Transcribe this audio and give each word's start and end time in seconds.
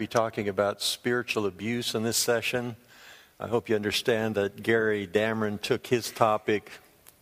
be 0.00 0.06
talking 0.06 0.48
about 0.48 0.80
spiritual 0.80 1.44
abuse 1.44 1.94
in 1.94 2.02
this 2.02 2.16
session. 2.16 2.74
I 3.38 3.48
hope 3.48 3.68
you 3.68 3.76
understand 3.76 4.34
that 4.36 4.62
Gary 4.62 5.06
Dameron 5.06 5.60
took 5.60 5.86
his 5.88 6.10
topic 6.10 6.70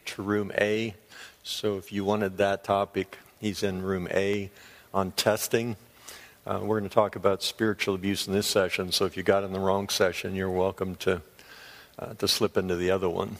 to 0.04 0.22
room 0.22 0.52
A. 0.56 0.94
So 1.42 1.76
if 1.76 1.90
you 1.90 2.04
wanted 2.04 2.36
that 2.36 2.62
topic, 2.62 3.18
he's 3.40 3.64
in 3.64 3.82
room 3.82 4.06
A 4.12 4.48
on 4.94 5.10
testing. 5.10 5.74
Uh, 6.46 6.60
we're 6.62 6.78
going 6.78 6.88
to 6.88 6.94
talk 6.94 7.16
about 7.16 7.42
spiritual 7.42 7.96
abuse 7.96 8.28
in 8.28 8.32
this 8.32 8.46
session. 8.46 8.92
So 8.92 9.06
if 9.06 9.16
you 9.16 9.24
got 9.24 9.42
in 9.42 9.52
the 9.52 9.58
wrong 9.58 9.88
session, 9.88 10.36
you're 10.36 10.48
welcome 10.48 10.94
to 11.00 11.20
uh, 11.98 12.14
to 12.14 12.28
slip 12.28 12.56
into 12.56 12.76
the 12.76 12.92
other 12.92 13.08
one. 13.08 13.38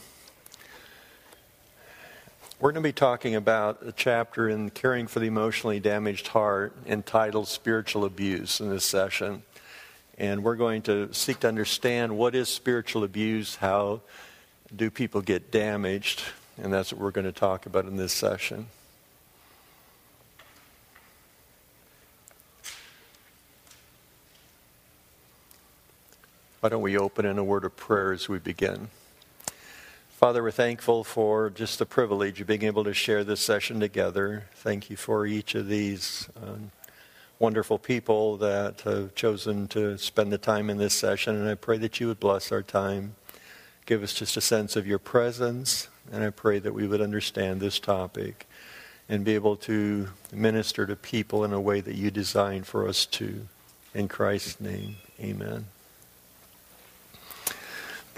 We're 2.61 2.73
going 2.73 2.83
to 2.83 2.89
be 2.89 2.91
talking 2.91 3.35
about 3.35 3.83
a 3.85 3.93
chapter 3.93 4.49
in 4.49 4.69
Caring 4.71 5.07
for 5.07 5.21
the 5.21 5.27
Emotionally 5.27 5.79
Damaged 5.79 6.27
Heart 6.27 6.75
entitled 6.85 7.47
Spiritual 7.47 8.03
Abuse 8.03 8.59
in 8.59 8.69
this 8.69 8.83
session. 8.83 9.43
And 10.17 10.43
we're 10.43 10.57
going 10.57 10.81
to 10.81 11.13
seek 11.13 11.39
to 11.39 11.47
understand 11.47 12.17
what 12.17 12.35
is 12.35 12.49
spiritual 12.49 13.05
abuse, 13.05 13.55
how 13.55 14.01
do 14.75 14.91
people 14.91 15.21
get 15.21 15.51
damaged, 15.51 16.21
and 16.61 16.73
that's 16.73 16.91
what 16.91 16.99
we're 16.99 17.11
going 17.11 17.23
to 17.23 17.31
talk 17.31 17.65
about 17.65 17.85
in 17.85 17.95
this 17.95 18.11
session. 18.11 18.67
Why 26.59 26.67
don't 26.67 26.81
we 26.81 26.97
open 26.97 27.25
in 27.25 27.37
a 27.37 27.43
word 27.43 27.63
of 27.63 27.77
prayer 27.77 28.11
as 28.11 28.27
we 28.27 28.37
begin? 28.37 28.89
Father, 30.19 30.43
we're 30.43 30.51
thankful 30.51 31.05
for 31.05 31.49
just 31.49 31.79
the 31.79 31.85
privilege 31.85 32.41
of 32.41 32.47
being 32.47 32.63
able 32.63 32.83
to 32.83 32.93
share 32.93 33.23
this 33.23 33.39
session 33.39 33.79
together. 33.79 34.43
Thank 34.55 34.89
you 34.89 34.97
for 34.97 35.25
each 35.25 35.55
of 35.55 35.69
these 35.69 36.27
um, 36.35 36.71
wonderful 37.39 37.79
people 37.79 38.35
that 38.35 38.81
have 38.81 39.15
chosen 39.15 39.69
to 39.69 39.97
spend 39.97 40.33
the 40.33 40.37
time 40.37 40.69
in 40.69 40.75
this 40.75 40.93
session, 40.93 41.37
and 41.37 41.47
I 41.47 41.55
pray 41.55 41.77
that 41.77 42.01
you 42.01 42.07
would 42.07 42.19
bless 42.19 42.51
our 42.51 42.61
time. 42.61 43.15
Give 43.85 44.03
us 44.03 44.13
just 44.13 44.35
a 44.35 44.41
sense 44.41 44.75
of 44.75 44.85
your 44.85 44.99
presence, 44.99 45.87
and 46.11 46.21
I 46.21 46.31
pray 46.31 46.59
that 46.59 46.73
we 46.73 46.85
would 46.85 46.99
understand 46.99 47.61
this 47.61 47.79
topic 47.79 48.45
and 49.07 49.23
be 49.23 49.35
able 49.35 49.55
to 49.55 50.09
minister 50.33 50.85
to 50.85 50.97
people 50.97 51.45
in 51.45 51.53
a 51.53 51.61
way 51.61 51.79
that 51.79 51.95
you 51.95 52.11
designed 52.11 52.67
for 52.67 52.89
us 52.89 53.05
to. 53.05 53.47
In 53.93 54.09
Christ's 54.09 54.59
name, 54.59 54.97
amen. 55.17 55.67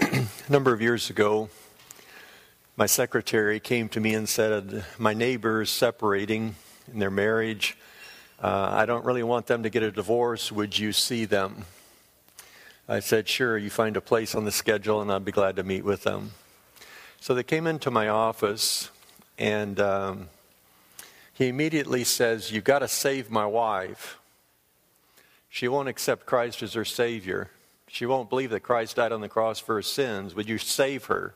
a 0.00 0.26
number 0.48 0.72
of 0.72 0.82
years 0.82 1.08
ago, 1.08 1.48
my 2.76 2.86
secretary 2.86 3.60
came 3.60 3.88
to 3.90 4.00
me 4.00 4.14
and 4.14 4.28
said, 4.28 4.84
My 4.98 5.12
neighbor 5.12 5.62
is 5.62 5.70
separating 5.70 6.54
in 6.90 6.98
their 6.98 7.10
marriage. 7.10 7.76
Uh, 8.42 8.70
I 8.72 8.86
don't 8.86 9.04
really 9.04 9.22
want 9.22 9.46
them 9.46 9.62
to 9.62 9.70
get 9.70 9.82
a 9.82 9.92
divorce. 9.92 10.50
Would 10.50 10.78
you 10.78 10.92
see 10.92 11.26
them? 11.26 11.66
I 12.88 13.00
said, 13.00 13.28
Sure, 13.28 13.58
you 13.58 13.68
find 13.68 13.96
a 13.96 14.00
place 14.00 14.34
on 14.34 14.46
the 14.46 14.50
schedule 14.50 15.02
and 15.02 15.12
I'd 15.12 15.24
be 15.24 15.32
glad 15.32 15.56
to 15.56 15.62
meet 15.62 15.84
with 15.84 16.02
them. 16.04 16.32
So 17.20 17.34
they 17.34 17.42
came 17.42 17.66
into 17.66 17.90
my 17.90 18.08
office 18.08 18.90
and 19.38 19.78
um, 19.78 20.28
he 21.34 21.48
immediately 21.48 22.04
says, 22.04 22.52
You've 22.52 22.64
got 22.64 22.78
to 22.78 22.88
save 22.88 23.30
my 23.30 23.46
wife. 23.46 24.18
She 25.50 25.68
won't 25.68 25.88
accept 25.88 26.24
Christ 26.24 26.62
as 26.62 26.72
her 26.72 26.86
Savior. 26.86 27.50
She 27.86 28.06
won't 28.06 28.30
believe 28.30 28.48
that 28.50 28.60
Christ 28.60 28.96
died 28.96 29.12
on 29.12 29.20
the 29.20 29.28
cross 29.28 29.58
for 29.58 29.74
her 29.74 29.82
sins. 29.82 30.34
Would 30.34 30.48
you 30.48 30.56
save 30.56 31.04
her? 31.04 31.34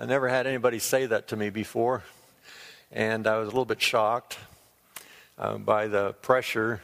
I 0.00 0.06
never 0.06 0.28
had 0.28 0.46
anybody 0.46 0.78
say 0.78 1.06
that 1.06 1.26
to 1.28 1.36
me 1.36 1.50
before, 1.50 2.04
and 2.92 3.26
I 3.26 3.38
was 3.38 3.46
a 3.46 3.50
little 3.50 3.64
bit 3.64 3.82
shocked 3.82 4.38
uh, 5.36 5.58
by 5.58 5.88
the 5.88 6.12
pressure. 6.22 6.80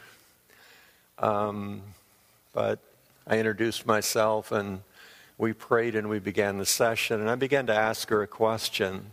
Um, 1.19 1.81
but 2.51 2.79
I 3.25 3.37
introduced 3.37 3.85
myself, 3.85 4.51
and 4.51 4.81
we 5.37 5.53
prayed, 5.53 5.95
and 5.95 6.09
we 6.09 6.19
began 6.19 6.57
the 6.57 6.65
session. 6.65 7.21
And 7.21 7.29
I 7.29 7.35
began 7.35 7.67
to 7.67 7.73
ask 7.73 8.09
her 8.09 8.21
a 8.21 8.27
question 8.27 9.11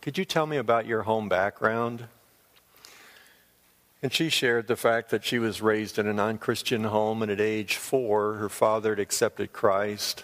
Could 0.00 0.16
you 0.16 0.24
tell 0.24 0.46
me 0.46 0.56
about 0.56 0.86
your 0.86 1.02
home 1.02 1.28
background? 1.28 2.04
And 4.02 4.10
she 4.10 4.30
shared 4.30 4.68
the 4.68 4.76
fact 4.76 5.10
that 5.10 5.22
she 5.22 5.38
was 5.38 5.60
raised 5.60 5.98
in 5.98 6.06
a 6.06 6.14
non 6.14 6.38
Christian 6.38 6.84
home, 6.84 7.20
and 7.20 7.30
at 7.30 7.42
age 7.42 7.76
four, 7.76 8.36
her 8.36 8.48
father 8.48 8.92
had 8.92 9.00
accepted 9.00 9.52
Christ. 9.52 10.22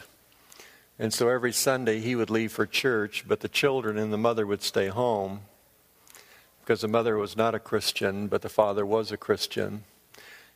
And 1.01 1.15
so 1.15 1.31
every 1.31 1.53
Sunday 1.53 1.99
he 2.01 2.15
would 2.15 2.29
leave 2.29 2.53
for 2.53 2.67
church, 2.67 3.25
but 3.27 3.41
the 3.41 3.49
children 3.49 3.97
and 3.97 4.13
the 4.13 4.19
mother 4.19 4.47
would 4.47 4.61
stay 4.61 4.89
home 4.89 5.41
because 6.61 6.83
the 6.83 6.89
mother 6.89 7.17
was 7.17 7.39
not 7.39 7.55
a 7.55 7.59
Christian, 7.59 8.27
but 8.27 8.43
the 8.43 8.51
father 8.51 8.85
was 8.85 9.11
a 9.11 9.17
Christian. 9.17 9.85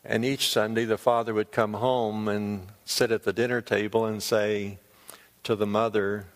And 0.05 0.23
each 0.23 0.51
Sunday 0.51 0.85
the 0.85 0.99
father 0.99 1.33
would 1.33 1.51
come 1.51 1.73
home 1.73 2.29
and 2.29 2.67
sit 2.85 3.11
at 3.11 3.23
the 3.23 3.33
dinner 3.33 3.63
table 3.63 4.05
and 4.05 4.23
say 4.23 4.77
to 5.45 5.57
the 5.57 5.67
mother, 5.67 6.27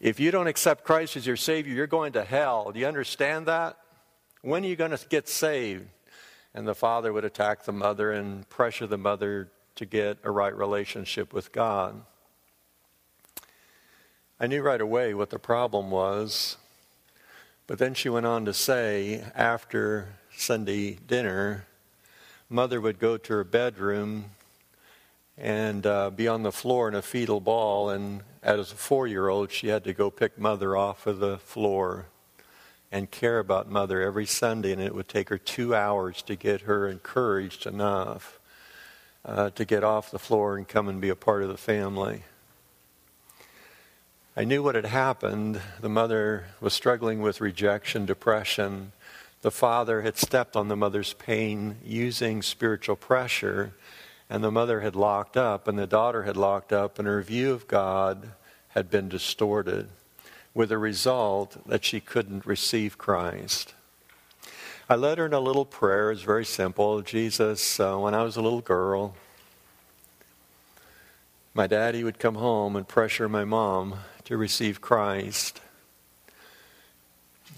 If 0.00 0.18
you 0.18 0.30
don't 0.30 0.46
accept 0.46 0.84
Christ 0.84 1.14
as 1.14 1.26
your 1.26 1.36
Savior, 1.36 1.74
you're 1.74 1.86
going 1.86 2.12
to 2.12 2.24
hell. 2.24 2.72
Do 2.72 2.80
you 2.80 2.86
understand 2.86 3.44
that? 3.44 3.76
When 4.40 4.64
are 4.64 4.68
you 4.68 4.74
going 4.74 4.96
to 4.96 5.08
get 5.10 5.28
saved? 5.28 5.84
And 6.54 6.66
the 6.66 6.74
father 6.74 7.12
would 7.12 7.26
attack 7.26 7.64
the 7.64 7.72
mother 7.72 8.10
and 8.10 8.48
pressure 8.48 8.86
the 8.86 8.96
mother 8.96 9.50
to 9.74 9.84
get 9.84 10.16
a 10.24 10.30
right 10.30 10.56
relationship 10.56 11.34
with 11.34 11.52
God. 11.52 12.00
I 14.40 14.46
knew 14.46 14.62
right 14.62 14.80
away 14.80 15.14
what 15.14 15.30
the 15.30 15.38
problem 15.40 15.90
was. 15.90 16.58
But 17.66 17.80
then 17.80 17.92
she 17.94 18.08
went 18.08 18.24
on 18.24 18.44
to 18.44 18.54
say, 18.54 19.24
after 19.34 20.14
Sunday 20.36 20.92
dinner, 20.92 21.66
mother 22.48 22.80
would 22.80 23.00
go 23.00 23.16
to 23.16 23.32
her 23.32 23.42
bedroom 23.42 24.26
and 25.36 25.84
uh, 25.84 26.10
be 26.10 26.28
on 26.28 26.44
the 26.44 26.52
floor 26.52 26.86
in 26.86 26.94
a 26.94 27.02
fetal 27.02 27.40
ball. 27.40 27.90
And 27.90 28.22
as 28.40 28.70
a 28.70 28.76
four 28.76 29.08
year 29.08 29.28
old, 29.28 29.50
she 29.50 29.66
had 29.66 29.82
to 29.82 29.92
go 29.92 30.08
pick 30.08 30.38
mother 30.38 30.76
off 30.76 31.08
of 31.08 31.18
the 31.18 31.38
floor 31.38 32.06
and 32.92 33.10
care 33.10 33.40
about 33.40 33.68
mother 33.68 34.00
every 34.00 34.26
Sunday. 34.26 34.70
And 34.70 34.80
it 34.80 34.94
would 34.94 35.08
take 35.08 35.30
her 35.30 35.38
two 35.38 35.74
hours 35.74 36.22
to 36.22 36.36
get 36.36 36.60
her 36.60 36.86
encouraged 36.86 37.66
enough 37.66 38.38
uh, 39.24 39.50
to 39.50 39.64
get 39.64 39.82
off 39.82 40.12
the 40.12 40.18
floor 40.20 40.56
and 40.56 40.68
come 40.68 40.88
and 40.88 41.00
be 41.00 41.08
a 41.08 41.16
part 41.16 41.42
of 41.42 41.48
the 41.48 41.56
family. 41.56 42.22
I 44.38 44.44
knew 44.44 44.62
what 44.62 44.76
had 44.76 44.86
happened. 44.86 45.60
The 45.80 45.88
mother 45.88 46.44
was 46.60 46.72
struggling 46.72 47.20
with 47.20 47.40
rejection, 47.40 48.06
depression. 48.06 48.92
The 49.42 49.50
father 49.50 50.02
had 50.02 50.16
stepped 50.16 50.54
on 50.54 50.68
the 50.68 50.76
mother's 50.76 51.12
pain 51.12 51.78
using 51.84 52.42
spiritual 52.42 52.94
pressure, 52.94 53.72
and 54.30 54.44
the 54.44 54.52
mother 54.52 54.78
had 54.78 54.94
locked 54.94 55.36
up, 55.36 55.66
and 55.66 55.76
the 55.76 55.88
daughter 55.88 56.22
had 56.22 56.36
locked 56.36 56.72
up, 56.72 57.00
and 57.00 57.08
her 57.08 57.20
view 57.20 57.52
of 57.52 57.66
God 57.66 58.30
had 58.68 58.88
been 58.88 59.08
distorted, 59.08 59.88
with 60.54 60.68
the 60.68 60.78
result 60.78 61.56
that 61.66 61.84
she 61.84 61.98
couldn't 61.98 62.46
receive 62.46 62.96
Christ. 62.96 63.74
I 64.88 64.94
led 64.94 65.18
her 65.18 65.26
in 65.26 65.32
a 65.32 65.40
little 65.40 65.64
prayer. 65.64 66.12
It's 66.12 66.22
very 66.22 66.44
simple. 66.44 67.02
Jesus, 67.02 67.80
uh, 67.80 67.96
when 67.96 68.14
I 68.14 68.22
was 68.22 68.36
a 68.36 68.40
little 68.40 68.60
girl, 68.60 69.16
my 71.54 71.66
daddy 71.66 72.04
would 72.04 72.20
come 72.20 72.36
home 72.36 72.76
and 72.76 72.86
pressure 72.86 73.28
my 73.28 73.44
mom 73.44 73.98
to 74.28 74.36
receive 74.36 74.82
Christ, 74.82 75.62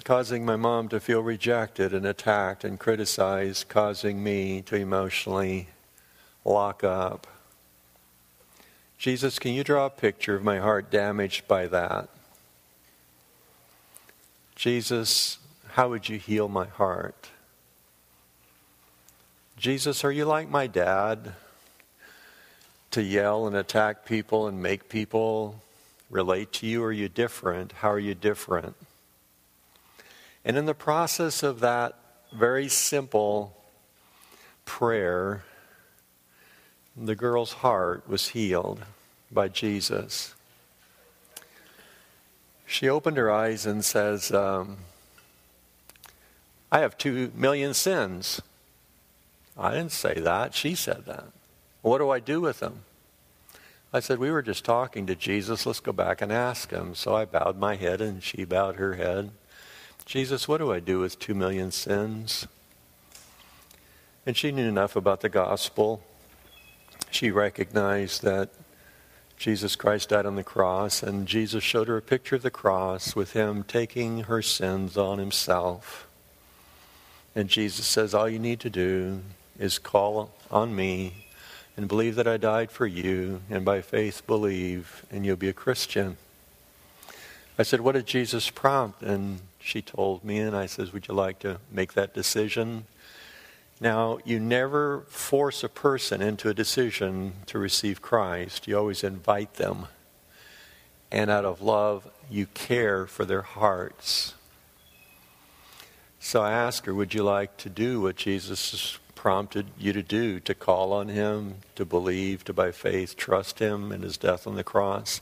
causing 0.04 0.44
my 0.44 0.54
mom 0.54 0.88
to 0.90 1.00
feel 1.00 1.20
rejected 1.20 1.92
and 1.92 2.06
attacked 2.06 2.62
and 2.62 2.78
criticized, 2.78 3.68
causing 3.68 4.22
me 4.22 4.62
to 4.62 4.76
emotionally 4.76 5.66
lock 6.44 6.84
up. 6.84 7.26
Jesus, 8.98 9.40
can 9.40 9.52
you 9.52 9.64
draw 9.64 9.86
a 9.86 9.90
picture 9.90 10.36
of 10.36 10.44
my 10.44 10.60
heart 10.60 10.92
damaged 10.92 11.48
by 11.48 11.66
that? 11.66 12.08
Jesus, 14.54 15.38
how 15.70 15.88
would 15.88 16.08
you 16.08 16.20
heal 16.20 16.46
my 16.46 16.66
heart? 16.66 17.30
Jesus, 19.56 20.04
are 20.04 20.12
you 20.12 20.24
like 20.24 20.48
my 20.48 20.68
dad 20.68 21.32
to 22.92 23.02
yell 23.02 23.48
and 23.48 23.56
attack 23.56 24.06
people 24.06 24.46
and 24.46 24.62
make 24.62 24.88
people 24.88 25.60
relate 26.10 26.52
to 26.54 26.66
you? 26.66 26.82
Are 26.84 26.92
you 26.92 27.08
different? 27.08 27.72
How 27.72 27.90
are 27.90 27.98
you 27.98 28.14
different? 28.14 28.74
And 30.44 30.56
in 30.56 30.66
the 30.66 30.74
process 30.74 31.42
of 31.42 31.60
that 31.60 31.96
very 32.32 32.68
simple 32.68 33.56
prayer, 34.64 35.44
the 36.96 37.14
girl's 37.14 37.54
heart 37.54 38.08
was 38.08 38.28
healed 38.28 38.82
by 39.30 39.48
Jesus. 39.48 40.34
She 42.66 42.88
opened 42.88 43.16
her 43.16 43.30
eyes 43.30 43.66
and 43.66 43.84
says, 43.84 44.30
um, 44.32 44.78
I 46.70 46.80
have 46.80 46.96
two 46.96 47.32
million 47.34 47.74
sins. 47.74 48.40
I 49.58 49.72
didn't 49.72 49.92
say 49.92 50.14
that. 50.14 50.54
She 50.54 50.74
said 50.74 51.04
that. 51.06 51.24
What 51.82 51.98
do 51.98 52.10
I 52.10 52.20
do 52.20 52.40
with 52.40 52.60
them? 52.60 52.84
I 53.92 54.00
said, 54.00 54.18
We 54.18 54.30
were 54.30 54.42
just 54.42 54.64
talking 54.64 55.06
to 55.06 55.16
Jesus. 55.16 55.66
Let's 55.66 55.80
go 55.80 55.92
back 55.92 56.22
and 56.22 56.30
ask 56.30 56.70
him. 56.70 56.94
So 56.94 57.16
I 57.16 57.24
bowed 57.24 57.58
my 57.58 57.76
head 57.76 58.00
and 58.00 58.22
she 58.22 58.44
bowed 58.44 58.76
her 58.76 58.94
head. 58.94 59.30
Jesus, 60.06 60.46
what 60.46 60.58
do 60.58 60.72
I 60.72 60.80
do 60.80 61.00
with 61.00 61.18
two 61.18 61.34
million 61.34 61.70
sins? 61.70 62.46
And 64.26 64.36
she 64.36 64.52
knew 64.52 64.68
enough 64.68 64.96
about 64.96 65.20
the 65.20 65.28
gospel. 65.28 66.02
she 67.10 67.30
recognized 67.30 68.22
that 68.22 68.50
Jesus 69.36 69.74
Christ 69.74 70.10
died 70.10 70.26
on 70.26 70.36
the 70.36 70.44
cross, 70.44 71.02
and 71.02 71.26
Jesus 71.26 71.64
showed 71.64 71.88
her 71.88 71.96
a 71.96 72.02
picture 72.02 72.36
of 72.36 72.42
the 72.42 72.50
cross 72.50 73.16
with 73.16 73.32
him 73.32 73.64
taking 73.64 74.24
her 74.24 74.42
sins 74.42 74.98
on 74.98 75.18
himself. 75.18 76.06
And 77.34 77.48
Jesus 77.48 77.86
says, 77.86 78.12
All 78.12 78.28
you 78.28 78.38
need 78.38 78.60
to 78.60 78.70
do 78.70 79.22
is 79.58 79.78
call 79.78 80.30
on 80.50 80.76
me 80.76 81.26
and 81.80 81.88
believe 81.88 82.16
that 82.16 82.28
I 82.28 82.36
died 82.36 82.70
for 82.70 82.86
you, 82.86 83.40
and 83.48 83.64
by 83.64 83.80
faith 83.80 84.26
believe, 84.26 85.06
and 85.10 85.24
you'll 85.24 85.36
be 85.36 85.48
a 85.48 85.54
Christian. 85.54 86.18
I 87.58 87.62
said, 87.62 87.80
What 87.80 87.92
did 87.92 88.04
Jesus 88.04 88.50
prompt? 88.50 89.00
And 89.00 89.40
she 89.58 89.80
told 89.80 90.22
me, 90.22 90.40
and 90.40 90.54
I 90.54 90.66
said, 90.66 90.92
Would 90.92 91.08
you 91.08 91.14
like 91.14 91.38
to 91.38 91.58
make 91.72 91.94
that 91.94 92.12
decision? 92.12 92.84
Now, 93.80 94.18
you 94.26 94.38
never 94.38 95.06
force 95.08 95.64
a 95.64 95.70
person 95.70 96.20
into 96.20 96.50
a 96.50 96.54
decision 96.54 97.32
to 97.46 97.58
receive 97.58 98.02
Christ. 98.02 98.68
You 98.68 98.76
always 98.76 99.02
invite 99.02 99.54
them. 99.54 99.86
And 101.10 101.30
out 101.30 101.46
of 101.46 101.62
love, 101.62 102.06
you 102.28 102.44
care 102.44 103.06
for 103.06 103.24
their 103.24 103.40
hearts. 103.40 104.34
So 106.18 106.42
I 106.42 106.52
asked 106.52 106.84
her, 106.84 106.92
Would 106.92 107.14
you 107.14 107.22
like 107.22 107.56
to 107.56 107.70
do 107.70 108.02
what 108.02 108.16
Jesus 108.16 108.98
prompted 109.20 109.66
you 109.78 109.92
to 109.92 110.02
do? 110.02 110.40
To 110.40 110.54
call 110.54 110.94
on 110.94 111.08
Him, 111.08 111.56
to 111.74 111.84
believe, 111.84 112.42
to 112.44 112.54
by 112.54 112.72
faith 112.72 113.18
trust 113.18 113.58
Him 113.58 113.92
in 113.92 114.00
His 114.00 114.16
death 114.16 114.46
on 114.46 114.54
the 114.54 114.64
cross? 114.64 115.20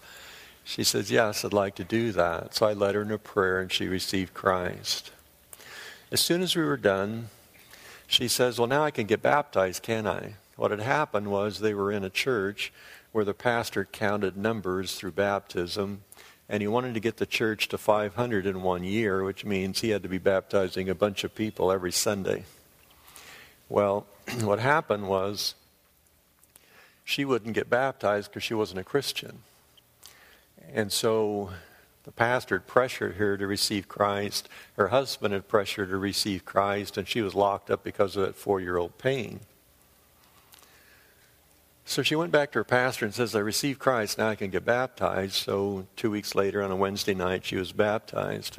She 0.63 0.85
says, 0.85 1.11
Yes, 1.11 1.45
I'd 1.45 1.53
like 1.53 1.75
to 1.75 1.85
do 1.85 2.13
that. 2.13 2.55
So 2.55 2.67
I 2.67 2.75
led 2.75 2.95
her 2.95 3.03
in 3.03 3.11
a 3.11 3.19
prayer 3.19 3.59
and 3.59 3.73
she 3.73 3.89
received 3.89 4.35
Christ. 4.35 5.11
As 6.13 6.21
soon 6.21 6.43
as 6.43 6.55
we 6.55 6.63
were 6.63 6.77
done, 6.77 7.31
she 8.07 8.29
says, 8.29 8.57
Well, 8.57 8.69
now 8.69 8.85
I 8.85 8.93
can 8.93 9.09
get 9.09 9.21
baptized, 9.21 9.83
can 9.83 10.07
I? 10.07 10.35
What 10.55 10.71
had 10.71 10.79
happened 10.79 11.33
was 11.33 11.59
they 11.59 11.75
were 11.75 11.91
in 11.91 12.05
a 12.05 12.11
church 12.11 12.73
where 13.11 13.25
the 13.25 13.35
pastor 13.35 13.85
counted 13.85 14.37
numbers 14.37 14.95
through 14.95 15.11
baptism, 15.11 16.03
and 16.49 16.63
he 16.63 16.69
wanted 16.69 16.95
to 16.95 17.01
get 17.01 17.17
the 17.17 17.27
church 17.27 17.67
to 17.67 17.79
500 17.79 18.47
in 18.47 18.63
one 18.63 18.85
year, 18.85 19.25
which 19.25 19.45
means 19.45 19.81
he 19.81 19.91
had 19.91 20.05
to 20.05 20.09
be 20.09 20.19
baptizing 20.19 20.89
a 20.89 20.95
bunch 20.95 21.25
of 21.25 21.35
people 21.35 21.73
every 21.73 21.91
Sunday. 21.91 22.45
Well, 23.69 24.07
what 24.41 24.59
happened 24.59 25.09
was 25.09 25.55
she 27.05 27.25
wouldn't 27.25 27.55
get 27.55 27.71
baptized 27.71 28.31
because 28.31 28.43
she 28.43 28.55
wasn't 28.55 28.81
a 28.81 28.85
Christian. 28.85 29.39
And 30.75 30.93
so 30.93 31.51
the 32.05 32.13
pastor 32.13 32.57
had 32.57 32.67
pressured 32.67 33.17
her 33.17 33.37
to 33.37 33.47
receive 33.47 33.89
Christ. 33.89 34.49
Her 34.77 34.89
husband 34.89 35.35
had 35.35 35.49
pressured 35.49 35.89
her 35.89 35.95
to 35.95 35.99
receive 35.99 36.45
Christ, 36.45 36.97
and 36.97 37.09
she 37.09 37.23
was 37.23 37.35
locked 37.35 37.71
up 37.71 37.85
because 37.85 38.17
of 38.17 38.27
that 38.27 38.37
four 38.37 38.61
year 38.61 38.77
old 38.77 38.99
pain. 38.99 39.41
So 41.85 42.03
she 42.03 42.15
went 42.15 42.33
back 42.33 42.53
to 42.53 42.59
her 42.59 42.65
pastor 42.65 43.07
and 43.07 43.15
says, 43.15 43.35
I 43.35 43.39
received 43.39 43.79
Christ, 43.79 44.19
now 44.19 44.29
I 44.29 44.35
can 44.35 44.51
get 44.51 44.67
baptized. 44.67 45.33
So 45.33 45.87
two 45.97 46.11
weeks 46.11 46.35
later, 46.35 46.63
on 46.63 46.71
a 46.71 46.77
Wednesday 46.77 47.15
night, 47.15 47.47
she 47.47 47.57
was 47.57 47.73
baptized. 47.73 48.59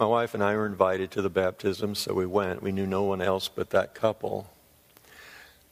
My 0.00 0.06
wife 0.06 0.32
and 0.32 0.42
I 0.42 0.56
were 0.56 0.64
invited 0.64 1.10
to 1.10 1.20
the 1.20 1.28
baptism, 1.28 1.94
so 1.94 2.14
we 2.14 2.24
went. 2.24 2.62
We 2.62 2.72
knew 2.72 2.86
no 2.86 3.02
one 3.02 3.20
else 3.20 3.48
but 3.48 3.68
that 3.68 3.94
couple. 3.94 4.48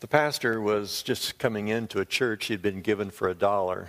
The 0.00 0.06
pastor 0.06 0.60
was 0.60 1.02
just 1.02 1.38
coming 1.38 1.68
into 1.68 1.98
a 1.98 2.04
church 2.04 2.44
he'd 2.44 2.60
been 2.60 2.82
given 2.82 3.08
for 3.08 3.30
a 3.30 3.34
dollar. 3.34 3.88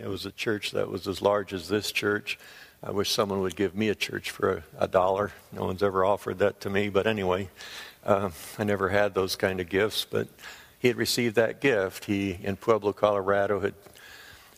It 0.00 0.06
was 0.06 0.24
a 0.24 0.30
church 0.30 0.70
that 0.70 0.88
was 0.88 1.06
as 1.06 1.20
large 1.20 1.52
as 1.52 1.68
this 1.68 1.92
church. 1.92 2.38
I 2.82 2.92
wish 2.92 3.10
someone 3.10 3.42
would 3.42 3.56
give 3.56 3.74
me 3.74 3.90
a 3.90 3.94
church 3.94 4.30
for 4.30 4.50
a, 4.78 4.84
a 4.84 4.88
dollar. 4.88 5.32
No 5.52 5.66
one's 5.66 5.82
ever 5.82 6.02
offered 6.02 6.38
that 6.38 6.62
to 6.62 6.70
me, 6.70 6.88
but 6.88 7.06
anyway, 7.06 7.50
uh, 8.06 8.30
I 8.58 8.64
never 8.64 8.88
had 8.88 9.12
those 9.12 9.36
kind 9.36 9.60
of 9.60 9.68
gifts. 9.68 10.06
But 10.10 10.28
he 10.78 10.88
had 10.88 10.96
received 10.96 11.34
that 11.34 11.60
gift. 11.60 12.06
He, 12.06 12.38
in 12.42 12.56
Pueblo, 12.56 12.94
Colorado, 12.94 13.60
had 13.60 13.74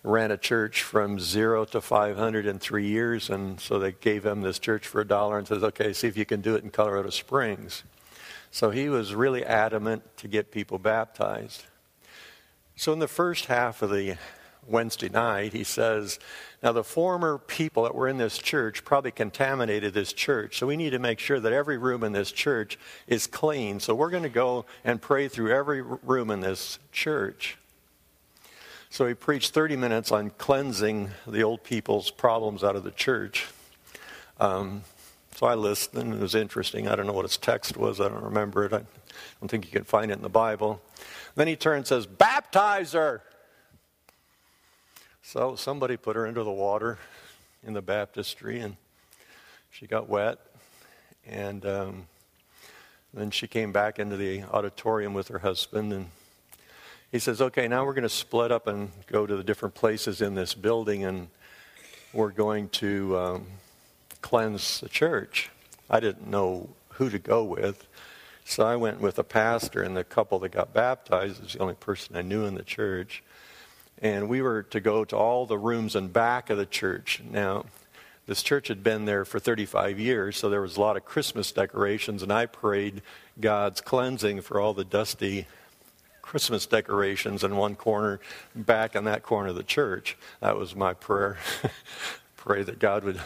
ran 0.02 0.30
a 0.30 0.36
church 0.36 0.82
from 0.82 1.18
zero 1.18 1.64
to 1.66 1.80
500 1.80 2.46
in 2.46 2.58
three 2.58 2.86
years, 2.86 3.28
and 3.28 3.60
so 3.60 3.78
they 3.78 3.92
gave 3.92 4.24
him 4.24 4.40
this 4.40 4.58
church 4.58 4.86
for 4.86 5.00
a 5.00 5.06
dollar 5.06 5.38
and 5.38 5.46
says, 5.46 5.62
okay, 5.62 5.92
see 5.92 6.06
if 6.08 6.16
you 6.16 6.24
can 6.24 6.40
do 6.40 6.54
it 6.54 6.64
in 6.64 6.70
Colorado 6.70 7.10
Springs. 7.10 7.82
So 8.50 8.70
he 8.70 8.88
was 8.88 9.14
really 9.14 9.44
adamant 9.44 10.02
to 10.18 10.28
get 10.28 10.50
people 10.50 10.78
baptized. 10.78 11.64
So 12.76 12.92
in 12.92 12.98
the 12.98 13.08
first 13.08 13.46
half 13.46 13.82
of 13.82 13.90
the 13.90 14.16
Wednesday 14.66 15.08
night, 15.08 15.52
he 15.52 15.64
says, 15.64 16.18
Now, 16.62 16.72
the 16.72 16.84
former 16.84 17.38
people 17.38 17.84
that 17.84 17.94
were 17.94 18.08
in 18.08 18.18
this 18.18 18.38
church 18.38 18.84
probably 18.84 19.10
contaminated 19.10 19.94
this 19.94 20.12
church, 20.12 20.58
so 20.58 20.66
we 20.66 20.76
need 20.76 20.90
to 20.90 20.98
make 20.98 21.18
sure 21.18 21.40
that 21.40 21.52
every 21.52 21.78
room 21.78 22.02
in 22.02 22.12
this 22.12 22.32
church 22.32 22.78
is 23.06 23.26
clean. 23.26 23.80
So 23.80 23.94
we're 23.94 24.10
going 24.10 24.22
to 24.22 24.28
go 24.28 24.64
and 24.84 25.00
pray 25.00 25.28
through 25.28 25.52
every 25.52 25.82
room 25.82 26.30
in 26.30 26.40
this 26.40 26.78
church. 26.92 27.58
So 28.92 29.06
he 29.06 29.14
preached 29.14 29.54
30 29.54 29.76
minutes 29.76 30.10
on 30.10 30.30
cleansing 30.30 31.10
the 31.24 31.44
old 31.44 31.62
people's 31.62 32.10
problems 32.10 32.64
out 32.64 32.74
of 32.74 32.82
the 32.82 32.90
church. 32.90 33.46
Um, 34.40 34.82
so 35.36 35.46
I 35.46 35.54
listened, 35.54 36.02
and 36.02 36.14
it 36.14 36.20
was 36.20 36.34
interesting. 36.34 36.88
I 36.88 36.96
don't 36.96 37.06
know 37.06 37.12
what 37.12 37.24
his 37.24 37.36
text 37.36 37.76
was, 37.76 38.00
I 38.00 38.08
don't 38.08 38.24
remember 38.24 38.64
it. 38.64 38.72
I 38.72 38.82
don't 39.40 39.48
think 39.48 39.64
you 39.64 39.70
can 39.70 39.84
find 39.84 40.10
it 40.10 40.14
in 40.14 40.22
the 40.22 40.28
Bible. 40.28 40.82
Then 41.36 41.46
he 41.46 41.54
turns 41.54 41.92
and 41.92 42.02
says, 42.02 42.06
Baptize 42.06 42.92
her. 42.92 43.22
So 45.22 45.54
somebody 45.54 45.96
put 45.96 46.16
her 46.16 46.26
into 46.26 46.42
the 46.42 46.50
water 46.50 46.98
in 47.64 47.74
the 47.74 47.82
baptistry, 47.82 48.58
and 48.58 48.76
she 49.70 49.86
got 49.86 50.08
wet. 50.08 50.40
And 51.24 51.64
um, 51.64 52.06
then 53.14 53.30
she 53.30 53.46
came 53.46 53.70
back 53.70 54.00
into 54.00 54.16
the 54.16 54.42
auditorium 54.42 55.14
with 55.14 55.28
her 55.28 55.38
husband, 55.38 55.92
and 55.92 56.10
he 57.12 57.18
says, 57.18 57.40
Okay, 57.40 57.68
now 57.68 57.84
we're 57.84 57.94
going 57.94 58.02
to 58.02 58.08
split 58.08 58.52
up 58.52 58.66
and 58.66 58.90
go 59.06 59.26
to 59.26 59.36
the 59.36 59.44
different 59.44 59.74
places 59.74 60.20
in 60.20 60.34
this 60.34 60.54
building, 60.54 61.04
and 61.04 61.28
we're 62.12 62.30
going 62.30 62.68
to 62.70 63.18
um, 63.18 63.46
cleanse 64.20 64.80
the 64.80 64.88
church. 64.88 65.50
I 65.88 66.00
didn't 66.00 66.28
know 66.28 66.68
who 66.90 67.10
to 67.10 67.18
go 67.18 67.44
with. 67.44 67.86
So 68.44 68.66
I 68.66 68.76
went 68.76 69.00
with 69.00 69.18
a 69.18 69.24
pastor, 69.24 69.82
and 69.82 69.96
the 69.96 70.04
couple 70.04 70.38
that 70.40 70.50
got 70.50 70.72
baptized 70.72 71.44
is 71.44 71.52
the 71.52 71.60
only 71.60 71.74
person 71.74 72.16
I 72.16 72.22
knew 72.22 72.44
in 72.44 72.54
the 72.54 72.62
church 72.62 73.22
and 74.00 74.28
we 74.28 74.40
were 74.40 74.62
to 74.64 74.80
go 74.80 75.04
to 75.04 75.16
all 75.16 75.46
the 75.46 75.58
rooms 75.58 75.94
in 75.94 76.08
back 76.08 76.50
of 76.50 76.56
the 76.56 76.66
church. 76.66 77.22
Now, 77.30 77.66
this 78.26 78.42
church 78.42 78.68
had 78.68 78.82
been 78.82 79.04
there 79.04 79.24
for 79.24 79.38
35 79.38 79.98
years, 79.98 80.36
so 80.36 80.48
there 80.48 80.62
was 80.62 80.76
a 80.76 80.80
lot 80.80 80.96
of 80.96 81.04
Christmas 81.04 81.52
decorations, 81.52 82.22
and 82.22 82.32
I 82.32 82.46
prayed 82.46 83.02
God's 83.40 83.80
cleansing 83.80 84.42
for 84.42 84.60
all 84.60 84.72
the 84.72 84.84
dusty 84.84 85.46
Christmas 86.22 86.66
decorations 86.66 87.44
in 87.44 87.56
one 87.56 87.76
corner, 87.76 88.20
back 88.54 88.94
in 88.94 89.04
that 89.04 89.22
corner 89.22 89.50
of 89.50 89.56
the 89.56 89.62
church. 89.62 90.16
That 90.40 90.56
was 90.56 90.74
my 90.74 90.94
prayer. 90.94 91.38
Pray 92.36 92.62
that 92.62 92.78
God 92.78 93.04
would, 93.04 93.20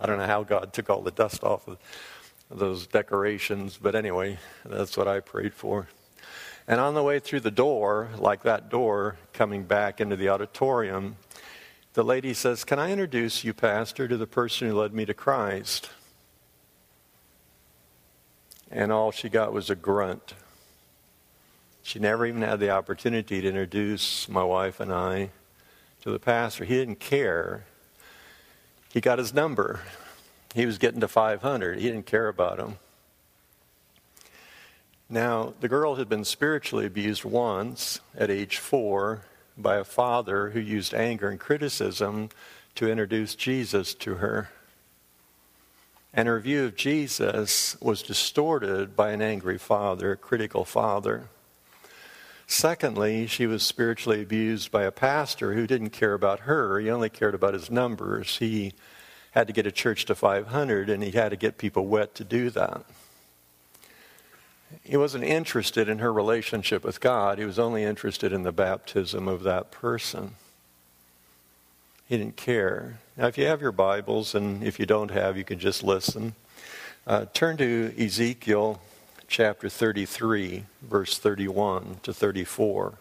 I 0.00 0.06
don't 0.06 0.18
know 0.18 0.26
how 0.26 0.42
God 0.42 0.72
took 0.72 0.90
all 0.90 1.02
the 1.02 1.10
dust 1.10 1.42
off 1.44 1.66
of 1.68 1.78
those 2.50 2.86
decorations, 2.86 3.78
but 3.80 3.94
anyway, 3.94 4.38
that's 4.64 4.96
what 4.96 5.08
I 5.08 5.20
prayed 5.20 5.54
for. 5.54 5.88
And 6.66 6.80
on 6.80 6.94
the 6.94 7.02
way 7.02 7.18
through 7.18 7.40
the 7.40 7.50
door, 7.50 8.10
like 8.18 8.42
that 8.42 8.68
door 8.68 9.16
coming 9.32 9.64
back 9.64 10.00
into 10.00 10.16
the 10.16 10.28
auditorium, 10.28 11.16
the 11.94 12.04
lady 12.04 12.34
says, 12.34 12.64
Can 12.64 12.78
I 12.78 12.92
introduce 12.92 13.42
you, 13.42 13.54
Pastor, 13.54 14.06
to 14.06 14.16
the 14.16 14.26
person 14.26 14.68
who 14.68 14.78
led 14.78 14.92
me 14.92 15.06
to 15.06 15.14
Christ? 15.14 15.88
And 18.70 18.92
all 18.92 19.10
she 19.10 19.30
got 19.30 19.52
was 19.52 19.70
a 19.70 19.74
grunt. 19.74 20.34
She 21.88 21.98
never 21.98 22.26
even 22.26 22.42
had 22.42 22.60
the 22.60 22.68
opportunity 22.68 23.40
to 23.40 23.48
introduce 23.48 24.28
my 24.28 24.44
wife 24.44 24.78
and 24.78 24.92
I 24.92 25.30
to 26.02 26.10
the 26.10 26.18
pastor. 26.18 26.66
He 26.66 26.74
didn't 26.74 27.00
care. 27.00 27.64
He 28.92 29.00
got 29.00 29.18
his 29.18 29.32
number. 29.32 29.80
He 30.54 30.66
was 30.66 30.76
getting 30.76 31.00
to 31.00 31.08
500. 31.08 31.78
He 31.78 31.88
didn't 31.88 32.04
care 32.04 32.28
about 32.28 32.58
him. 32.60 32.76
Now, 35.08 35.54
the 35.60 35.68
girl 35.68 35.94
had 35.94 36.10
been 36.10 36.26
spiritually 36.26 36.84
abused 36.84 37.24
once 37.24 38.00
at 38.14 38.30
age 38.30 38.58
four 38.58 39.22
by 39.56 39.76
a 39.76 39.84
father 39.84 40.50
who 40.50 40.60
used 40.60 40.92
anger 40.92 41.30
and 41.30 41.40
criticism 41.40 42.28
to 42.74 42.90
introduce 42.90 43.34
Jesus 43.34 43.94
to 43.94 44.16
her. 44.16 44.50
And 46.12 46.28
her 46.28 46.38
view 46.38 46.66
of 46.66 46.76
Jesus 46.76 47.80
was 47.80 48.02
distorted 48.02 48.94
by 48.94 49.12
an 49.12 49.22
angry 49.22 49.56
father, 49.56 50.12
a 50.12 50.16
critical 50.18 50.66
father. 50.66 51.30
Secondly, 52.50 53.26
she 53.26 53.46
was 53.46 53.62
spiritually 53.62 54.22
abused 54.22 54.72
by 54.72 54.84
a 54.84 54.90
pastor 54.90 55.52
who 55.52 55.66
didn't 55.66 55.90
care 55.90 56.14
about 56.14 56.40
her. 56.40 56.80
He 56.80 56.88
only 56.88 57.10
cared 57.10 57.34
about 57.34 57.52
his 57.52 57.70
numbers. 57.70 58.38
He 58.38 58.72
had 59.32 59.46
to 59.48 59.52
get 59.52 59.66
a 59.66 59.70
church 59.70 60.06
to 60.06 60.14
500, 60.14 60.88
and 60.88 61.02
he 61.04 61.10
had 61.10 61.28
to 61.28 61.36
get 61.36 61.58
people 61.58 61.86
wet 61.86 62.14
to 62.14 62.24
do 62.24 62.48
that. 62.50 62.86
He 64.82 64.96
wasn't 64.96 65.24
interested 65.24 65.90
in 65.90 65.98
her 65.98 66.10
relationship 66.10 66.84
with 66.84 67.02
God, 67.02 67.38
he 67.38 67.44
was 67.44 67.58
only 67.58 67.84
interested 67.84 68.32
in 68.32 68.44
the 68.44 68.52
baptism 68.52 69.28
of 69.28 69.42
that 69.42 69.70
person. 69.70 70.34
He 72.06 72.16
didn't 72.16 72.36
care. 72.36 72.98
Now, 73.18 73.26
if 73.26 73.36
you 73.36 73.44
have 73.44 73.60
your 73.60 73.72
Bibles, 73.72 74.34
and 74.34 74.64
if 74.64 74.80
you 74.80 74.86
don't 74.86 75.10
have, 75.10 75.36
you 75.36 75.44
can 75.44 75.58
just 75.58 75.84
listen. 75.84 76.34
Uh, 77.06 77.26
turn 77.34 77.58
to 77.58 77.94
Ezekiel 77.98 78.80
chapter 79.28 79.68
33, 79.68 80.64
verse 80.80 81.18
31 81.18 81.98
to 82.02 82.14
34. 82.14 82.94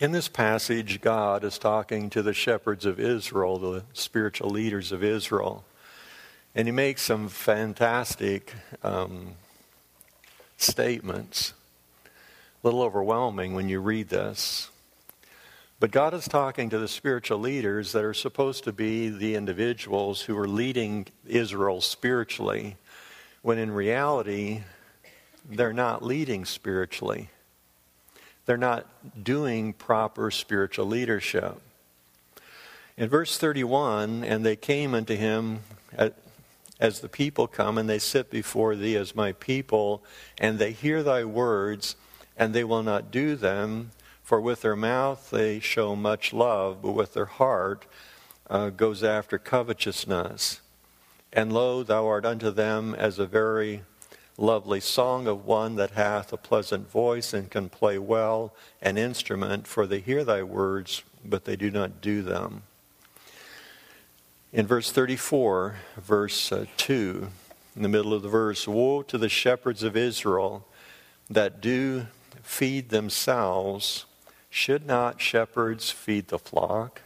In 0.00 0.10
this 0.10 0.26
passage, 0.26 1.00
God 1.00 1.44
is 1.44 1.56
talking 1.56 2.10
to 2.10 2.20
the 2.20 2.34
shepherds 2.34 2.84
of 2.84 2.98
Israel, 2.98 3.58
the 3.58 3.84
spiritual 3.92 4.50
leaders 4.50 4.90
of 4.90 5.04
Israel. 5.04 5.64
And 6.52 6.66
he 6.66 6.72
makes 6.72 7.02
some 7.02 7.28
fantastic 7.28 8.52
um, 8.82 9.34
statements. 10.56 11.54
A 12.04 12.66
little 12.66 12.82
overwhelming 12.82 13.54
when 13.54 13.68
you 13.68 13.78
read 13.78 14.08
this. 14.08 14.68
But 15.78 15.92
God 15.92 16.12
is 16.12 16.26
talking 16.26 16.70
to 16.70 16.78
the 16.78 16.88
spiritual 16.88 17.38
leaders 17.38 17.92
that 17.92 18.04
are 18.04 18.14
supposed 18.14 18.64
to 18.64 18.72
be 18.72 19.10
the 19.10 19.36
individuals 19.36 20.22
who 20.22 20.36
are 20.36 20.48
leading 20.48 21.06
Israel 21.24 21.80
spiritually, 21.80 22.76
when 23.44 23.58
in 23.58 23.70
reality, 23.70 24.62
they're 25.48 25.72
not 25.72 26.02
leading 26.02 26.44
spiritually 26.44 27.28
they're 28.46 28.56
not 28.56 28.86
doing 29.22 29.72
proper 29.72 30.30
spiritual 30.30 30.86
leadership. 30.86 31.60
In 32.96 33.08
verse 33.08 33.38
31, 33.38 34.22
and 34.22 34.44
they 34.44 34.56
came 34.56 34.94
unto 34.94 35.16
him 35.16 35.60
at, 35.96 36.14
as 36.78 37.00
the 37.00 37.08
people 37.08 37.46
come, 37.46 37.78
and 37.78 37.88
they 37.88 37.98
sit 37.98 38.30
before 38.30 38.76
thee 38.76 38.96
as 38.96 39.16
my 39.16 39.32
people, 39.32 40.04
and 40.38 40.58
they 40.58 40.72
hear 40.72 41.02
thy 41.02 41.24
words, 41.24 41.96
and 42.36 42.54
they 42.54 42.64
will 42.64 42.82
not 42.82 43.10
do 43.10 43.34
them. 43.34 43.90
For 44.22 44.40
with 44.40 44.62
their 44.62 44.76
mouth 44.76 45.30
they 45.30 45.60
show 45.60 45.96
much 45.96 46.32
love, 46.32 46.82
but 46.82 46.92
with 46.92 47.14
their 47.14 47.24
heart 47.26 47.86
uh, 48.48 48.70
goes 48.70 49.02
after 49.02 49.38
covetousness. 49.38 50.60
And 51.34 51.52
lo, 51.52 51.82
thou 51.82 52.06
art 52.06 52.24
unto 52.24 52.52
them 52.52 52.94
as 52.94 53.18
a 53.18 53.26
very 53.26 53.82
lovely 54.38 54.78
song 54.78 55.26
of 55.26 55.44
one 55.44 55.74
that 55.74 55.90
hath 55.90 56.32
a 56.32 56.36
pleasant 56.36 56.88
voice 56.88 57.34
and 57.34 57.50
can 57.50 57.68
play 57.68 57.98
well 57.98 58.54
an 58.80 58.96
instrument, 58.96 59.66
for 59.66 59.84
they 59.84 59.98
hear 59.98 60.22
thy 60.22 60.44
words, 60.44 61.02
but 61.24 61.44
they 61.44 61.56
do 61.56 61.72
not 61.72 62.00
do 62.00 62.22
them. 62.22 62.62
In 64.52 64.64
verse 64.64 64.92
34, 64.92 65.74
verse 65.96 66.52
uh, 66.52 66.66
2, 66.76 67.28
in 67.74 67.82
the 67.82 67.88
middle 67.88 68.14
of 68.14 68.22
the 68.22 68.28
verse, 68.28 68.68
Woe 68.68 69.02
to 69.02 69.18
the 69.18 69.28
shepherds 69.28 69.82
of 69.82 69.96
Israel 69.96 70.64
that 71.28 71.60
do 71.60 72.06
feed 72.42 72.90
themselves. 72.90 74.06
Should 74.50 74.86
not 74.86 75.20
shepherds 75.20 75.90
feed 75.90 76.28
the 76.28 76.38
flock? 76.38 77.02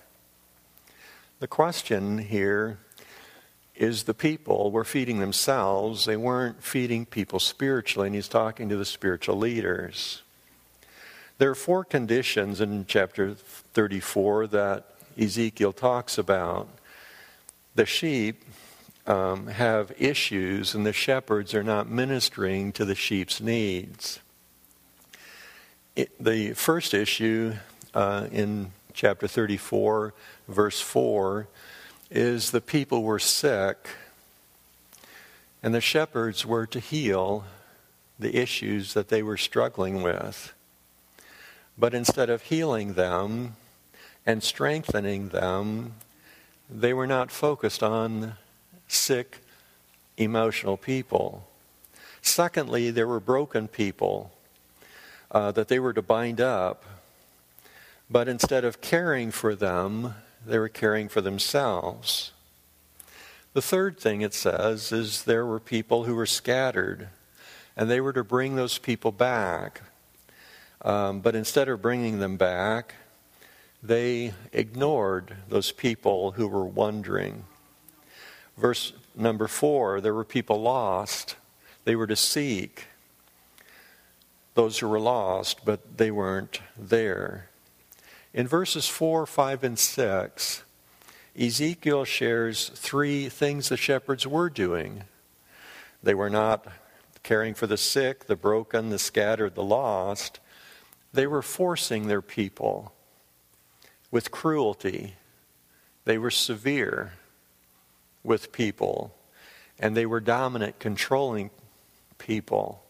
The 1.41 1.49
question 1.49 2.19
here 2.19 2.79
is 3.79 4.03
the 4.03 4.15
people 4.15 4.73
were 4.73 4.85
feeding 4.85 5.21
themselves. 5.21 6.05
They 6.05 6.17
weren't 6.17 6.63
feeding 6.63 7.07
people 7.07 7.39
spiritually, 7.39 8.09
and 8.09 8.15
he's 8.15 8.29
talking 8.29 8.69
to 8.69 8.77
the 8.77 8.85
spiritual 8.85 9.37
leaders. 9.37 10.23
There 11.39 11.49
are 11.49 11.55
four 11.55 11.85
conditions 11.85 12.61
in 12.61 12.87
chapter 12.87 13.35
34 13.35 14.49
that 14.49 14.87
Ezekiel 15.17 15.73
talks 15.73 16.19
about. 16.19 16.69
The 17.77 17.87
sheep 17.87 18.45
um, 19.07 19.47
have 19.47 19.93
issues, 19.97 20.75
and 20.75 20.85
the 20.85 20.93
shepherds 20.93 21.55
are 21.55 21.63
not 21.63 21.89
ministering 21.89 22.73
to 22.73 22.85
the 22.85 22.97
sheep's 22.97 23.41
needs. 23.41 24.19
It, 25.95 26.11
the 26.23 26.55
first 26.55 26.95
issue 26.95 27.55
uh, 27.95 28.27
in 28.33 28.73
chapter 28.93 29.29
34, 29.29 30.15
verse 30.49 30.81
4, 30.81 31.47
is 32.11 32.51
the 32.51 32.61
people 32.61 33.03
were 33.03 33.19
sick, 33.19 33.89
and 35.63 35.75
the 35.75 35.81
shepherds 35.81 36.47
were 36.47 36.67
to 36.67 36.81
heal 36.81 37.45
the 38.19 38.37
issues 38.37 38.95
that 38.95 39.09
they 39.09 39.23
were 39.23 39.37
struggling 39.37 40.03
with. 40.03 40.53
But 41.77 41.95
instead 41.95 42.31
of 42.31 42.43
healing 42.43 42.95
them 42.95 43.57
and 44.27 44.43
strengthening 44.43 45.29
them, 45.29 45.95
they 46.69 46.93
were 46.93 47.07
not 47.07 47.31
focused 47.31 47.83
on 47.83 48.35
sick, 48.89 49.39
emotional 50.17 50.77
people. 50.77 51.47
Secondly, 52.21 52.91
there 52.91 53.07
were 53.07 53.21
broken 53.21 53.69
people 53.69 54.33
uh, 55.31 55.53
that 55.53 55.69
they 55.69 55.79
were 55.79 55.93
to 55.93 56.03
bind 56.03 56.41
up. 56.41 56.85
But 58.11 58.29
instead 58.29 58.65
of 58.65 58.81
caring 58.81 59.31
for 59.31 59.55
them, 59.55 60.15
they 60.49 60.59
were 60.59 60.69
caring 60.69 61.09
for 61.09 61.21
themselves. 61.21 62.33
The 63.53 63.63
third 63.63 63.99
thing 63.99 64.21
it 64.23 64.35
says 64.35 64.93
is 64.93 65.25
there 65.25 65.47
were 65.47 65.61
people 65.61 66.05
who 66.05 66.15
were 66.15 66.27
scattered, 66.27 67.09
and 67.77 67.91
they 67.91 68.01
were 68.01 68.13
to 68.13 68.25
bring 68.25 68.57
those 68.57 68.79
people 68.79 69.13
back. 69.13 69.83
Um, 70.83 71.21
but 71.21 71.35
instead 71.35 71.69
of 71.69 71.83
bringing 71.83 72.19
them 72.19 72.37
back, 72.37 72.95
they 73.83 74.33
ignored 74.53 75.37
those 75.49 75.73
people 75.73 76.33
who 76.33 76.49
were 76.49 76.65
wandering. 76.65 77.45
Verse 78.57 78.93
number 79.15 79.49
four 79.49 80.01
there 80.01 80.15
were 80.15 80.25
people 80.25 80.61
lost. 80.61 81.37
They 81.85 81.97
were 81.97 82.07
to 82.07 82.17
seek 82.17 82.87
those 84.55 84.79
who 84.79 84.89
were 84.89 85.01
lost, 85.01 85.65
but 85.65 85.99
they 85.99 86.11
weren't 86.11 86.61
there. 86.77 87.48
In 88.35 88.47
verses 88.47 88.87
4, 88.87 89.27
5, 89.27 89.65
and 89.65 89.79
6, 89.79 90.63
Ezekiel 91.39 92.05
shares 92.05 92.71
three 92.75 93.29
things 93.29 93.69
the 93.69 93.77
shepherds 93.77 94.27
were 94.27 94.51
doing. 94.51 95.05
They 96.03 96.15
were 96.15 96.31
not 96.31 96.67
caring 97.23 97.55
for 97.55 97.67
the 97.67 97.77
sick, 97.77 98.27
the 98.27 98.37
broken, 98.37 98.91
the 98.91 98.99
scattered, 98.99 99.55
the 99.55 99.63
lost. 99.63 100.41
They 101.13 101.27
were 101.27 101.43
forcing 101.43 102.07
their 102.07 102.23
people 102.23 102.93
with 104.11 104.31
cruelty. 104.31 105.15
They 106.05 106.19
were 106.19 106.31
severe 106.31 107.15
with 108.23 108.53
people, 108.53 109.15
and 109.79 109.97
they 109.97 110.07
were 110.07 110.21
dominant, 110.21 110.79
controlling 110.79 111.51
people. 112.19 112.83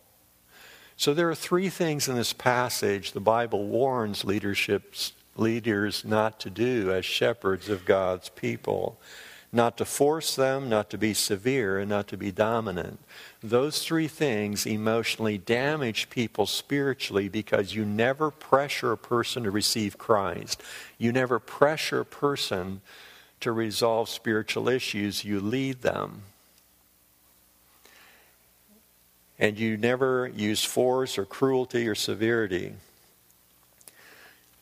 So 0.96 1.14
there 1.14 1.30
are 1.30 1.34
three 1.34 1.68
things 1.68 2.08
in 2.08 2.16
this 2.16 2.32
passage 2.32 3.12
the 3.12 3.20
Bible 3.20 3.66
warns 3.66 4.24
leaderships 4.24 5.12
leaders 5.38 6.04
not 6.04 6.40
to 6.40 6.50
do 6.50 6.92
as 6.92 7.04
shepherds 7.04 7.68
of 7.68 7.84
God's 7.84 8.28
people. 8.30 8.98
Not 9.50 9.78
to 9.78 9.86
force 9.86 10.36
them, 10.36 10.68
not 10.68 10.90
to 10.90 10.98
be 10.98 11.14
severe, 11.14 11.78
and 11.78 11.88
not 11.88 12.06
to 12.08 12.18
be 12.18 12.30
dominant. 12.30 12.98
Those 13.42 13.82
three 13.82 14.08
things 14.08 14.66
emotionally 14.66 15.38
damage 15.38 16.10
people 16.10 16.44
spiritually 16.44 17.30
because 17.30 17.74
you 17.74 17.86
never 17.86 18.30
pressure 18.30 18.92
a 18.92 18.98
person 18.98 19.44
to 19.44 19.50
receive 19.50 19.96
Christ. 19.96 20.62
You 20.98 21.12
never 21.12 21.38
pressure 21.38 22.00
a 22.00 22.04
person 22.04 22.82
to 23.40 23.52
resolve 23.52 24.10
spiritual 24.10 24.68
issues. 24.68 25.24
You 25.24 25.40
lead 25.40 25.80
them. 25.80 26.22
And 29.38 29.58
you 29.58 29.78
never 29.78 30.30
use 30.34 30.62
force 30.62 31.16
or 31.16 31.24
cruelty 31.24 31.88
or 31.88 31.94
severity. 31.94 32.74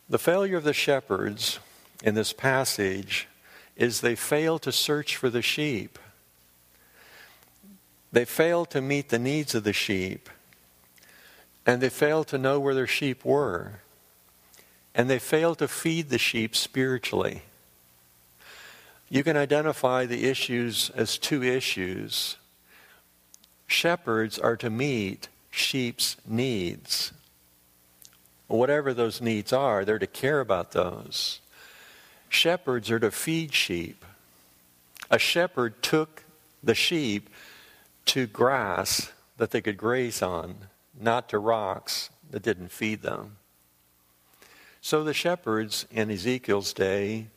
The 0.09 0.19
failure 0.19 0.55
of 0.55 0.63
the 0.63 0.73
shepherds 0.73 1.59
in 2.01 2.15
this 2.15 2.31
passage 2.31 3.27
is 3.75 3.99
they 3.99 4.15
fail 4.15 4.57
to 4.59 4.71
search 4.71 5.17
for 5.17 5.29
the 5.29 5.41
sheep. 5.41 5.99
They 8.13 8.23
fail 8.23 8.65
to 8.67 8.81
meet 8.81 9.09
the 9.09 9.19
needs 9.19 9.53
of 9.53 9.65
the 9.65 9.73
sheep. 9.73 10.29
And 11.65 11.81
they 11.81 11.89
fail 11.89 12.23
to 12.25 12.37
know 12.37 12.57
where 12.57 12.73
their 12.73 12.87
sheep 12.87 13.25
were. 13.25 13.81
And 14.95 15.09
they 15.09 15.19
fail 15.19 15.55
to 15.55 15.67
feed 15.67 16.09
the 16.09 16.17
sheep 16.17 16.55
spiritually. 16.55 17.41
You 19.09 19.23
can 19.23 19.35
identify 19.35 20.05
the 20.05 20.25
issues 20.25 20.89
as 20.91 21.17
two 21.17 21.43
issues. 21.43 22.37
Shepherds 23.67 24.39
are 24.39 24.55
to 24.55 24.69
meet 24.69 25.27
sheep's 25.51 26.15
needs 26.25 27.11
whatever 28.47 28.93
those 28.93 29.21
needs 29.21 29.51
are, 29.51 29.83
they're 29.83 29.99
to 29.99 30.07
care 30.07 30.39
about 30.39 30.71
those. 30.71 31.41
Shepherds 32.29 32.89
are 32.91 32.99
to 32.99 33.11
feed 33.11 33.53
sheep. 33.53 34.03
A 35.09 35.19
shepherd 35.19 35.81
took 35.81 36.23
the 36.63 36.75
sheep 36.75 37.29
to 38.05 38.25
grass 38.25 39.11
that 39.37 39.51
they 39.51 39.61
could 39.61 39.77
graze 39.77 40.21
on, 40.21 40.55
not 40.99 41.29
to 41.29 41.39
rocks 41.39 42.09
that 42.31 42.43
didn't 42.43 42.71
feed 42.71 43.01
them. 43.01 43.37
So 44.81 45.03
the 45.03 45.13
shepherds 45.13 45.85
in 45.91 46.09
Ezekiel's 46.09 46.73
day 46.73 47.27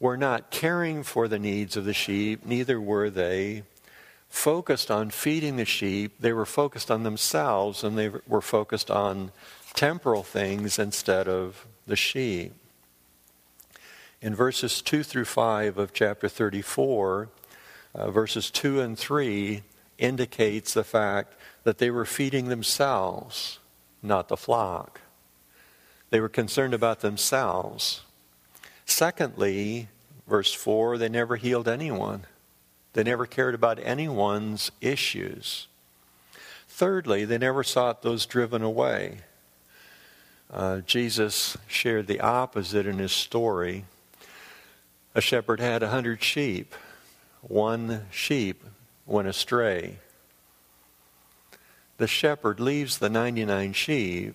were 0.00 0.16
not 0.16 0.50
caring 0.50 1.02
for 1.02 1.28
the 1.28 1.38
needs 1.38 1.76
of 1.76 1.84
the 1.84 1.94
sheep, 1.94 2.44
neither 2.44 2.80
were 2.80 3.10
they 3.10 3.64
focused 4.28 4.90
on 4.90 5.10
feeding 5.10 5.56
the 5.56 5.64
sheep. 5.64 6.20
They 6.20 6.32
were 6.32 6.46
focused 6.46 6.90
on 6.90 7.02
themselves 7.02 7.82
and 7.82 7.96
they 7.96 8.10
were 8.26 8.42
focused 8.42 8.90
on 8.90 9.32
temporal 9.74 10.22
things 10.22 10.78
instead 10.78 11.28
of 11.28 11.66
the 11.86 11.96
sheep. 11.96 12.52
In 14.20 14.34
verses 14.34 14.82
2 14.82 15.02
through 15.02 15.26
5 15.26 15.78
of 15.78 15.92
chapter 15.92 16.28
34, 16.28 17.28
uh, 17.94 18.10
verses 18.10 18.50
2 18.50 18.80
and 18.80 18.98
3 18.98 19.62
indicates 19.98 20.74
the 20.74 20.84
fact 20.84 21.34
that 21.64 21.78
they 21.78 21.90
were 21.90 22.04
feeding 22.04 22.48
themselves, 22.48 23.58
not 24.02 24.28
the 24.28 24.36
flock. 24.36 25.00
They 26.10 26.20
were 26.20 26.28
concerned 26.28 26.74
about 26.74 27.00
themselves. 27.00 28.02
Secondly, 28.86 29.88
verse 30.26 30.52
4, 30.52 30.98
they 30.98 31.08
never 31.08 31.36
healed 31.36 31.68
anyone. 31.68 32.24
They 32.94 33.02
never 33.02 33.26
cared 33.26 33.54
about 33.54 33.78
anyone's 33.80 34.70
issues. 34.80 35.68
Thirdly, 36.68 37.24
they 37.24 37.38
never 37.38 37.62
sought 37.62 38.02
those 38.02 38.26
driven 38.26 38.62
away. 38.62 39.18
Uh, 40.50 40.78
Jesus 40.80 41.58
shared 41.66 42.06
the 42.06 42.20
opposite 42.20 42.86
in 42.86 42.98
his 42.98 43.12
story. 43.12 43.84
A 45.14 45.20
shepherd 45.20 45.60
had 45.60 45.82
a 45.82 45.88
hundred 45.88 46.22
sheep. 46.22 46.74
One 47.42 48.06
sheep 48.10 48.64
went 49.06 49.28
astray. 49.28 49.98
The 51.98 52.06
shepherd 52.06 52.60
leaves 52.60 52.98
the 52.98 53.10
99 53.10 53.72
sheep 53.74 54.34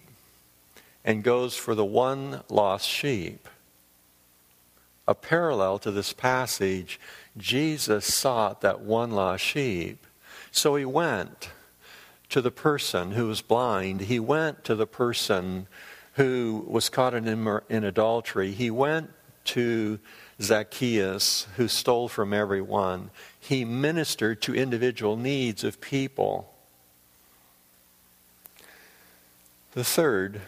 and 1.03 1.24
goes 1.24 1.55
for 1.55 1.74
the 1.74 1.86
one 1.86 2.41
lost 2.50 2.88
sheep. 2.88 3.48
A 5.08 5.15
parallel 5.15 5.79
to 5.79 5.91
this 5.91 6.13
passage, 6.13 7.00
Jesus 7.38 8.05
sought 8.05 8.62
that 8.62 8.82
one 8.82 9.12
lost 9.12 9.43
sheep. 9.43 10.05
So 10.51 10.75
he 10.75 10.86
went 10.86 11.50
to 12.29 12.41
the 12.41 12.51
person 12.51 13.12
who 13.12 13.27
was 13.27 13.41
blind. 13.41 14.01
He 14.01 14.20
went 14.20 14.63
to 14.65 14.75
the 14.75 14.88
person 14.88 15.67
who 16.13 16.63
was 16.67 16.89
caught 16.89 17.13
in, 17.13 17.27
in 17.70 17.84
adultery. 17.84 18.51
He 18.51 18.70
went 18.70 19.12
to 19.46 20.00
Zacchaeus, 20.41 21.48
who 21.58 21.67
stole 21.67 22.08
from 22.08 22.34
everyone. 22.34 23.10
He 23.39 23.65
ministered 23.65 24.41
to 24.43 24.55
individual 24.55 25.17
needs 25.17 25.63
of 25.63 25.82
people. 25.82 26.53
The 29.74 29.84
third 29.84 30.41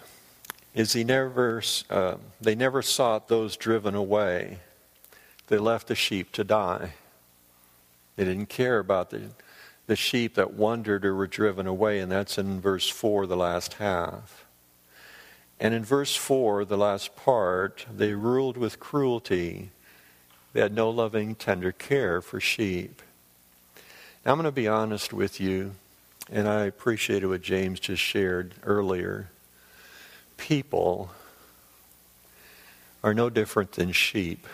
is 0.73 0.93
he 0.93 1.03
never, 1.03 1.63
uh, 1.89 2.15
they 2.39 2.53
never 2.53 2.81
sought 2.81 3.27
those 3.27 3.57
driven 3.57 3.95
away. 3.95 4.59
They 5.47 5.57
left 5.57 5.87
the 5.87 5.95
sheep 5.95 6.31
to 6.33 6.43
die. 6.43 6.93
They 8.15 8.25
didn't 8.25 8.49
care 8.49 8.79
about 8.79 9.09
the, 9.09 9.29
the 9.87 9.95
sheep 9.95 10.35
that 10.35 10.53
wandered 10.53 11.05
or 11.05 11.15
were 11.15 11.27
driven 11.27 11.65
away, 11.65 11.99
and 11.99 12.11
that's 12.11 12.37
in 12.37 12.61
verse 12.61 12.89
4, 12.89 13.25
the 13.25 13.37
last 13.37 13.73
half. 13.73 14.44
And 15.59 15.73
in 15.73 15.83
verse 15.85 16.15
4, 16.15 16.65
the 16.65 16.77
last 16.77 17.15
part, 17.15 17.85
they 17.93 18.13
ruled 18.13 18.57
with 18.57 18.79
cruelty. 18.79 19.71
They 20.53 20.61
had 20.61 20.73
no 20.73 20.89
loving, 20.89 21.35
tender 21.35 21.71
care 21.71 22.21
for 22.21 22.39
sheep. 22.39 23.01
Now, 24.25 24.33
I'm 24.33 24.37
going 24.37 24.45
to 24.45 24.51
be 24.51 24.67
honest 24.67 25.13
with 25.13 25.39
you, 25.39 25.75
and 26.31 26.47
I 26.47 26.65
appreciated 26.65 27.27
what 27.27 27.41
James 27.41 27.79
just 27.79 28.01
shared 28.01 28.53
earlier 28.63 29.29
people 30.37 31.11
are 33.03 33.13
no 33.13 33.29
different 33.29 33.73
than 33.73 33.91
sheep. 33.91 34.47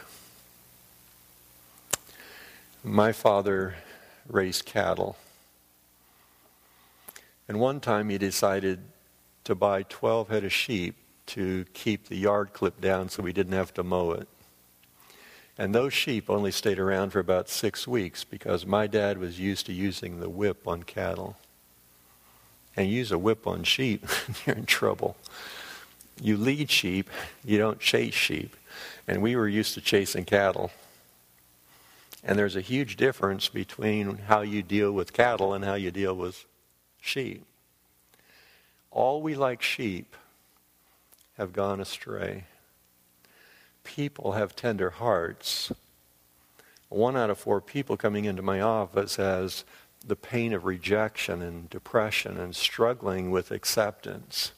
My 2.84 3.12
father 3.12 3.76
raised 4.28 4.66
cattle. 4.66 5.18
And 7.48 7.60
one 7.60 7.80
time 7.80 8.10
he 8.10 8.18
decided 8.18 8.80
to 9.44 9.56
buy 9.56 9.84
12 9.84 10.30
head 10.30 10.44
of 10.44 10.54
sheep 10.54 10.96
to 11.28 11.66
keep 11.74 12.08
the 12.08 12.18
yard 12.18 12.54
clipped 12.54 12.82
down 12.82 13.10
so 13.10 13.24
we 13.24 13.34
didn't 13.34 13.54
have 13.54 13.74
to 13.74 13.84
mow 13.84 14.12
it. 14.12 14.28
And 15.58 15.76
those 15.76 15.94
sheep 15.94 16.30
only 16.30 16.52
stayed 16.52 16.80
around 16.80 17.12
for 17.12 17.20
about 17.20 17.50
six 17.50 17.88
weeks 17.88 18.24
because 18.24 18.66
my 18.66 18.88
dad 18.88 19.18
was 19.18 19.40
used 19.40 19.66
to 19.68 19.74
using 19.74 20.20
the 20.20 20.30
whip 20.30 20.68
on 20.68 20.84
cattle. 20.84 21.38
And 22.76 22.90
use 22.90 23.12
a 23.12 23.18
whip 23.18 23.46
on 23.46 23.64
sheep, 23.64 24.06
you're 24.46 24.56
in 24.56 24.66
trouble 24.66 25.18
you 26.22 26.38
lead 26.38 26.70
sheep, 26.70 27.10
you 27.44 27.58
don't 27.58 27.80
chase 27.80 28.14
sheep. 28.14 28.56
And 29.08 29.22
we 29.22 29.36
were 29.36 29.48
used 29.48 29.74
to 29.74 29.82
chasing 29.82 30.24
cattle. 30.24 30.72
And 32.24 32.38
there's 32.38 32.56
a 32.56 32.62
huge 32.62 32.96
difference 32.96 33.50
between 33.50 34.18
how 34.18 34.42
you 34.42 34.62
deal 34.62 34.92
with 34.92 35.12
cattle 35.12 35.54
and 35.54 35.66
how 35.66 35.74
you 35.74 35.90
deal 35.90 36.16
with 36.16 36.46
sheep. 37.02 37.44
All 38.92 39.22
we 39.22 39.36
like 39.36 39.62
sheep 39.62 40.16
have 41.38 41.54
gone 41.54 41.80
astray. 41.80 42.44
People 43.84 44.34
have 44.34 44.56
tender 44.56 44.92
hearts. 44.92 45.72
One 46.90 47.16
out 47.16 47.30
of 47.30 47.40
four 47.40 47.62
people 47.62 47.96
coming 47.96 48.26
into 48.26 48.42
my 48.42 48.60
office 48.60 49.16
has 49.16 49.64
the 50.06 50.16
pain 50.16 50.54
of 50.54 50.66
rejection 50.66 51.42
and 51.42 51.70
depression 51.70 52.38
and 52.38 52.56
struggling 52.56 53.32
with 53.32 53.50
acceptance. 53.50 54.52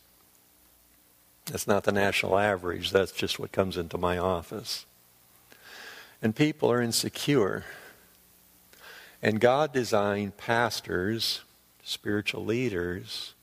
That's 1.46 1.68
not 1.68 1.84
the 1.84 1.92
national 1.92 2.38
average. 2.38 2.92
That's 2.92 3.12
just 3.12 3.38
what 3.38 3.52
comes 3.52 3.78
into 3.78 3.98
my 3.98 4.18
office. 4.18 4.86
And 6.22 6.36
people 6.36 6.72
are 6.72 6.82
insecure. 6.82 7.66
And 9.22 9.40
God 9.40 9.74
designed 9.74 10.38
pastors, 10.38 11.42
spiritual 11.84 12.46
leaders, 12.46 13.34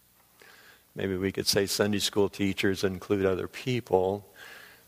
maybe 0.94 1.16
we 1.16 1.32
could 1.32 1.46
say 1.46 1.66
Sunday 1.66 1.98
school 1.98 2.28
teachers 2.28 2.84
include 2.84 3.24
other 3.24 3.48
people. 3.48 4.26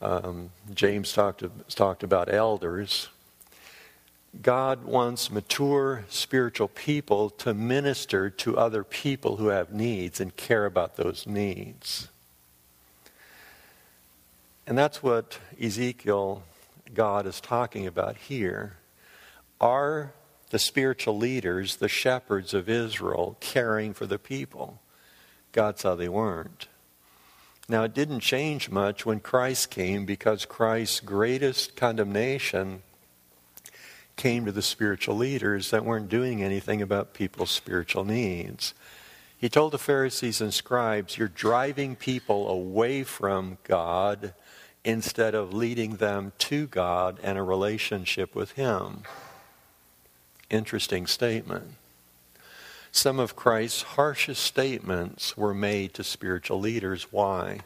Um, 0.00 0.50
James 0.74 1.12
talked, 1.12 1.44
talked 1.68 2.02
about 2.02 2.32
elders. 2.32 3.08
God 4.40 4.84
wants 4.84 5.30
mature 5.30 6.04
spiritual 6.08 6.68
people 6.68 7.28
to 7.30 7.52
minister 7.52 8.30
to 8.30 8.56
other 8.56 8.82
people 8.82 9.36
who 9.36 9.48
have 9.48 9.72
needs 9.72 10.20
and 10.20 10.34
care 10.34 10.64
about 10.64 10.96
those 10.96 11.26
needs. 11.26 12.08
And 14.66 14.78
that's 14.78 15.02
what 15.02 15.38
Ezekiel, 15.60 16.44
God, 16.94 17.26
is 17.26 17.40
talking 17.40 17.86
about 17.86 18.16
here. 18.16 18.76
Are 19.60 20.12
the 20.50 20.58
spiritual 20.58 21.16
leaders, 21.18 21.76
the 21.76 21.88
shepherds 21.88 22.54
of 22.54 22.68
Israel, 22.68 23.36
caring 23.40 23.92
for 23.92 24.06
the 24.06 24.18
people? 24.18 24.80
God 25.52 25.78
saw 25.78 25.94
they 25.94 26.08
weren't. 26.08 26.66
Now, 27.68 27.84
it 27.84 27.94
didn't 27.94 28.20
change 28.20 28.70
much 28.70 29.06
when 29.06 29.20
Christ 29.20 29.70
came 29.70 30.04
because 30.04 30.44
Christ's 30.44 31.00
greatest 31.00 31.76
condemnation 31.76 32.82
came 34.16 34.44
to 34.44 34.52
the 34.52 34.62
spiritual 34.62 35.16
leaders 35.16 35.70
that 35.70 35.84
weren't 35.84 36.08
doing 36.08 36.42
anything 36.42 36.82
about 36.82 37.14
people's 37.14 37.50
spiritual 37.50 38.04
needs. 38.04 38.74
He 39.36 39.48
told 39.48 39.72
the 39.72 39.78
Pharisees 39.78 40.40
and 40.40 40.52
scribes, 40.52 41.16
You're 41.16 41.28
driving 41.28 41.96
people 41.96 42.48
away 42.48 43.04
from 43.04 43.58
God 43.64 44.34
instead 44.84 45.34
of 45.34 45.54
leading 45.54 45.96
them 45.96 46.32
to 46.38 46.66
God 46.66 47.18
and 47.22 47.38
a 47.38 47.42
relationship 47.42 48.34
with 48.34 48.52
Him. 48.52 49.02
Interesting 50.50 51.06
statement. 51.06 51.76
Some 52.94 53.18
of 53.18 53.34
Christ's 53.34 53.82
harshest 53.82 54.42
statements 54.42 55.34
were 55.34 55.54
made 55.54 55.94
to 55.94 56.04
spiritual 56.04 56.60
leaders. 56.60 57.10
Why? 57.10 57.60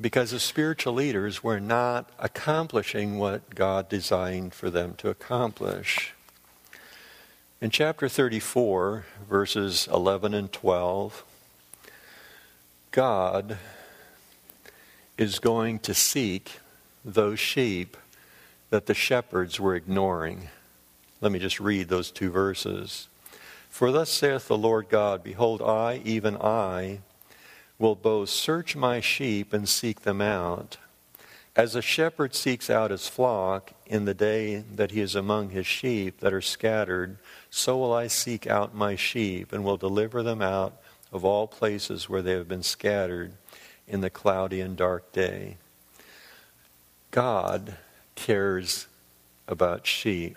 Because 0.00 0.30
the 0.30 0.40
spiritual 0.40 0.94
leaders 0.94 1.44
were 1.44 1.60
not 1.60 2.08
accomplishing 2.18 3.18
what 3.18 3.54
God 3.54 3.90
designed 3.90 4.54
for 4.54 4.70
them 4.70 4.94
to 4.94 5.10
accomplish. 5.10 6.14
In 7.60 7.68
chapter 7.68 8.08
34, 8.08 9.04
verses 9.28 9.88
11 9.92 10.32
and 10.32 10.50
12, 10.50 11.22
God 12.92 13.58
is 15.18 15.38
going 15.38 15.80
to 15.80 15.92
seek 15.92 16.60
those 17.04 17.38
sheep 17.38 17.98
that 18.70 18.86
the 18.86 18.94
shepherds 18.94 19.60
were 19.60 19.76
ignoring. 19.76 20.48
Let 21.20 21.30
me 21.30 21.38
just 21.38 21.60
read 21.60 21.88
those 21.88 22.10
two 22.10 22.30
verses. 22.30 23.08
For 23.74 23.90
thus 23.90 24.08
saith 24.08 24.46
the 24.46 24.56
Lord 24.56 24.88
God 24.88 25.24
Behold, 25.24 25.60
I, 25.60 26.00
even 26.04 26.36
I, 26.36 27.00
will 27.76 27.96
both 27.96 28.28
search 28.28 28.76
my 28.76 29.00
sheep 29.00 29.52
and 29.52 29.68
seek 29.68 30.02
them 30.02 30.20
out. 30.20 30.76
As 31.56 31.74
a 31.74 31.82
shepherd 31.82 32.36
seeks 32.36 32.70
out 32.70 32.92
his 32.92 33.08
flock 33.08 33.72
in 33.84 34.04
the 34.04 34.14
day 34.14 34.58
that 34.58 34.92
he 34.92 35.00
is 35.00 35.16
among 35.16 35.50
his 35.50 35.66
sheep 35.66 36.20
that 36.20 36.32
are 36.32 36.40
scattered, 36.40 37.18
so 37.50 37.76
will 37.76 37.92
I 37.92 38.06
seek 38.06 38.46
out 38.46 38.76
my 38.76 38.94
sheep 38.94 39.52
and 39.52 39.64
will 39.64 39.76
deliver 39.76 40.22
them 40.22 40.40
out 40.40 40.80
of 41.12 41.24
all 41.24 41.48
places 41.48 42.08
where 42.08 42.22
they 42.22 42.34
have 42.34 42.46
been 42.46 42.62
scattered 42.62 43.32
in 43.88 44.02
the 44.02 44.08
cloudy 44.08 44.60
and 44.60 44.76
dark 44.76 45.10
day. 45.10 45.56
God 47.10 47.76
cares 48.14 48.86
about 49.48 49.84
sheep. 49.84 50.36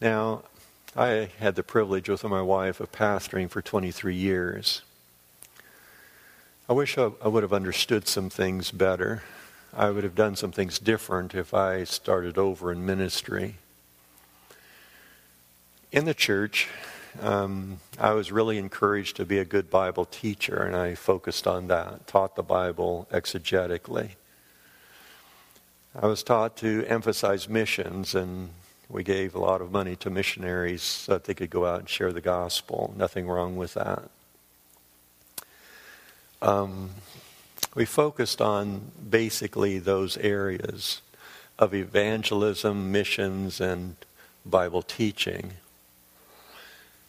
Now, 0.00 0.44
I 0.98 1.30
had 1.38 1.54
the 1.54 1.62
privilege 1.62 2.08
with 2.08 2.24
my 2.24 2.42
wife 2.42 2.80
of 2.80 2.90
pastoring 2.90 3.48
for 3.48 3.62
23 3.62 4.16
years. 4.16 4.82
I 6.68 6.72
wish 6.72 6.98
I, 6.98 7.12
I 7.22 7.28
would 7.28 7.44
have 7.44 7.52
understood 7.52 8.08
some 8.08 8.28
things 8.28 8.72
better. 8.72 9.22
I 9.72 9.90
would 9.90 10.02
have 10.02 10.16
done 10.16 10.34
some 10.34 10.50
things 10.50 10.80
different 10.80 11.36
if 11.36 11.54
I 11.54 11.84
started 11.84 12.36
over 12.36 12.72
in 12.72 12.84
ministry. 12.84 13.58
In 15.92 16.04
the 16.04 16.14
church, 16.14 16.66
um, 17.20 17.78
I 17.96 18.10
was 18.14 18.32
really 18.32 18.58
encouraged 18.58 19.14
to 19.18 19.24
be 19.24 19.38
a 19.38 19.44
good 19.44 19.70
Bible 19.70 20.04
teacher, 20.04 20.64
and 20.64 20.74
I 20.74 20.96
focused 20.96 21.46
on 21.46 21.68
that, 21.68 22.08
taught 22.08 22.34
the 22.34 22.42
Bible 22.42 23.06
exegetically. 23.12 24.16
I 25.94 26.06
was 26.06 26.24
taught 26.24 26.56
to 26.56 26.84
emphasize 26.88 27.48
missions, 27.48 28.16
and 28.16 28.50
we 28.88 29.02
gave 29.02 29.34
a 29.34 29.38
lot 29.38 29.60
of 29.60 29.70
money 29.70 29.96
to 29.96 30.10
missionaries 30.10 30.82
so 30.82 31.12
that 31.12 31.24
they 31.24 31.34
could 31.34 31.50
go 31.50 31.66
out 31.66 31.80
and 31.80 31.88
share 31.88 32.12
the 32.12 32.20
gospel. 32.20 32.94
Nothing 32.96 33.28
wrong 33.28 33.56
with 33.56 33.74
that. 33.74 34.08
Um, 36.40 36.90
we 37.74 37.84
focused 37.84 38.40
on 38.40 38.92
basically 39.10 39.78
those 39.78 40.16
areas 40.16 41.02
of 41.58 41.74
evangelism, 41.74 42.90
missions, 42.92 43.60
and 43.60 43.96
Bible 44.46 44.82
teaching. 44.82 45.54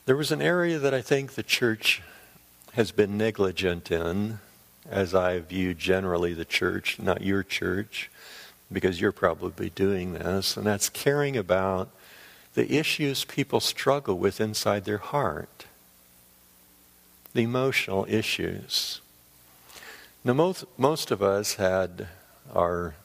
There 0.06 0.18
was 0.18 0.32
an 0.32 0.42
area 0.42 0.80
that 0.80 0.94
I 0.94 1.02
think 1.02 1.34
the 1.34 1.44
church 1.44 2.02
has 2.74 2.92
been 2.92 3.18
negligent 3.18 3.92
in, 3.92 4.40
as 4.90 5.14
I 5.14 5.40
view 5.40 5.74
generally 5.74 6.34
the 6.34 6.46
church, 6.46 7.00
not 7.00 7.22
your 7.22 7.44
church, 7.44 8.10
because 8.72 9.02
you're 9.02 9.12
probably 9.12 9.70
doing 9.70 10.14
this, 10.14 10.56
and 10.58 10.66
that's 10.66 10.90
caring 10.90 11.36
about 11.36 11.90
the 12.54 12.78
issues 12.78 13.26
people 13.26 13.60
struggle 13.60 14.18
with 14.18 14.42
inside 14.42 14.86
their 14.86 14.98
heart, 14.98 15.66
the 17.34 17.44
emotional 17.44 18.06
issues. 18.10 19.02
Now, 20.24 20.34
most, 20.34 20.66
most 20.78 21.12
of 21.12 21.22
us 21.22 21.56
had 21.56 22.08
our 22.54 22.96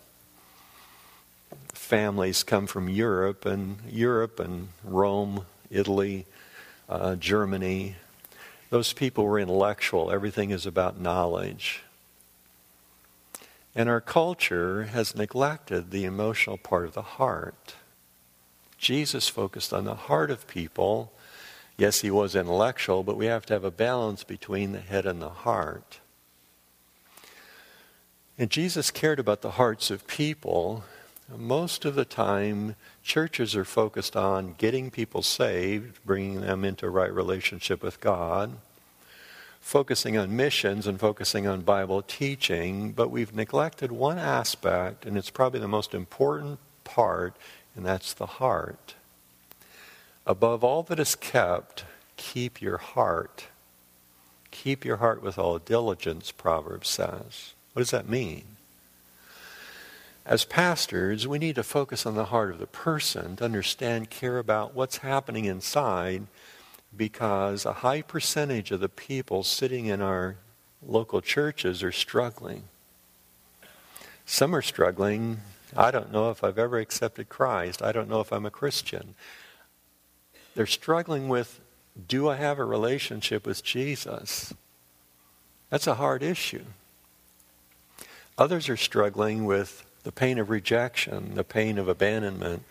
families 1.72 2.42
come 2.42 2.66
from 2.66 2.88
Europe, 2.88 3.46
and 3.46 3.78
Europe 3.88 4.40
and 4.40 4.68
Rome, 4.82 5.44
Italy, 5.70 6.26
uh, 6.88 7.14
Germany. 7.16 7.96
Those 8.70 8.92
people 8.92 9.24
were 9.24 9.38
intellectual. 9.38 10.10
Everything 10.10 10.50
is 10.50 10.66
about 10.66 10.98
knowledge. 10.98 11.82
And 13.74 13.88
our 13.88 14.00
culture 14.00 14.84
has 14.84 15.16
neglected 15.16 15.90
the 15.90 16.04
emotional 16.04 16.56
part 16.56 16.86
of 16.86 16.94
the 16.94 17.02
heart. 17.02 17.74
Jesus 18.78 19.28
focused 19.28 19.72
on 19.72 19.84
the 19.84 19.94
heart 19.94 20.30
of 20.30 20.46
people. 20.46 21.12
Yes, 21.76 22.02
he 22.02 22.10
was 22.10 22.36
intellectual, 22.36 23.02
but 23.02 23.16
we 23.16 23.26
have 23.26 23.46
to 23.46 23.54
have 23.54 23.64
a 23.64 23.70
balance 23.70 24.22
between 24.22 24.72
the 24.72 24.80
head 24.80 25.06
and 25.06 25.20
the 25.20 25.30
heart. 25.30 25.98
And 28.38 28.50
Jesus 28.50 28.90
cared 28.90 29.18
about 29.18 29.42
the 29.42 29.52
hearts 29.52 29.90
of 29.90 30.06
people. 30.06 30.84
Most 31.36 31.84
of 31.84 31.94
the 31.94 32.04
time, 32.04 32.76
churches 33.02 33.56
are 33.56 33.64
focused 33.64 34.16
on 34.16 34.54
getting 34.58 34.90
people 34.90 35.22
saved, 35.22 35.98
bringing 36.04 36.42
them 36.42 36.64
into 36.64 36.88
right 36.88 37.12
relationship 37.12 37.82
with 37.82 38.00
God 38.00 38.56
focusing 39.64 40.18
on 40.18 40.36
missions 40.36 40.86
and 40.86 41.00
focusing 41.00 41.46
on 41.46 41.62
Bible 41.62 42.02
teaching, 42.02 42.92
but 42.92 43.10
we've 43.10 43.34
neglected 43.34 43.90
one 43.90 44.18
aspect, 44.18 45.06
and 45.06 45.16
it's 45.16 45.30
probably 45.30 45.58
the 45.58 45.66
most 45.66 45.94
important 45.94 46.58
part, 46.84 47.34
and 47.74 47.84
that's 47.84 48.12
the 48.12 48.26
heart. 48.26 48.94
Above 50.26 50.62
all 50.62 50.82
that 50.82 51.00
is 51.00 51.14
kept, 51.14 51.86
keep 52.18 52.60
your 52.60 52.76
heart. 52.76 53.46
Keep 54.50 54.84
your 54.84 54.98
heart 54.98 55.22
with 55.22 55.38
all 55.38 55.58
diligence, 55.58 56.30
Proverbs 56.30 56.90
says. 56.90 57.54
What 57.72 57.80
does 57.80 57.90
that 57.90 58.08
mean? 58.08 58.44
As 60.26 60.44
pastors, 60.44 61.26
we 61.26 61.38
need 61.38 61.54
to 61.54 61.62
focus 61.62 62.04
on 62.04 62.16
the 62.16 62.26
heart 62.26 62.50
of 62.50 62.58
the 62.58 62.66
person 62.66 63.36
to 63.36 63.44
understand, 63.46 64.10
care 64.10 64.38
about 64.38 64.74
what's 64.74 64.98
happening 64.98 65.46
inside 65.46 66.26
because 66.96 67.64
a 67.64 67.72
high 67.74 68.02
percentage 68.02 68.70
of 68.70 68.80
the 68.80 68.88
people 68.88 69.42
sitting 69.42 69.86
in 69.86 70.00
our 70.00 70.36
local 70.86 71.20
churches 71.20 71.82
are 71.82 71.92
struggling. 71.92 72.64
Some 74.26 74.54
are 74.54 74.62
struggling. 74.62 75.40
I 75.76 75.90
don't 75.90 76.12
know 76.12 76.30
if 76.30 76.44
I've 76.44 76.58
ever 76.58 76.78
accepted 76.78 77.28
Christ. 77.28 77.82
I 77.82 77.92
don't 77.92 78.08
know 78.08 78.20
if 78.20 78.32
I'm 78.32 78.46
a 78.46 78.50
Christian. 78.50 79.14
They're 80.54 80.66
struggling 80.66 81.28
with 81.28 81.60
do 82.08 82.28
I 82.28 82.36
have 82.36 82.58
a 82.58 82.64
relationship 82.64 83.46
with 83.46 83.62
Jesus? 83.62 84.52
That's 85.70 85.86
a 85.86 85.94
hard 85.94 86.22
issue. 86.22 86.64
Others 88.36 88.68
are 88.68 88.76
struggling 88.76 89.44
with 89.44 89.84
the 90.02 90.12
pain 90.12 90.38
of 90.38 90.50
rejection, 90.50 91.34
the 91.34 91.44
pain 91.44 91.78
of 91.78 91.88
abandonment, 91.88 92.64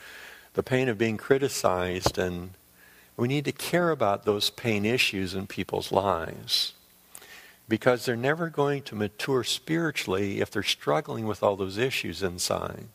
the 0.54 0.64
pain 0.64 0.90
of 0.90 0.98
being 0.98 1.18
criticized 1.18 2.18
and 2.18 2.52
we 3.16 3.28
need 3.28 3.46
to 3.46 3.52
care 3.52 3.92
about 3.92 4.26
those 4.26 4.50
pain 4.50 4.86
issues 4.86 5.34
in 5.34 5.48
people's 5.48 5.92
lives 5.92 6.74
because 7.70 8.06
they're 8.06 8.16
never 8.16 8.50
going 8.50 8.82
to 8.84 8.96
mature 8.96 9.44
spiritually 9.44 10.42
if 10.42 10.52
they're 10.52 10.64
struggling 10.64 11.26
with 11.26 11.42
all 11.42 11.56
those 11.56 11.78
issues 11.78 12.22
inside. 12.22 12.86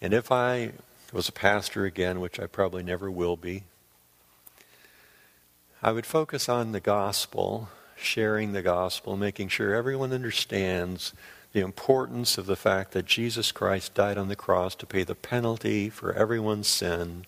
And 0.00 0.12
if 0.12 0.32
I 0.32 0.72
was 1.12 1.28
a 1.28 1.32
pastor 1.32 1.84
again, 1.84 2.20
which 2.20 2.40
I 2.40 2.46
probably 2.46 2.82
never 2.82 3.10
will 3.10 3.36
be, 3.36 3.64
I 5.82 5.92
would 5.92 6.06
focus 6.06 6.48
on 6.48 6.72
the 6.72 6.80
gospel, 6.80 7.68
sharing 7.96 8.52
the 8.52 8.62
gospel, 8.62 9.16
making 9.16 9.48
sure 9.48 9.74
everyone 9.74 10.12
understands 10.12 11.12
the 11.52 11.60
importance 11.60 12.36
of 12.36 12.46
the 12.46 12.56
fact 12.56 12.92
that 12.92 13.06
Jesus 13.06 13.52
Christ 13.52 13.94
died 13.94 14.18
on 14.18 14.28
the 14.28 14.34
cross 14.34 14.74
to 14.76 14.86
pay 14.86 15.04
the 15.04 15.14
penalty 15.14 15.88
for 15.88 16.12
everyone's 16.12 16.66
sin 16.66 17.24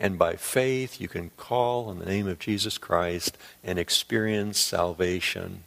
and 0.00 0.18
by 0.18 0.36
faith, 0.36 0.98
you 0.98 1.08
can 1.08 1.30
call 1.36 1.90
on 1.90 1.98
the 1.98 2.06
name 2.06 2.26
of 2.26 2.38
Jesus 2.38 2.78
Christ 2.78 3.36
and 3.62 3.78
experience 3.78 4.58
salvation. 4.58 5.64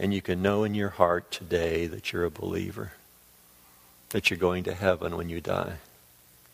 And 0.00 0.12
you 0.12 0.20
can 0.20 0.42
know 0.42 0.64
in 0.64 0.74
your 0.74 0.88
heart 0.88 1.30
today 1.30 1.86
that 1.86 2.12
you're 2.12 2.24
a 2.24 2.30
believer, 2.30 2.92
that 4.10 4.28
you're 4.30 4.38
going 4.38 4.64
to 4.64 4.74
heaven 4.74 5.16
when 5.16 5.28
you 5.28 5.40
die. 5.40 5.74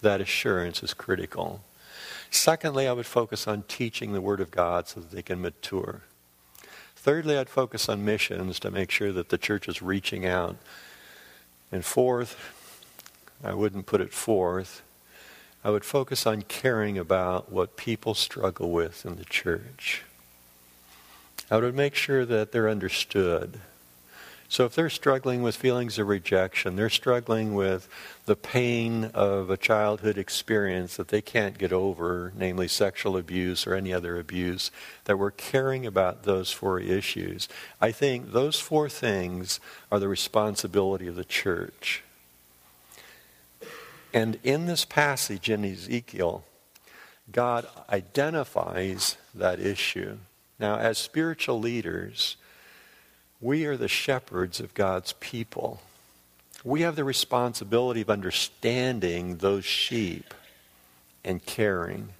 That 0.03 0.21
assurance 0.21 0.83
is 0.83 0.92
critical. 0.92 1.62
Secondly, 2.31 2.87
I 2.87 2.92
would 2.92 3.07
focus 3.07 3.49
on 3.49 3.62
teaching 3.62 4.12
the 4.12 4.21
Word 4.21 4.40
of 4.40 4.51
God 4.51 4.87
so 4.87 5.01
that 5.01 5.11
they 5.11 5.23
can 5.23 5.40
mature. 5.40 6.03
Thirdly, 6.94 7.38
I'd 7.38 7.49
focus 7.49 7.88
on 7.88 8.05
missions 8.05 8.61
to 8.61 8.71
make 8.71 8.90
sure 8.90 9.12
that 9.12 9.31
the 9.31 9.38
church 9.38 9.66
is 9.66 9.81
reaching 9.81 10.27
out. 10.27 10.57
And 11.73 11.83
fourth, 11.83 12.37
I 13.42 13.55
wouldn't 13.55 13.87
put 13.87 14.03
it 14.03 14.12
fourth, 14.12 14.83
I 15.69 15.71
would 15.71 15.85
focus 15.85 16.25
on 16.25 16.41
caring 16.41 16.97
about 16.97 17.53
what 17.53 17.77
people 17.77 18.15
struggle 18.15 18.71
with 18.71 19.05
in 19.05 19.17
the 19.17 19.25
church. 19.27 20.01
I 21.51 21.59
would 21.59 21.75
make 21.75 21.95
sure 21.95 22.25
that 22.25 22.53
they're 22.53 22.71
understood. 22.71 23.61
So 24.49 24.65
if 24.65 24.75
they're 24.75 24.89
struggling 24.89 25.43
with 25.43 25.57
feelings 25.57 25.99
of 25.99 26.09
rejection, 26.09 26.77
they're 26.77 26.89
struggling 26.89 27.53
with 27.53 27.87
the 28.25 28.35
pain 28.35 29.11
of 29.13 29.51
a 29.51 29.59
childhood 29.59 30.17
experience 30.17 30.97
that 30.97 31.09
they 31.09 31.21
can't 31.21 31.59
get 31.59 31.71
over, 31.71 32.33
namely 32.35 32.67
sexual 32.67 33.19
abuse 33.19 33.67
or 33.67 33.75
any 33.75 33.93
other 33.93 34.19
abuse, 34.19 34.71
that 35.05 35.19
we're 35.19 35.31
caring 35.31 35.85
about 35.85 36.23
those 36.23 36.51
four 36.51 36.81
issues. 36.81 37.47
I 37.79 37.93
think 37.93 38.33
those 38.33 38.59
four 38.59 38.89
things 38.89 39.61
are 39.93 39.99
the 39.99 40.09
responsibility 40.09 41.09
of 41.09 41.17
the 41.17 41.27
church. 41.27 42.05
And 44.12 44.38
in 44.42 44.66
this 44.66 44.85
passage 44.85 45.51
in 45.51 45.64
Ezekiel, 45.64 46.44
God 47.31 47.66
identifies 47.90 49.16
that 49.35 49.61
issue. 49.61 50.18
Now, 50.59 50.79
as 50.79 50.99
spiritual 50.99 51.61
leaders, 51.61 52.37
we 53.40 53.66
are 53.66 53.77
the 53.77 53.88
shepherds 53.88 54.61
of 54.61 54.75
God's 54.75 55.12
people. 55.14 55.81
We 56.64 56.81
have 56.81 56.97
the 56.97 57.05
responsibility 57.05 58.01
of 58.01 58.11
understanding 58.11 59.37
those 59.37 59.64
sheep 59.64 60.35
and 61.25 61.44
caring. 61.44 62.11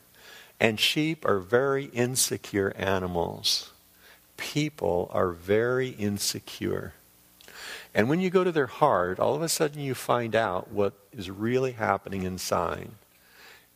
And 0.61 0.79
sheep 0.79 1.25
are 1.25 1.39
very 1.39 1.87
insecure 1.87 2.73
animals. 2.77 3.73
People 4.37 5.11
are 5.13 5.31
very 5.31 5.89
insecure. 5.89 6.95
And 7.95 8.09
when 8.09 8.21
you 8.21 8.31
go 8.31 8.45
to 8.45 8.53
their 8.53 8.67
heart, 8.67 9.19
all 9.19 9.35
of 9.35 9.43
a 9.43 9.49
sudden 9.49 9.81
you 9.81 9.95
find 9.95 10.37
out 10.37 10.71
what 10.71 10.95
is 11.13 11.31
really 11.31 11.73
happening 11.73 12.23
inside. 12.23 12.91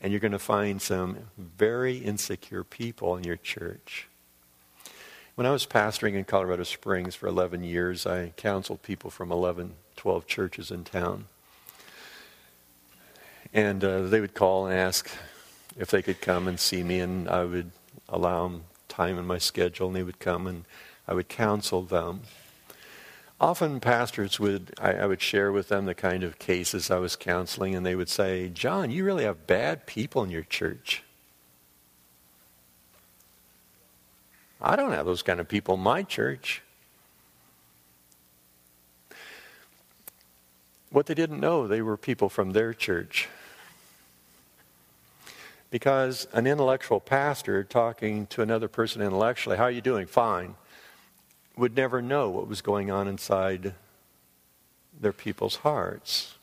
And 0.00 0.12
you're 0.12 0.20
going 0.20 0.32
to 0.32 0.38
find 0.38 0.82
some 0.82 1.18
very 1.38 1.98
insecure 1.98 2.64
people 2.64 3.16
in 3.16 3.24
your 3.24 3.36
church. 3.36 4.08
When 5.34 5.46
I 5.46 5.50
was 5.50 5.66
pastoring 5.66 6.14
in 6.14 6.24
Colorado 6.24 6.64
Springs 6.64 7.14
for 7.14 7.26
11 7.26 7.64
years, 7.64 8.06
I 8.06 8.32
counseled 8.36 8.82
people 8.82 9.10
from 9.10 9.32
11, 9.32 9.74
12 9.96 10.26
churches 10.26 10.70
in 10.70 10.84
town. 10.84 11.26
And 13.54 13.82
uh, 13.82 14.02
they 14.02 14.20
would 14.20 14.34
call 14.34 14.66
and 14.66 14.74
ask 14.74 15.10
if 15.78 15.90
they 15.90 16.02
could 16.02 16.20
come 16.20 16.48
and 16.48 16.60
see 16.60 16.82
me, 16.82 17.00
and 17.00 17.28
I 17.28 17.44
would 17.44 17.70
allow 18.08 18.48
them 18.48 18.64
time 18.88 19.18
in 19.18 19.26
my 19.26 19.38
schedule, 19.38 19.86
and 19.86 19.96
they 19.96 20.02
would 20.02 20.18
come 20.18 20.46
and 20.46 20.64
I 21.08 21.14
would 21.14 21.28
counsel 21.28 21.82
them 21.82 22.22
often 23.42 23.80
pastors 23.80 24.40
would 24.40 24.72
I, 24.80 24.92
I, 24.92 25.06
would 25.06 25.20
share 25.20 25.52
with 25.52 25.68
them 25.68 25.84
the 25.84 25.94
kind 25.94 26.22
of 26.22 26.38
cases 26.38 26.90
i 26.90 26.96
was 26.96 27.16
counseling 27.16 27.74
and 27.74 27.84
they 27.84 27.96
would 27.96 28.08
say 28.08 28.48
john 28.48 28.90
you 28.90 29.04
really 29.04 29.24
have 29.24 29.46
bad 29.46 29.86
people 29.86 30.22
in 30.22 30.30
your 30.30 30.44
church 30.44 31.02
I 34.64 34.76
don't 34.76 34.92
have 34.92 35.06
those 35.06 35.22
kind 35.22 35.40
of 35.40 35.48
people 35.48 35.74
in 35.74 35.80
my 35.80 36.04
church. 36.04 36.62
What 40.90 41.06
they 41.06 41.14
didn't 41.14 41.40
know, 41.40 41.66
they 41.66 41.82
were 41.82 41.96
people 41.96 42.28
from 42.28 42.52
their 42.52 42.72
church. 42.72 43.28
Because 45.70 46.28
an 46.32 46.46
intellectual 46.46 47.00
pastor 47.00 47.64
talking 47.64 48.26
to 48.26 48.42
another 48.42 48.68
person 48.68 49.02
intellectually, 49.02 49.56
how 49.56 49.64
are 49.64 49.70
you 49.70 49.80
doing? 49.80 50.06
Fine, 50.06 50.54
would 51.56 51.76
never 51.76 52.00
know 52.00 52.30
what 52.30 52.48
was 52.48 52.62
going 52.62 52.90
on 52.90 53.08
inside 53.08 53.74
their 54.98 55.12
people's 55.12 55.56
hearts. 55.56 56.34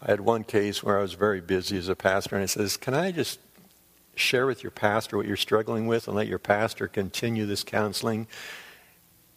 I 0.00 0.10
had 0.10 0.20
one 0.20 0.44
case 0.44 0.82
where 0.82 0.98
I 0.98 1.02
was 1.02 1.14
very 1.14 1.40
busy 1.40 1.76
as 1.78 1.88
a 1.88 1.96
pastor, 1.96 2.36
and 2.36 2.42
I 2.42 2.46
says, 2.46 2.76
Can 2.76 2.94
I 2.94 3.12
just 3.12 3.40
share 4.14 4.46
with 4.46 4.62
your 4.62 4.70
pastor 4.70 5.16
what 5.16 5.26
you're 5.26 5.36
struggling 5.36 5.86
with 5.86 6.06
and 6.06 6.16
let 6.16 6.28
your 6.28 6.38
pastor 6.38 6.86
continue 6.86 7.46
this 7.46 7.64
counseling? 7.64 8.26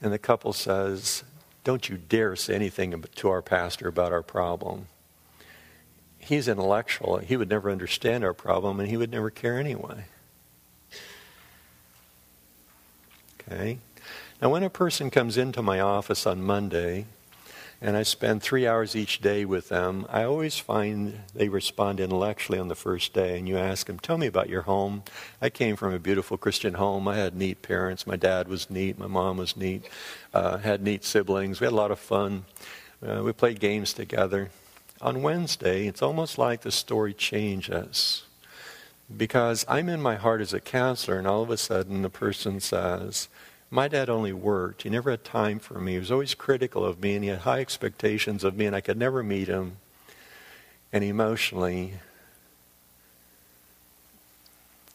And 0.02 0.14
the 0.14 0.20
couple 0.20 0.54
says, 0.54 1.24
Don't 1.64 1.90
you 1.90 1.98
dare 1.98 2.36
say 2.36 2.56
anything 2.56 3.04
to 3.16 3.30
our 3.30 3.42
pastor 3.42 3.88
about 3.88 4.12
our 4.12 4.24
problem 4.24 4.88
he's 6.30 6.48
intellectual. 6.48 7.18
He 7.18 7.36
would 7.36 7.50
never 7.50 7.72
understand 7.72 8.24
our 8.24 8.34
problem 8.34 8.80
and 8.80 8.90
he 8.90 8.98
would 8.98 9.12
never 9.12 9.30
care 9.30 9.58
anyway. 9.58 10.06
Okay? 13.52 13.80
Now, 14.42 14.50
when 14.50 14.64
a 14.64 14.70
person 14.70 15.10
comes 15.10 15.38
into 15.38 15.62
my 15.62 15.80
office 15.80 16.26
on 16.26 16.42
Monday 16.44 17.06
and 17.82 17.96
I 17.98 18.04
spend 18.04 18.42
three 18.42 18.68
hours 18.68 18.96
each 18.96 19.22
day 19.22 19.46
with 19.46 19.70
them, 19.70 20.06
I 20.10 20.24
always 20.24 20.58
find 20.58 21.20
they 21.34 21.50
respond 21.50 22.00
intellectually 22.00 22.60
on 22.60 22.68
the 22.68 22.76
first 22.76 23.14
day. 23.14 23.38
And 23.38 23.48
you 23.48 23.58
ask 23.58 23.88
them, 23.88 24.00
Tell 24.00 24.18
me 24.18 24.28
about 24.28 24.50
your 24.50 24.64
home. 24.64 25.04
I 25.42 25.50
came 25.50 25.76
from 25.76 25.94
a 25.94 26.00
beautiful 26.00 26.38
Christian 26.38 26.76
home. 26.76 27.08
I 27.08 27.16
had 27.16 27.36
neat 27.36 27.62
parents. 27.62 28.08
My 28.08 28.16
dad 28.16 28.48
was 28.48 28.70
neat. 28.70 28.98
My 29.00 29.08
mom 29.08 29.38
was 29.38 29.58
neat. 29.58 29.84
Uh, 30.34 30.58
had 30.58 30.82
neat 30.82 31.04
siblings. 31.04 31.60
We 31.60 31.66
had 31.66 31.74
a 31.74 31.76
lot 31.76 31.92
of 31.92 32.00
fun. 32.00 32.46
Uh, 33.06 33.24
we 33.24 33.32
played 33.32 33.60
games 33.60 33.94
together 33.94 34.50
on 35.02 35.22
Wednesday, 35.22 35.88
it's 35.88 36.02
almost 36.02 36.38
like 36.38 36.62
the 36.62 36.72
story 36.72 37.14
changes. 37.14 38.24
Because 39.16 39.66
I'm 39.68 39.90
in 39.90 40.02
my 40.02 40.16
heart 40.16 40.42
as 40.42 40.54
a 40.54 40.60
counselor, 40.60 41.18
and 41.18 41.26
all 41.26 41.42
of 41.42 41.50
a 41.50 41.58
sudden 41.58 42.02
the 42.02 42.10
person 42.10 42.60
says, 42.60 43.28
My 43.72 43.88
dad 43.88 44.10
only 44.10 44.34
worked. 44.34 44.84
He 44.84 44.90
never 44.90 45.12
had 45.12 45.24
time 45.24 45.60
for 45.60 45.80
me. 45.80 45.94
He 45.94 46.00
was 46.00 46.12
always 46.12 46.34
critical 46.34 46.84
of 46.84 47.00
me, 47.02 47.16
and 47.16 47.24
he 47.24 47.30
had 47.30 47.40
high 47.40 47.60
expectations 47.60 48.44
of 48.44 48.56
me, 48.56 48.66
and 48.66 48.76
I 48.76 48.82
could 48.82 48.98
never 48.98 49.22
meet 49.22 49.48
him. 49.48 49.78
And 50.92 51.04
emotionally, 51.04 51.94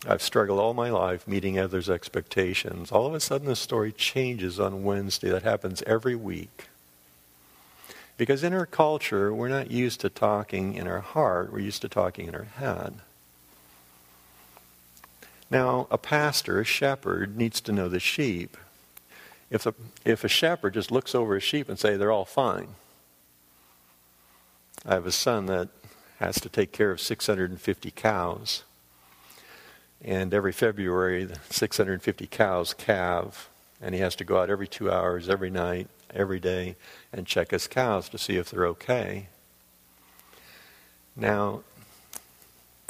I've 0.06 0.22
struggled 0.22 0.58
all 0.58 0.74
my 0.74 0.90
life 0.90 1.28
meeting 1.28 1.58
others' 1.58 1.88
expectations. 1.88 2.90
All 2.90 3.06
of 3.06 3.14
a 3.14 3.20
sudden, 3.20 3.46
the 3.46 3.56
story 3.56 3.92
changes 3.92 4.58
on 4.58 4.82
Wednesday. 4.82 5.30
That 5.30 5.44
happens 5.44 5.82
every 5.87 6.16
week. 6.16 6.66
Because 8.16 8.44
in 8.44 8.52
our 8.52 8.66
culture, 8.66 9.32
we're 9.32 9.48
not 9.48 9.70
used 9.70 10.00
to 10.00 10.08
talking 10.08 10.74
in 10.74 10.87
our 10.87 11.00
heart, 11.00 11.52
we're 11.52 11.60
used 11.60 11.82
to 11.82 11.88
talking 11.88 12.26
in 12.26 12.34
our 12.34 12.44
head. 12.44 12.94
Now, 15.54 15.86
a 15.88 15.98
pastor, 15.98 16.58
a 16.58 16.64
shepherd, 16.64 17.36
needs 17.36 17.60
to 17.60 17.70
know 17.70 17.88
the 17.88 18.00
sheep. 18.00 18.56
If 19.52 19.66
a, 19.66 19.74
if 20.04 20.24
a 20.24 20.28
shepherd 20.28 20.74
just 20.74 20.90
looks 20.90 21.14
over 21.14 21.36
his 21.36 21.44
sheep 21.44 21.68
and 21.68 21.78
say 21.78 21.96
they're 21.96 22.10
all 22.10 22.24
fine, 22.24 22.70
I 24.84 24.94
have 24.94 25.06
a 25.06 25.12
son 25.12 25.46
that 25.46 25.68
has 26.18 26.40
to 26.40 26.48
take 26.48 26.72
care 26.72 26.90
of 26.90 27.00
650 27.00 27.92
cows. 27.92 28.64
And 30.02 30.34
every 30.34 30.50
February, 30.50 31.28
650 31.50 32.26
cows 32.26 32.74
calve, 32.74 33.48
and 33.80 33.94
he 33.94 34.00
has 34.00 34.16
to 34.16 34.24
go 34.24 34.40
out 34.40 34.50
every 34.50 34.66
two 34.66 34.90
hours, 34.90 35.28
every 35.28 35.50
night, 35.50 35.86
every 36.12 36.40
day 36.40 36.74
and 37.12 37.28
check 37.28 37.52
his 37.52 37.68
cows 37.68 38.08
to 38.08 38.18
see 38.18 38.38
if 38.38 38.50
they're 38.50 38.66
okay. 38.66 39.28
Now, 41.14 41.60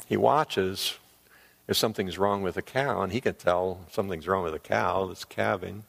he 0.07 0.17
watches 0.17 0.97
if 1.67 1.77
something's 1.77 2.17
wrong 2.17 2.41
with 2.41 2.57
a 2.57 2.61
cow, 2.61 3.01
and 3.01 3.11
he 3.11 3.21
can 3.21 3.35
tell 3.35 3.81
something's 3.91 4.27
wrong 4.27 4.43
with 4.43 4.53
a 4.53 4.59
cow 4.59 5.07
that's 5.07 5.25
calving 5.25 5.83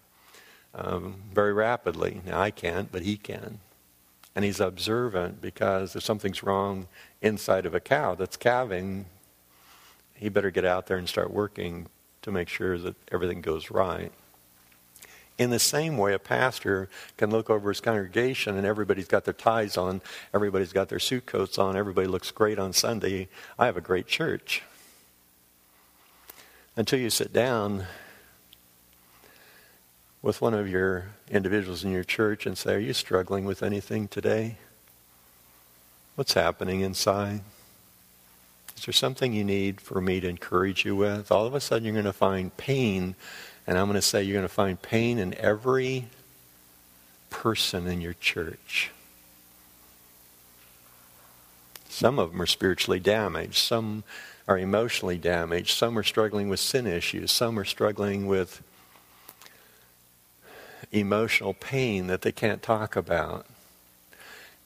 um, 0.74 1.22
very 1.32 1.52
rapidly. 1.52 2.20
Now, 2.24 2.40
I 2.40 2.50
can't, 2.50 2.90
but 2.92 3.02
he 3.02 3.16
can. 3.16 3.60
And 4.34 4.44
he's 4.44 4.60
observant 4.60 5.40
because 5.40 5.96
if 5.96 6.02
something's 6.02 6.42
wrong 6.42 6.88
inside 7.22 7.64
of 7.64 7.74
a 7.74 7.80
cow 7.80 8.14
that's 8.14 8.36
calving, 8.36 9.06
he 10.14 10.28
better 10.28 10.50
get 10.50 10.64
out 10.64 10.86
there 10.86 10.98
and 10.98 11.08
start 11.08 11.30
working 11.30 11.86
to 12.22 12.30
make 12.30 12.48
sure 12.48 12.76
that 12.78 12.96
everything 13.10 13.40
goes 13.40 13.70
right. 13.70 14.12
In 15.38 15.50
the 15.50 15.58
same 15.58 15.98
way, 15.98 16.14
a 16.14 16.18
pastor 16.18 16.88
can 17.18 17.30
look 17.30 17.50
over 17.50 17.68
his 17.68 17.80
congregation 17.80 18.56
and 18.56 18.66
everybody's 18.66 19.08
got 19.08 19.24
their 19.24 19.34
ties 19.34 19.76
on, 19.76 20.00
everybody's 20.32 20.72
got 20.72 20.88
their 20.88 20.98
suit 20.98 21.26
coats 21.26 21.58
on, 21.58 21.76
everybody 21.76 22.06
looks 22.06 22.30
great 22.30 22.58
on 22.58 22.72
Sunday. 22.72 23.28
I 23.58 23.66
have 23.66 23.76
a 23.76 23.82
great 23.82 24.06
church. 24.06 24.62
Until 26.76 26.98
you 26.98 27.08
sit 27.08 27.32
down 27.32 27.86
with 30.20 30.42
one 30.42 30.54
of 30.54 30.68
your 30.68 31.06
individuals 31.30 31.84
in 31.84 31.90
your 31.90 32.04
church 32.04 32.46
and 32.46 32.56
say, 32.56 32.74
Are 32.74 32.78
you 32.78 32.92
struggling 32.92 33.44
with 33.44 33.62
anything 33.62 34.08
today? 34.08 34.58
What's 36.16 36.34
happening 36.34 36.82
inside? 36.82 37.40
Is 38.76 38.84
there 38.84 38.92
something 38.92 39.32
you 39.32 39.44
need 39.44 39.80
for 39.80 40.00
me 40.00 40.20
to 40.20 40.28
encourage 40.28 40.84
you 40.84 40.94
with? 40.94 41.32
All 41.32 41.46
of 41.46 41.54
a 41.54 41.60
sudden, 41.60 41.84
you're 41.84 41.94
going 41.94 42.04
to 42.04 42.12
find 42.12 42.54
pain 42.56 43.16
and 43.66 43.76
I'm 43.76 43.86
going 43.86 43.96
to 43.96 44.02
say 44.02 44.22
you're 44.22 44.36
going 44.36 44.46
to 44.46 44.52
find 44.52 44.80
pain 44.80 45.18
in 45.18 45.34
every 45.34 46.06
person 47.30 47.86
in 47.86 48.00
your 48.00 48.14
church. 48.14 48.90
Some 51.88 52.18
of 52.18 52.30
them 52.30 52.42
are 52.42 52.46
spiritually 52.46 53.00
damaged. 53.00 53.56
Some 53.56 54.04
are 54.48 54.58
emotionally 54.58 55.18
damaged. 55.18 55.76
Some 55.76 55.98
are 55.98 56.02
struggling 56.02 56.48
with 56.48 56.60
sin 56.60 56.86
issues. 56.86 57.32
Some 57.32 57.58
are 57.58 57.64
struggling 57.64 58.26
with 58.26 58.62
emotional 60.92 61.54
pain 61.54 62.06
that 62.06 62.22
they 62.22 62.32
can't 62.32 62.62
talk 62.62 62.96
about. 62.96 63.46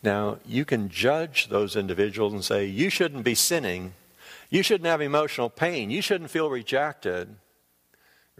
Now, 0.03 0.38
you 0.47 0.64
can 0.64 0.88
judge 0.88 1.49
those 1.49 1.77
individuals 1.77 2.33
and 2.33 2.45
say, 2.45 2.64
you 2.66 2.90
shouldn't 2.90 3.25
be 3.25 3.35
sinning. 3.35 3.95
You 4.51 4.62
shouldn't 4.62 4.87
have 4.87 5.01
emotional 5.01 5.51
pain. 5.51 5.90
You 5.90 6.03
shouldn't 6.03 6.31
feel 6.31 6.51
rejected 6.51 7.37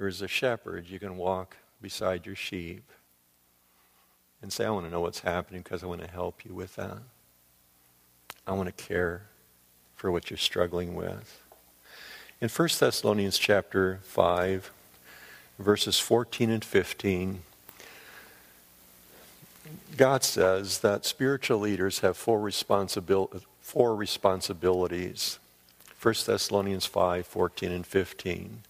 or 0.00 0.09
as 0.09 0.22
a 0.22 0.29
shepherd, 0.29 0.88
you 0.88 0.98
can 0.98 1.16
walk 1.16 1.57
beside 1.83 2.24
your 2.24 2.35
sheep 2.35 2.90
and 4.40 4.50
say, 4.50 4.64
I 4.64 4.70
want 4.70 4.87
to 4.87 4.90
know 4.90 5.00
what's 5.00 5.20
happening 5.20 5.61
because 5.61 5.85
I 5.85 5.87
want 5.87 6.00
to 6.00 6.11
help 6.11 6.44
you 6.44 6.55
with 6.55 6.76
that. 6.76 6.98
I 8.46 8.53
want 8.53 8.74
to 8.74 8.85
care 8.85 9.26
for 10.00 10.10
what 10.10 10.30
you're 10.30 10.38
struggling 10.38 10.94
with. 10.94 11.42
In 12.40 12.48
1 12.48 12.68
Thessalonians 12.78 13.36
chapter 13.36 13.98
5, 14.04 14.70
verses 15.58 16.00
14 16.00 16.48
and 16.48 16.64
15, 16.64 17.42
God 19.98 20.24
says 20.24 20.78
that 20.78 21.04
spiritual 21.04 21.58
leaders 21.58 21.98
have 21.98 22.16
four, 22.16 22.40
responsibil- 22.40 23.42
four 23.60 23.94
responsibilities. 23.94 25.38
1 26.00 26.14
Thessalonians 26.24 26.86
5, 26.86 27.26
14 27.26 27.70
and 27.70 27.86
15 27.86 28.62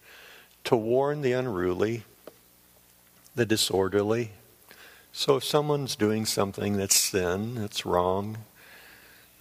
to 0.65 0.75
warn 0.75 1.21
the 1.21 1.31
unruly, 1.31 2.03
the 3.35 3.45
disorderly. 3.45 4.31
So 5.13 5.37
if 5.37 5.45
someone's 5.45 5.95
doing 5.95 6.25
something 6.25 6.75
that's 6.75 6.99
sin, 6.99 7.55
that's 7.55 7.85
wrong, 7.85 8.39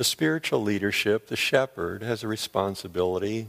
the 0.01 0.05
spiritual 0.05 0.63
leadership, 0.63 1.27
the 1.27 1.37
shepherd, 1.37 2.03
has 2.03 2.23
a 2.23 2.27
responsibility 2.27 3.47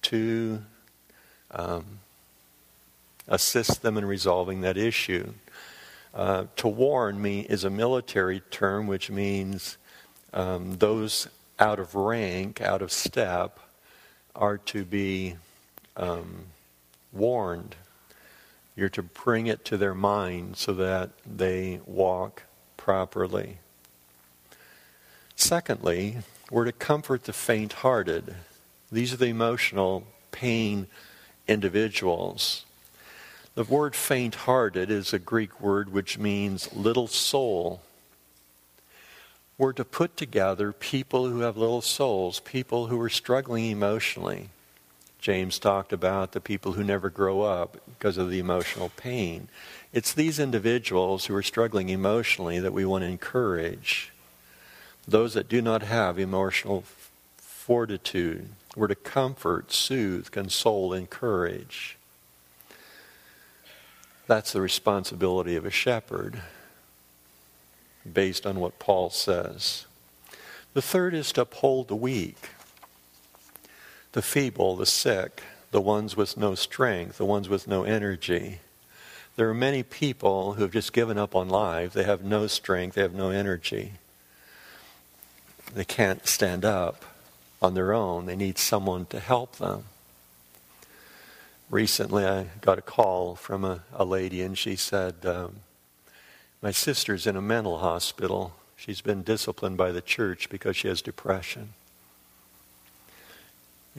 to 0.00 0.62
um, 1.50 1.98
assist 3.26 3.82
them 3.82 3.98
in 3.98 4.04
resolving 4.04 4.60
that 4.60 4.76
issue. 4.76 5.32
Uh, 6.14 6.44
to 6.54 6.68
warn 6.68 7.20
me 7.20 7.40
is 7.40 7.64
a 7.64 7.70
military 7.70 8.38
term 8.52 8.86
which 8.86 9.10
means 9.10 9.76
um, 10.32 10.76
those 10.76 11.26
out 11.58 11.80
of 11.80 11.96
rank, 11.96 12.60
out 12.60 12.80
of 12.80 12.92
step, 12.92 13.58
are 14.36 14.58
to 14.58 14.84
be 14.84 15.34
um, 15.96 16.44
warned. 17.12 17.74
You're 18.76 18.90
to 18.90 19.02
bring 19.02 19.48
it 19.48 19.64
to 19.64 19.76
their 19.76 19.92
mind 19.92 20.56
so 20.56 20.72
that 20.74 21.10
they 21.26 21.80
walk 21.84 22.44
properly. 22.76 23.58
Secondly, 25.40 26.18
we're 26.50 26.64
to 26.64 26.72
comfort 26.72 27.24
the 27.24 27.32
faint 27.32 27.72
hearted. 27.74 28.34
These 28.90 29.14
are 29.14 29.18
the 29.18 29.26
emotional 29.26 30.04
pain 30.32 30.88
individuals. 31.46 32.64
The 33.54 33.64
word 33.64 33.94
faint 33.94 34.34
hearted 34.34 34.90
is 34.90 35.12
a 35.12 35.18
Greek 35.18 35.60
word 35.60 35.92
which 35.92 36.18
means 36.18 36.72
little 36.74 37.06
soul. 37.06 37.82
We're 39.56 39.72
to 39.74 39.84
put 39.84 40.16
together 40.16 40.72
people 40.72 41.28
who 41.28 41.40
have 41.40 41.56
little 41.56 41.82
souls, 41.82 42.40
people 42.40 42.88
who 42.88 43.00
are 43.00 43.08
struggling 43.08 43.66
emotionally 43.66 44.50
James 45.18 45.58
talked 45.58 45.92
about 45.92 46.32
the 46.32 46.40
people 46.40 46.72
who 46.72 46.84
never 46.84 47.10
grow 47.10 47.42
up 47.42 47.76
because 47.98 48.18
of 48.18 48.30
the 48.30 48.38
emotional 48.38 48.90
pain. 48.96 49.48
It's 49.92 50.12
these 50.12 50.38
individuals 50.38 51.26
who 51.26 51.34
are 51.34 51.42
struggling 51.42 51.88
emotionally 51.88 52.60
that 52.60 52.72
we 52.72 52.84
want 52.84 53.02
to 53.02 53.08
encourage. 53.08 54.12
Those 55.08 55.32
that 55.32 55.48
do 55.48 55.62
not 55.62 55.82
have 55.84 56.18
emotional 56.18 56.84
fortitude, 57.38 58.50
we're 58.76 58.88
to 58.88 58.94
comfort, 58.94 59.72
soothe, 59.72 60.30
console, 60.30 60.92
encourage. 60.92 61.96
That's 64.26 64.52
the 64.52 64.60
responsibility 64.60 65.56
of 65.56 65.64
a 65.64 65.70
shepherd, 65.70 66.42
based 68.10 68.46
on 68.46 68.60
what 68.60 68.78
Paul 68.78 69.08
says. 69.08 69.86
The 70.74 70.82
third 70.82 71.14
is 71.14 71.32
to 71.32 71.40
uphold 71.40 71.88
the 71.88 71.96
weak, 71.96 72.50
the 74.12 74.20
feeble, 74.20 74.76
the 74.76 74.84
sick, 74.84 75.42
the 75.70 75.80
ones 75.80 76.18
with 76.18 76.36
no 76.36 76.54
strength, 76.54 77.16
the 77.16 77.24
ones 77.24 77.48
with 77.48 77.66
no 77.66 77.84
energy. 77.84 78.60
There 79.36 79.48
are 79.48 79.54
many 79.54 79.82
people 79.82 80.54
who 80.54 80.62
have 80.62 80.72
just 80.72 80.92
given 80.92 81.16
up 81.16 81.34
on 81.34 81.48
life. 81.48 81.94
They 81.94 82.04
have 82.04 82.22
no 82.22 82.46
strength, 82.46 82.96
they 82.96 83.02
have 83.02 83.14
no 83.14 83.30
energy. 83.30 83.92
They 85.74 85.84
can't 85.84 86.26
stand 86.26 86.64
up 86.64 87.04
on 87.60 87.74
their 87.74 87.92
own. 87.92 88.26
They 88.26 88.36
need 88.36 88.58
someone 88.58 89.06
to 89.06 89.20
help 89.20 89.56
them. 89.56 89.84
Recently, 91.70 92.24
I 92.24 92.46
got 92.60 92.78
a 92.78 92.82
call 92.82 93.34
from 93.34 93.64
a, 93.64 93.82
a 93.92 94.04
lady, 94.04 94.40
and 94.40 94.56
she 94.56 94.76
said, 94.76 95.14
um, 95.24 95.56
My 96.62 96.70
sister's 96.70 97.26
in 97.26 97.36
a 97.36 97.42
mental 97.42 97.78
hospital. 97.78 98.54
She's 98.76 99.00
been 99.00 99.22
disciplined 99.22 99.76
by 99.76 99.92
the 99.92 100.00
church 100.00 100.48
because 100.48 100.76
she 100.76 100.88
has 100.88 101.02
depression. 101.02 101.70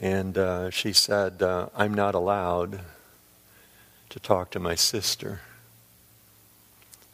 And 0.00 0.38
uh, 0.38 0.70
she 0.70 0.92
said, 0.92 1.42
uh, 1.42 1.68
I'm 1.76 1.94
not 1.94 2.14
allowed 2.14 2.80
to 4.08 4.18
talk 4.18 4.50
to 4.52 4.58
my 4.58 4.74
sister. 4.74 5.42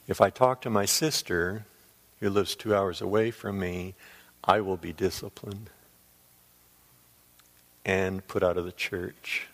If 0.06 0.20
I 0.20 0.30
talk 0.30 0.62
to 0.62 0.70
my 0.70 0.84
sister, 0.84 1.66
who 2.20 2.30
lives 2.30 2.54
two 2.54 2.74
hours 2.74 3.00
away 3.00 3.30
from 3.30 3.58
me, 3.58 3.94
I 4.46 4.60
will 4.60 4.76
be 4.76 4.92
disciplined 4.92 5.70
and 7.84 8.26
put 8.26 8.42
out 8.42 8.56
of 8.56 8.64
the 8.64 8.72
church. 8.72 9.48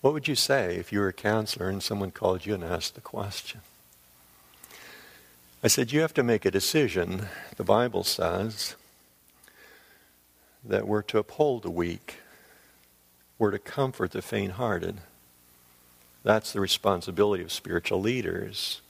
What 0.00 0.12
would 0.12 0.28
you 0.28 0.34
say 0.34 0.76
if 0.76 0.92
you 0.92 1.00
were 1.00 1.08
a 1.08 1.12
counselor 1.12 1.68
and 1.68 1.82
someone 1.82 2.10
called 2.10 2.46
you 2.46 2.54
and 2.54 2.62
asked 2.62 2.94
the 2.94 3.00
question? 3.00 3.60
I 5.62 5.68
said, 5.68 5.92
You 5.92 6.00
have 6.02 6.14
to 6.14 6.22
make 6.22 6.44
a 6.44 6.50
decision. 6.50 7.26
The 7.56 7.64
Bible 7.64 8.04
says 8.04 8.76
that 10.64 10.86
we're 10.86 11.02
to 11.02 11.18
uphold 11.18 11.62
the 11.62 11.70
weak, 11.70 12.16
we're 13.38 13.50
to 13.50 13.58
comfort 13.58 14.12
the 14.12 14.22
faint 14.22 14.52
hearted. 14.52 14.98
That's 16.22 16.52
the 16.52 16.60
responsibility 16.60 17.42
of 17.42 17.52
spiritual 17.52 18.00
leaders. 18.00 18.82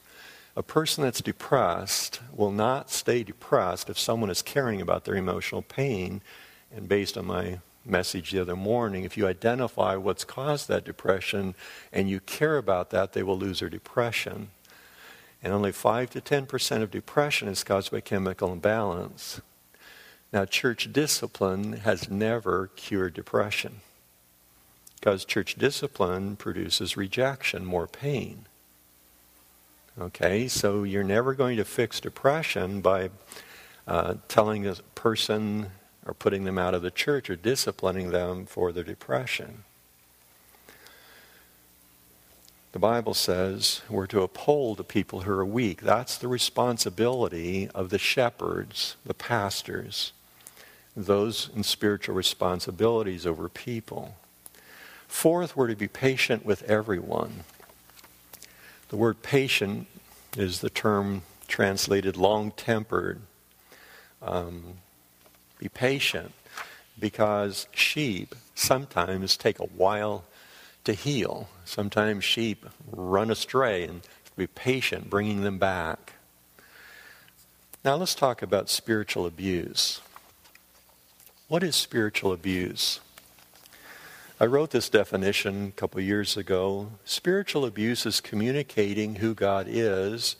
A 0.59 0.62
person 0.64 1.05
that's 1.05 1.21
depressed 1.21 2.21
will 2.33 2.51
not 2.51 2.90
stay 2.90 3.23
depressed 3.23 3.88
if 3.88 3.97
someone 3.97 4.29
is 4.29 4.42
caring 4.42 4.81
about 4.81 5.05
their 5.05 5.14
emotional 5.14 5.62
pain. 5.62 6.21
And 6.75 6.88
based 6.88 7.16
on 7.16 7.27
my 7.27 7.61
message 7.85 8.33
the 8.33 8.40
other 8.40 8.57
morning, 8.57 9.05
if 9.05 9.16
you 9.16 9.29
identify 9.29 9.94
what's 9.94 10.25
caused 10.25 10.66
that 10.66 10.85
depression 10.85 11.55
and 11.92 12.11
you 12.11 12.18
care 12.18 12.57
about 12.57 12.90
that, 12.90 13.12
they 13.12 13.23
will 13.23 13.38
lose 13.38 13.61
their 13.61 13.68
depression. 13.68 14.49
And 15.44 15.53
only 15.53 15.71
5 15.71 16.11
to 16.11 16.21
10% 16.21 16.83
of 16.83 16.90
depression 16.90 17.47
is 17.47 17.62
caused 17.62 17.92
by 17.92 18.01
chemical 18.01 18.53
imbalance. 18.53 19.40
Now, 20.33 20.44
church 20.44 20.92
discipline 20.92 21.75
has 21.85 22.11
never 22.11 22.66
cured 22.75 23.14
depression 23.14 23.81
because 24.97 25.25
church 25.25 25.55
discipline 25.55 26.35
produces 26.35 26.97
rejection, 26.97 27.64
more 27.64 27.87
pain. 27.87 28.47
Okay, 30.01 30.47
so 30.47 30.85
you're 30.85 31.03
never 31.03 31.35
going 31.35 31.57
to 31.57 31.65
fix 31.65 31.99
depression 31.99 32.81
by 32.81 33.11
uh, 33.89 34.15
telling 34.29 34.65
a 34.65 34.75
person 34.95 35.73
or 36.07 36.15
putting 36.15 36.45
them 36.45 36.57
out 36.57 36.73
of 36.73 36.83
the 36.83 36.91
church 36.93 37.29
or 37.29 37.35
disciplining 37.35 38.11
them 38.11 38.47
for 38.47 38.71
their 38.71 38.85
depression. 38.85 39.65
The 42.71 42.79
Bible 42.79 43.13
says 43.13 43.83
we're 43.91 44.07
to 44.07 44.23
uphold 44.23 44.77
the 44.77 44.85
people 44.85 45.23
who 45.23 45.33
are 45.33 45.45
weak. 45.45 45.81
That's 45.83 46.17
the 46.17 46.29
responsibility 46.29 47.69
of 47.75 47.91
the 47.91 47.99
shepherds, 47.99 48.95
the 49.05 49.15
pastors, 49.15 50.13
those 50.97 51.51
in 51.57 51.65
spiritual 51.65 52.15
responsibilities 52.15 53.27
over 53.27 53.49
people. 53.49 54.15
Fourth, 55.09 55.57
we're 55.57 55.67
to 55.67 55.75
be 55.75 55.89
patient 55.89 56.47
with 56.47 56.63
everyone. 56.71 57.43
The 58.88 58.96
word 58.96 59.22
patient 59.22 59.87
is 60.37 60.61
the 60.61 60.70
term 60.70 61.22
translated 61.46 62.16
long 62.16 62.53
tempered. 62.53 63.20
Um, 64.22 64.79
be 65.59 65.68
patient 65.68 66.33
because 66.98 67.68
sheep 67.72 68.35
sometimes 68.55 69.37
take 69.37 69.59
a 69.59 69.64
while 69.64 70.24
to 70.85 70.94
heal. 70.94 71.48
Sometimes 71.64 72.24
sheep 72.24 72.64
run 72.90 73.31
astray 73.31 73.85
and 73.85 74.01
be 74.37 74.46
patient 74.46 75.11
bringing 75.11 75.42
them 75.42 75.59
back. 75.59 76.14
Now 77.85 77.96
let's 77.96 78.14
talk 78.14 78.40
about 78.40 78.70
spiritual 78.70 79.27
abuse. 79.27 80.01
What 81.48 81.62
is 81.62 81.77
spiritual 81.77 82.33
abuse? 82.33 83.01
I 84.40 84.46
wrote 84.46 84.70
this 84.70 84.88
definition 84.88 85.66
a 85.66 85.81
couple 85.81 86.01
years 86.01 86.37
ago. 86.37 86.92
Spiritual 87.05 87.64
abuse 87.64 88.07
is 88.07 88.20
communicating 88.20 89.16
who 89.16 89.35
God 89.35 89.66
is 89.68 90.37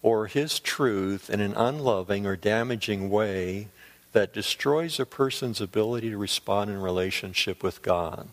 or 0.00 0.28
his 0.28 0.58
truth 0.58 1.28
in 1.28 1.40
an 1.40 1.52
unloving 1.52 2.24
or 2.24 2.36
damaging 2.36 3.10
way 3.10 3.68
that 4.14 4.32
destroys 4.32 4.98
a 4.98 5.04
person's 5.04 5.60
ability 5.60 6.08
to 6.08 6.16
respond 6.16 6.70
in 6.70 6.80
relationship 6.80 7.62
with 7.62 7.82
God. 7.82 8.28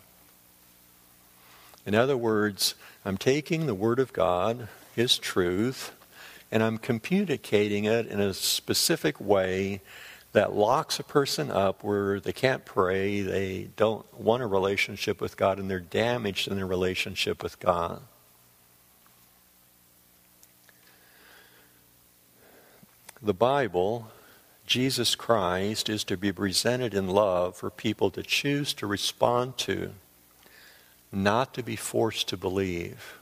In 1.85 1.93
other 1.93 2.15
words, 2.15 2.75
I'm 3.03 3.17
taking 3.17 3.65
the 3.65 3.75
Word 3.75 3.99
of 3.99 4.13
God, 4.13 4.69
His 4.95 5.17
truth, 5.17 5.91
and 6.53 6.63
I'm 6.63 6.77
communicating 6.77 7.83
it 7.83 8.07
in 8.07 8.21
a 8.21 8.33
specific 8.33 9.19
way 9.19 9.81
that 10.33 10.53
locks 10.53 10.99
a 10.99 11.03
person 11.03 11.51
up 11.51 11.83
where 11.83 12.19
they 12.19 12.31
can't 12.31 12.63
pray, 12.63 13.21
they 13.21 13.69
don't 13.75 14.05
want 14.17 14.41
a 14.41 14.47
relationship 14.47 15.19
with 15.19 15.35
God, 15.35 15.59
and 15.59 15.69
they're 15.69 15.79
damaged 15.79 16.47
in 16.47 16.55
their 16.55 16.67
relationship 16.67 17.43
with 17.43 17.59
God. 17.59 18.01
The 23.21 23.33
Bible, 23.33 24.07
Jesus 24.65 25.15
Christ, 25.15 25.89
is 25.89 26.03
to 26.05 26.15
be 26.15 26.31
presented 26.31 26.93
in 26.93 27.07
love 27.07 27.57
for 27.57 27.69
people 27.69 28.09
to 28.11 28.23
choose 28.23 28.73
to 28.75 28.87
respond 28.87 29.57
to, 29.59 29.91
not 31.11 31.53
to 31.55 31.61
be 31.61 31.75
forced 31.75 32.29
to 32.29 32.37
believe. 32.37 33.17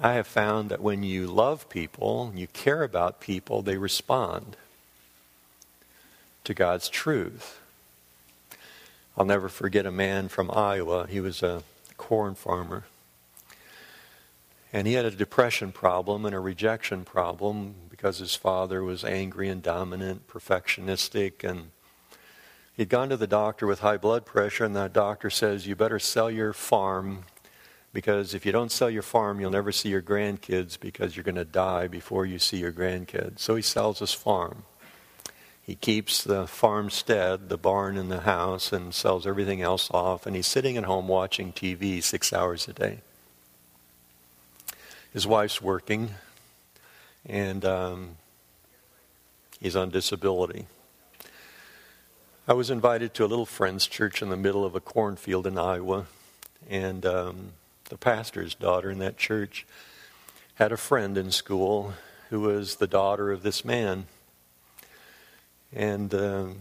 I 0.00 0.12
have 0.12 0.28
found 0.28 0.68
that 0.68 0.82
when 0.82 1.02
you 1.02 1.26
love 1.26 1.68
people, 1.68 2.32
you 2.36 2.46
care 2.48 2.84
about 2.84 3.20
people, 3.20 3.62
they 3.62 3.78
respond 3.78 4.56
to 6.48 6.54
God's 6.54 6.88
truth. 6.88 7.60
I'll 9.14 9.26
never 9.26 9.50
forget 9.50 9.84
a 9.84 9.90
man 9.90 10.28
from 10.28 10.50
Iowa. 10.50 11.06
He 11.06 11.20
was 11.20 11.42
a 11.42 11.62
corn 11.98 12.34
farmer. 12.34 12.84
And 14.72 14.86
he 14.86 14.94
had 14.94 15.04
a 15.04 15.10
depression 15.10 15.72
problem 15.72 16.24
and 16.24 16.34
a 16.34 16.40
rejection 16.40 17.04
problem 17.04 17.74
because 17.90 18.16
his 18.16 18.34
father 18.34 18.82
was 18.82 19.04
angry 19.04 19.50
and 19.50 19.62
dominant, 19.62 20.26
perfectionistic, 20.26 21.46
and 21.46 21.70
he'd 22.74 22.88
gone 22.88 23.10
to 23.10 23.18
the 23.18 23.26
doctor 23.26 23.66
with 23.66 23.80
high 23.80 23.98
blood 23.98 24.24
pressure, 24.24 24.64
and 24.64 24.74
that 24.74 24.94
doctor 24.94 25.28
says, 25.28 25.66
You 25.66 25.76
better 25.76 25.98
sell 25.98 26.30
your 26.30 26.54
farm 26.54 27.24
because 27.92 28.32
if 28.32 28.46
you 28.46 28.52
don't 28.52 28.72
sell 28.72 28.88
your 28.88 29.02
farm, 29.02 29.38
you'll 29.38 29.50
never 29.50 29.70
see 29.70 29.90
your 29.90 30.00
grandkids 30.00 30.80
because 30.80 31.14
you're 31.14 31.24
going 31.24 31.34
to 31.34 31.44
die 31.44 31.88
before 31.88 32.24
you 32.24 32.38
see 32.38 32.56
your 32.56 32.72
grandkids. 32.72 33.40
So 33.40 33.54
he 33.54 33.60
sells 33.60 33.98
his 33.98 34.14
farm. 34.14 34.64
He 35.68 35.74
keeps 35.74 36.24
the 36.24 36.46
farmstead, 36.46 37.50
the 37.50 37.58
barn, 37.58 37.98
and 37.98 38.10
the 38.10 38.20
house, 38.20 38.72
and 38.72 38.94
sells 38.94 39.26
everything 39.26 39.60
else 39.60 39.90
off. 39.90 40.24
And 40.24 40.34
he's 40.34 40.46
sitting 40.46 40.78
at 40.78 40.84
home 40.84 41.08
watching 41.08 41.52
TV 41.52 42.02
six 42.02 42.32
hours 42.32 42.66
a 42.68 42.72
day. 42.72 43.00
His 45.12 45.26
wife's 45.26 45.60
working, 45.60 46.12
and 47.26 47.66
um, 47.66 48.16
he's 49.60 49.76
on 49.76 49.90
disability. 49.90 50.64
I 52.48 52.54
was 52.54 52.70
invited 52.70 53.12
to 53.12 53.26
a 53.26 53.28
little 53.28 53.44
friend's 53.44 53.86
church 53.86 54.22
in 54.22 54.30
the 54.30 54.38
middle 54.38 54.64
of 54.64 54.74
a 54.74 54.80
cornfield 54.80 55.46
in 55.46 55.58
Iowa, 55.58 56.06
and 56.70 57.04
um, 57.04 57.52
the 57.90 57.98
pastor's 57.98 58.54
daughter 58.54 58.90
in 58.90 59.00
that 59.00 59.18
church 59.18 59.66
had 60.54 60.72
a 60.72 60.78
friend 60.78 61.18
in 61.18 61.30
school 61.30 61.92
who 62.30 62.40
was 62.40 62.76
the 62.76 62.86
daughter 62.86 63.30
of 63.30 63.42
this 63.42 63.66
man. 63.66 64.06
And 65.72 66.14
um, 66.14 66.56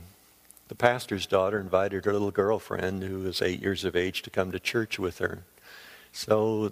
the 0.68 0.76
pastor's 0.76 1.26
daughter 1.26 1.60
invited 1.60 2.06
her 2.06 2.14
little 2.14 2.32
girlfriend, 2.32 3.04
who 3.04 3.20
was 3.20 3.42
eight 3.42 3.62
years 3.62 3.86
of 3.86 3.96
age, 3.96 4.22
to 4.24 4.30
come 4.30 4.52
to 4.52 4.60
church 4.60 5.00
with 5.00 5.20
her. 5.20 5.44
So 6.12 6.72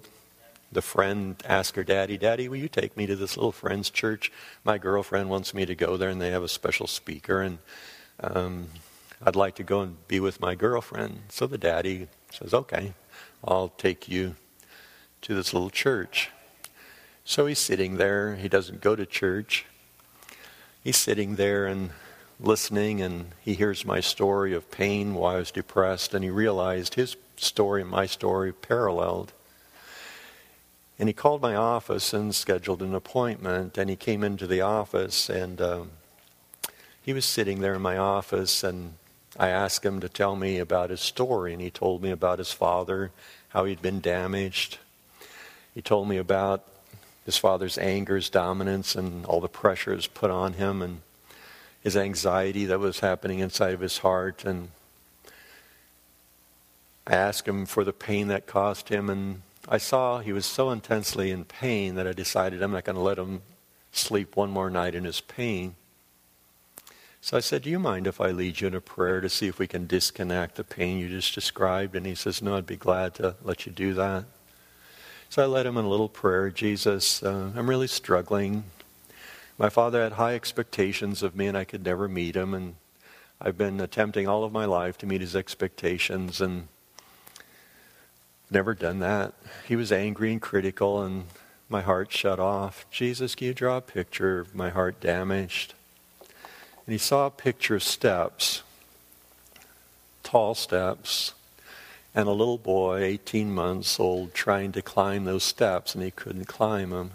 the 0.70 0.82
friend 0.82 1.36
asked 1.46 1.76
her 1.76 1.84
daddy, 1.84 2.18
Daddy, 2.18 2.48
will 2.48 2.56
you 2.56 2.68
take 2.68 2.96
me 2.96 3.06
to 3.06 3.16
this 3.16 3.36
little 3.36 3.52
friend's 3.52 3.88
church? 3.88 4.30
My 4.64 4.78
girlfriend 4.78 5.30
wants 5.30 5.54
me 5.54 5.64
to 5.64 5.74
go 5.74 5.96
there, 5.96 6.10
and 6.10 6.20
they 6.20 6.30
have 6.30 6.42
a 6.42 6.48
special 6.48 6.86
speaker, 6.86 7.40
and 7.40 7.58
um, 8.20 8.68
I'd 9.22 9.36
like 9.36 9.54
to 9.56 9.62
go 9.62 9.80
and 9.80 10.06
be 10.08 10.20
with 10.20 10.40
my 10.40 10.54
girlfriend. 10.54 11.20
So 11.28 11.46
the 11.46 11.58
daddy 11.58 12.08
says, 12.30 12.52
Okay, 12.52 12.92
I'll 13.42 13.68
take 13.68 14.08
you 14.08 14.36
to 15.22 15.34
this 15.34 15.54
little 15.54 15.70
church. 15.70 16.30
So 17.24 17.46
he's 17.46 17.58
sitting 17.58 17.96
there. 17.96 18.36
He 18.36 18.48
doesn't 18.48 18.80
go 18.80 18.94
to 18.94 19.06
church. 19.06 19.64
He's 20.84 20.96
sitting 20.96 21.36
there 21.36 21.66
and 21.66 21.90
listening, 22.38 23.00
and 23.00 23.32
he 23.40 23.54
hears 23.54 23.84
my 23.84 24.00
story 24.00 24.54
of 24.54 24.70
pain 24.70 25.14
while 25.14 25.36
I 25.36 25.38
was 25.38 25.50
depressed, 25.50 26.14
and 26.14 26.22
he 26.22 26.30
realized 26.30 26.94
his 26.94 27.16
story 27.36 27.82
and 27.82 27.90
my 27.90 28.06
story 28.06 28.52
paralleled. 28.52 29.32
And 30.98 31.08
he 31.08 31.12
called 31.12 31.42
my 31.42 31.54
office 31.54 32.12
and 32.12 32.34
scheduled 32.34 32.82
an 32.82 32.94
appointment, 32.94 33.76
and 33.76 33.90
he 33.90 33.96
came 33.96 34.24
into 34.24 34.46
the 34.46 34.62
office, 34.62 35.28
and 35.28 35.60
um, 35.60 35.90
he 37.02 37.12
was 37.12 37.24
sitting 37.24 37.60
there 37.60 37.74
in 37.74 37.82
my 37.82 37.96
office, 37.96 38.64
and 38.64 38.94
I 39.38 39.48
asked 39.48 39.84
him 39.84 40.00
to 40.00 40.08
tell 40.08 40.36
me 40.36 40.58
about 40.58 40.90
his 40.90 41.00
story, 41.00 41.52
and 41.52 41.60
he 41.60 41.70
told 41.70 42.02
me 42.02 42.10
about 42.10 42.38
his 42.38 42.52
father, 42.52 43.12
how 43.50 43.64
he'd 43.64 43.82
been 43.82 44.00
damaged. 44.00 44.78
He 45.74 45.82
told 45.82 46.08
me 46.08 46.16
about 46.16 46.64
his 47.26 47.36
father's 47.36 47.76
anger, 47.76 48.16
his 48.16 48.30
dominance, 48.30 48.94
and 48.94 49.26
all 49.26 49.40
the 49.40 49.48
pressures 49.48 50.06
put 50.06 50.30
on 50.30 50.54
him, 50.54 50.80
and 50.80 51.02
his 51.86 51.96
anxiety 51.96 52.64
that 52.64 52.80
was 52.80 52.98
happening 52.98 53.38
inside 53.38 53.72
of 53.72 53.78
his 53.78 53.98
heart. 53.98 54.44
And 54.44 54.70
I 57.06 57.14
asked 57.14 57.46
him 57.46 57.64
for 57.64 57.84
the 57.84 57.92
pain 57.92 58.26
that 58.26 58.48
caused 58.48 58.88
him, 58.88 59.08
and 59.08 59.42
I 59.68 59.78
saw 59.78 60.18
he 60.18 60.32
was 60.32 60.46
so 60.46 60.72
intensely 60.72 61.30
in 61.30 61.44
pain 61.44 61.94
that 61.94 62.04
I 62.04 62.12
decided 62.12 62.60
I'm 62.60 62.72
not 62.72 62.82
going 62.82 62.96
to 62.96 63.02
let 63.02 63.20
him 63.20 63.42
sleep 63.92 64.34
one 64.34 64.50
more 64.50 64.68
night 64.68 64.96
in 64.96 65.04
his 65.04 65.20
pain. 65.20 65.76
So 67.20 67.36
I 67.36 67.40
said, 67.40 67.62
Do 67.62 67.70
you 67.70 67.78
mind 67.78 68.08
if 68.08 68.20
I 68.20 68.32
lead 68.32 68.60
you 68.60 68.66
in 68.66 68.74
a 68.74 68.80
prayer 68.80 69.20
to 69.20 69.28
see 69.28 69.46
if 69.46 69.60
we 69.60 69.68
can 69.68 69.86
disconnect 69.86 70.56
the 70.56 70.64
pain 70.64 70.98
you 70.98 71.08
just 71.08 71.36
described? 71.36 71.94
And 71.94 72.04
he 72.04 72.16
says, 72.16 72.42
No, 72.42 72.56
I'd 72.56 72.66
be 72.66 72.74
glad 72.74 73.14
to 73.14 73.36
let 73.44 73.64
you 73.64 73.70
do 73.70 73.94
that. 73.94 74.24
So 75.28 75.40
I 75.40 75.46
led 75.46 75.66
him 75.66 75.76
in 75.76 75.84
a 75.84 75.88
little 75.88 76.08
prayer 76.08 76.50
Jesus, 76.50 77.22
uh, 77.22 77.52
I'm 77.54 77.70
really 77.70 77.86
struggling. 77.86 78.64
My 79.58 79.70
father 79.70 80.02
had 80.02 80.12
high 80.12 80.34
expectations 80.34 81.22
of 81.22 81.34
me, 81.34 81.46
and 81.46 81.56
I 81.56 81.64
could 81.64 81.84
never 81.84 82.08
meet 82.08 82.36
him. 82.36 82.52
And 82.52 82.74
I've 83.40 83.56
been 83.56 83.80
attempting 83.80 84.28
all 84.28 84.44
of 84.44 84.52
my 84.52 84.66
life 84.66 84.98
to 84.98 85.06
meet 85.06 85.20
his 85.20 85.34
expectations, 85.34 86.40
and 86.40 86.68
never 88.50 88.74
done 88.74 88.98
that. 88.98 89.32
He 89.66 89.76
was 89.76 89.90
angry 89.90 90.30
and 90.30 90.42
critical, 90.42 91.02
and 91.02 91.24
my 91.68 91.80
heart 91.80 92.12
shut 92.12 92.38
off. 92.38 92.86
Jesus, 92.90 93.34
can 93.34 93.48
you 93.48 93.54
draw 93.54 93.78
a 93.78 93.82
picture 93.82 94.40
of 94.40 94.54
my 94.54 94.70
heart 94.70 95.00
damaged? 95.00 95.74
And 96.20 96.92
he 96.92 96.98
saw 96.98 97.26
a 97.26 97.30
picture 97.30 97.74
of 97.74 97.82
steps, 97.82 98.62
tall 100.22 100.54
steps, 100.54 101.32
and 102.14 102.28
a 102.28 102.32
little 102.32 102.58
boy, 102.58 103.02
18 103.02 103.52
months 103.52 103.98
old, 103.98 104.32
trying 104.32 104.72
to 104.72 104.82
climb 104.82 105.24
those 105.24 105.42
steps, 105.42 105.94
and 105.94 106.04
he 106.04 106.10
couldn't 106.10 106.46
climb 106.46 106.90
them. 106.90 107.12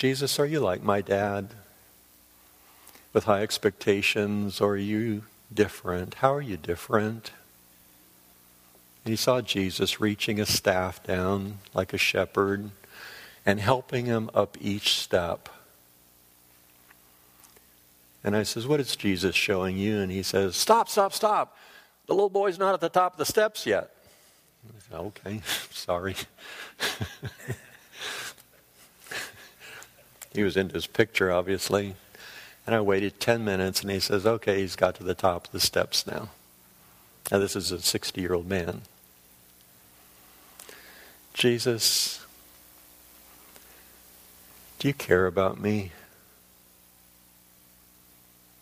Jesus, 0.00 0.38
are 0.40 0.46
you 0.46 0.60
like 0.60 0.82
my 0.82 1.02
dad? 1.02 1.50
With 3.12 3.24
high 3.24 3.42
expectations, 3.42 4.58
or 4.58 4.72
are 4.72 4.76
you 4.78 5.24
different? 5.52 6.14
How 6.14 6.32
are 6.32 6.40
you 6.40 6.56
different? 6.56 7.32
And 9.04 9.12
he 9.12 9.16
saw 9.16 9.42
Jesus 9.42 10.00
reaching 10.00 10.40
a 10.40 10.46
staff 10.46 11.04
down 11.04 11.58
like 11.74 11.92
a 11.92 11.98
shepherd 11.98 12.70
and 13.44 13.60
helping 13.60 14.06
him 14.06 14.30
up 14.32 14.56
each 14.58 14.94
step. 14.94 15.50
And 18.24 18.34
I 18.34 18.42
says, 18.44 18.66
What 18.66 18.80
is 18.80 18.96
Jesus 18.96 19.34
showing 19.34 19.76
you? 19.76 19.98
And 19.98 20.10
he 20.10 20.22
says, 20.22 20.56
Stop, 20.56 20.88
stop, 20.88 21.12
stop. 21.12 21.58
The 22.06 22.14
little 22.14 22.30
boy's 22.30 22.58
not 22.58 22.72
at 22.72 22.80
the 22.80 22.88
top 22.88 23.12
of 23.12 23.18
the 23.18 23.26
steps 23.26 23.66
yet. 23.66 23.90
I 24.66 24.80
Said, 24.80 24.98
okay, 24.98 25.42
sorry. 25.70 26.16
He 30.32 30.42
was 30.42 30.56
into 30.56 30.74
his 30.74 30.86
picture, 30.86 31.30
obviously. 31.30 31.96
And 32.66 32.74
I 32.74 32.80
waited 32.80 33.20
10 33.20 33.44
minutes, 33.44 33.82
and 33.82 33.90
he 33.90 34.00
says, 34.00 34.26
Okay, 34.26 34.60
he's 34.60 34.76
got 34.76 34.94
to 34.96 35.04
the 35.04 35.14
top 35.14 35.46
of 35.46 35.52
the 35.52 35.60
steps 35.60 36.06
now. 36.06 36.28
Now, 37.30 37.38
this 37.38 37.56
is 37.56 37.72
a 37.72 37.80
60 37.80 38.20
year 38.20 38.34
old 38.34 38.48
man. 38.48 38.82
Jesus, 41.34 42.24
do 44.78 44.88
you 44.88 44.94
care 44.94 45.26
about 45.26 45.60
me? 45.60 45.92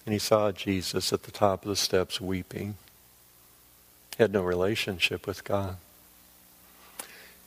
And 0.05 0.13
he 0.13 0.19
saw 0.19 0.53
Jesus 0.53 1.13
at 1.13 1.25
the 1.25 1.31
top 1.31 1.63
of 1.65 1.69
the 1.69 1.77
steps 1.77 2.21
weeping. 2.21 2.77
He 4.17 4.23
had 4.23 4.33
no 4.33 4.43
relationship 4.43 5.27
with 5.27 5.45
God. 5.45 5.77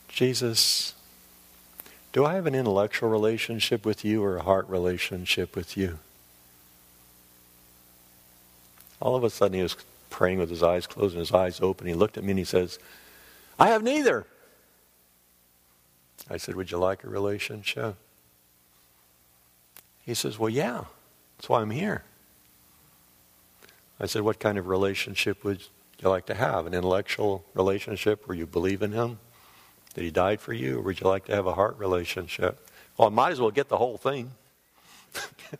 Jesus, 0.08 0.94
do 2.12 2.26
I 2.26 2.34
have 2.34 2.46
an 2.46 2.54
intellectual 2.54 3.08
relationship 3.08 3.86
with 3.86 4.04
you 4.04 4.22
or 4.22 4.36
a 4.36 4.42
heart 4.42 4.68
relationship 4.68 5.56
with 5.56 5.76
you? 5.76 5.98
All 9.00 9.16
of 9.16 9.24
a 9.24 9.30
sudden, 9.30 9.56
he 9.56 9.62
was 9.62 9.76
praying 10.10 10.38
with 10.38 10.50
his 10.50 10.62
eyes 10.62 10.86
closed 10.86 11.14
and 11.14 11.20
his 11.20 11.32
eyes 11.32 11.60
open. 11.60 11.86
He 11.86 11.94
looked 11.94 12.18
at 12.18 12.24
me 12.24 12.30
and 12.30 12.38
he 12.38 12.44
says, 12.44 12.78
I 13.58 13.68
have 13.68 13.82
neither. 13.82 14.26
I 16.30 16.36
said, 16.36 16.54
Would 16.54 16.70
you 16.70 16.78
like 16.78 17.02
a 17.02 17.08
relationship? 17.08 17.96
He 20.04 20.14
says, 20.14 20.38
Well, 20.38 20.50
yeah. 20.50 20.84
That's 21.36 21.48
why 21.48 21.62
I'm 21.62 21.70
here. 21.70 22.04
I 23.98 24.06
said, 24.06 24.22
What 24.22 24.38
kind 24.38 24.58
of 24.58 24.68
relationship 24.68 25.42
would 25.44 25.62
you 26.00 26.08
like 26.08 26.26
to 26.26 26.34
have? 26.34 26.66
An 26.66 26.74
intellectual 26.74 27.44
relationship 27.54 28.28
where 28.28 28.36
you 28.36 28.46
believe 28.46 28.82
in 28.82 28.92
him? 28.92 29.18
That 29.92 30.02
he 30.02 30.10
died 30.10 30.40
for 30.40 30.52
you, 30.52 30.78
or 30.78 30.82
would 30.82 31.00
you 31.00 31.08
like 31.08 31.26
to 31.26 31.34
have 31.34 31.46
a 31.46 31.54
heart 31.54 31.78
relationship? 31.78 32.68
Well, 32.96 33.08
I 33.08 33.10
might 33.10 33.32
as 33.32 33.40
well 33.40 33.50
get 33.50 33.68
the 33.68 33.78
whole 33.78 33.96
thing. 33.96 34.32
he 35.50 35.56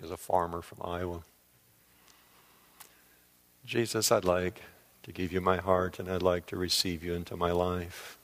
was 0.00 0.10
a 0.10 0.16
farmer 0.16 0.62
from 0.62 0.78
Iowa. 0.84 1.22
Jesus, 3.64 4.12
I'd 4.12 4.24
like 4.24 4.62
to 5.02 5.12
give 5.12 5.32
you 5.32 5.40
my 5.40 5.56
heart 5.56 5.98
and 5.98 6.08
I'd 6.08 6.22
like 6.22 6.46
to 6.46 6.56
receive 6.56 7.02
you 7.02 7.14
into 7.14 7.36
my 7.36 7.50
life. 7.50 8.16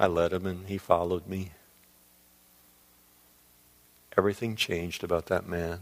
I 0.00 0.06
led 0.06 0.32
him 0.32 0.46
and 0.46 0.66
he 0.66 0.78
followed 0.78 1.26
me. 1.26 1.52
Everything 4.16 4.56
changed 4.56 5.04
about 5.04 5.26
that 5.26 5.46
man. 5.46 5.80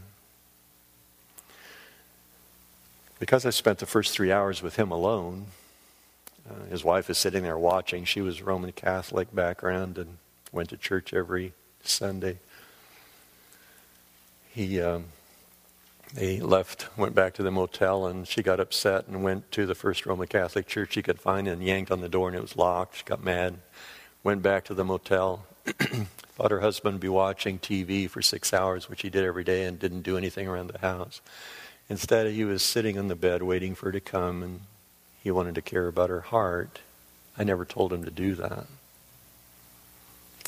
Because 3.19 3.45
I 3.45 3.49
spent 3.49 3.79
the 3.79 3.85
first 3.85 4.13
three 4.13 4.31
hours 4.31 4.61
with 4.61 4.75
him 4.75 4.91
alone, 4.91 5.47
uh, 6.49 6.65
his 6.69 6.83
wife 6.83 7.09
is 7.09 7.17
sitting 7.17 7.43
there 7.43 7.57
watching. 7.57 8.05
She 8.05 8.21
was 8.21 8.41
Roman 8.41 8.71
Catholic 8.71 9.33
background 9.33 9.97
and 9.97 10.17
went 10.51 10.69
to 10.69 10.77
church 10.77 11.13
every 11.13 11.53
Sunday. 11.83 12.39
He, 14.53 14.81
um, 14.81 15.05
they 16.13 16.39
left, 16.39 16.87
went 16.97 17.13
back 17.13 17.33
to 17.35 17.43
the 17.43 17.51
motel, 17.51 18.07
and 18.07 18.27
she 18.27 18.41
got 18.41 18.59
upset 18.59 19.07
and 19.07 19.23
went 19.23 19.51
to 19.51 19.65
the 19.65 19.75
first 19.75 20.05
Roman 20.05 20.27
Catholic 20.27 20.67
church 20.67 20.93
she 20.93 21.01
could 21.01 21.19
find 21.19 21.47
and 21.47 21.61
yanked 21.61 21.91
on 21.91 22.01
the 22.01 22.09
door, 22.09 22.29
and 22.29 22.37
it 22.37 22.41
was 22.41 22.55
locked. 22.55 22.97
She 22.97 23.03
got 23.03 23.23
mad, 23.23 23.59
went 24.23 24.41
back 24.41 24.65
to 24.65 24.73
the 24.73 24.85
motel. 24.85 25.45
Thought 25.65 26.51
her 26.51 26.61
husband 26.61 26.95
would 26.95 27.01
be 27.01 27.09
watching 27.09 27.59
TV 27.59 28.09
for 28.09 28.21
six 28.21 28.53
hours, 28.53 28.89
which 28.89 29.01
he 29.01 29.09
did 29.09 29.25
every 29.25 29.43
day, 29.43 29.65
and 29.65 29.77
didn't 29.77 30.03
do 30.03 30.17
anything 30.17 30.47
around 30.47 30.67
the 30.67 30.79
house. 30.79 31.19
Instead, 31.89 32.31
he 32.31 32.45
was 32.45 32.63
sitting 32.63 32.97
on 32.97 33.07
the 33.07 33.15
bed 33.15 33.43
waiting 33.43 33.75
for 33.75 33.87
her 33.87 33.91
to 33.91 33.99
come, 33.99 34.43
and 34.43 34.61
he 35.27 35.31
wanted 35.31 35.55
to 35.55 35.61
care 35.61 35.89
about 35.89 36.09
her 36.09 36.21
heart. 36.21 36.79
I 37.37 37.43
never 37.43 37.65
told 37.65 37.91
him 37.91 38.05
to 38.05 38.09
do 38.09 38.33
that. 38.35 38.65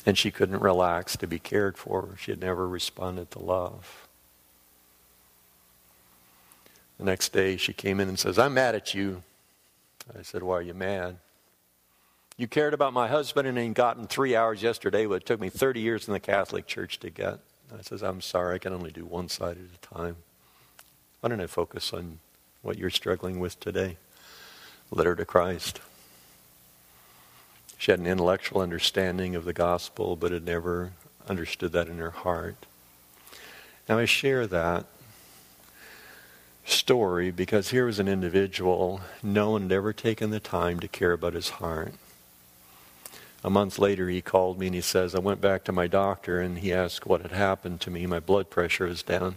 And 0.06 0.16
she 0.16 0.30
couldn't 0.30 0.62
relax 0.62 1.18
to 1.18 1.26
be 1.26 1.38
cared 1.38 1.76
for. 1.76 2.16
She 2.18 2.30
had 2.30 2.40
never 2.40 2.66
responded 2.66 3.30
to 3.32 3.40
love. 3.40 4.08
The 6.96 7.04
next 7.04 7.34
day 7.34 7.58
she 7.58 7.74
came 7.74 8.00
in 8.00 8.08
and 8.08 8.18
says, 8.18 8.38
I'm 8.38 8.54
mad 8.54 8.74
at 8.74 8.94
you. 8.94 9.22
I 10.18 10.22
said, 10.22 10.42
Why 10.42 10.54
are 10.54 10.62
you 10.62 10.72
mad? 10.72 11.16
You 12.38 12.48
cared 12.48 12.72
about 12.72 12.94
my 12.94 13.06
husband 13.06 13.46
and 13.46 13.58
he 13.58 13.68
got 13.68 13.98
in 13.98 14.06
three 14.06 14.34
hours 14.34 14.62
yesterday, 14.62 15.04
but 15.04 15.16
it 15.16 15.26
took 15.26 15.40
me 15.40 15.50
30 15.50 15.80
years 15.80 16.08
in 16.08 16.14
the 16.14 16.20
Catholic 16.20 16.66
Church 16.66 16.98
to 17.00 17.10
get. 17.10 17.40
I 17.78 17.82
says, 17.82 18.02
I'm 18.02 18.22
sorry, 18.22 18.54
I 18.54 18.58
can 18.58 18.72
only 18.72 18.92
do 18.92 19.04
one 19.04 19.28
side 19.28 19.58
at 19.58 19.88
a 19.90 19.94
time. 19.94 20.16
Why 21.20 21.28
don't 21.28 21.42
I 21.42 21.46
focus 21.48 21.92
on 21.92 22.20
what 22.62 22.78
you're 22.78 22.88
struggling 22.88 23.40
with 23.40 23.60
today? 23.60 23.98
Led 24.90 25.06
her 25.06 25.14
to 25.16 25.24
Christ. 25.24 25.80
She 27.78 27.90
had 27.90 28.00
an 28.00 28.06
intellectual 28.06 28.60
understanding 28.60 29.34
of 29.34 29.44
the 29.44 29.52
gospel, 29.52 30.16
but 30.16 30.32
had 30.32 30.44
never 30.44 30.92
understood 31.28 31.72
that 31.72 31.88
in 31.88 31.98
her 31.98 32.10
heart. 32.10 32.66
Now, 33.88 33.98
I 33.98 34.04
share 34.04 34.46
that 34.46 34.86
story 36.64 37.30
because 37.30 37.70
here 37.70 37.86
was 37.86 37.98
an 37.98 38.08
individual 38.08 39.00
no 39.22 39.50
one 39.50 39.62
had 39.62 39.72
ever 39.72 39.92
taken 39.92 40.30
the 40.30 40.40
time 40.40 40.78
to 40.80 40.88
care 40.88 41.12
about 41.12 41.34
his 41.34 41.50
heart. 41.50 41.94
A 43.42 43.50
month 43.50 43.78
later, 43.78 44.08
he 44.08 44.20
called 44.20 44.58
me 44.58 44.66
and 44.66 44.74
he 44.74 44.82
says, 44.82 45.14
I 45.14 45.18
went 45.18 45.40
back 45.40 45.64
to 45.64 45.72
my 45.72 45.86
doctor 45.86 46.40
and 46.40 46.58
he 46.58 46.72
asked 46.72 47.06
what 47.06 47.22
had 47.22 47.32
happened 47.32 47.80
to 47.80 47.90
me. 47.90 48.06
My 48.06 48.20
blood 48.20 48.50
pressure 48.50 48.86
is 48.86 49.02
down. 49.02 49.36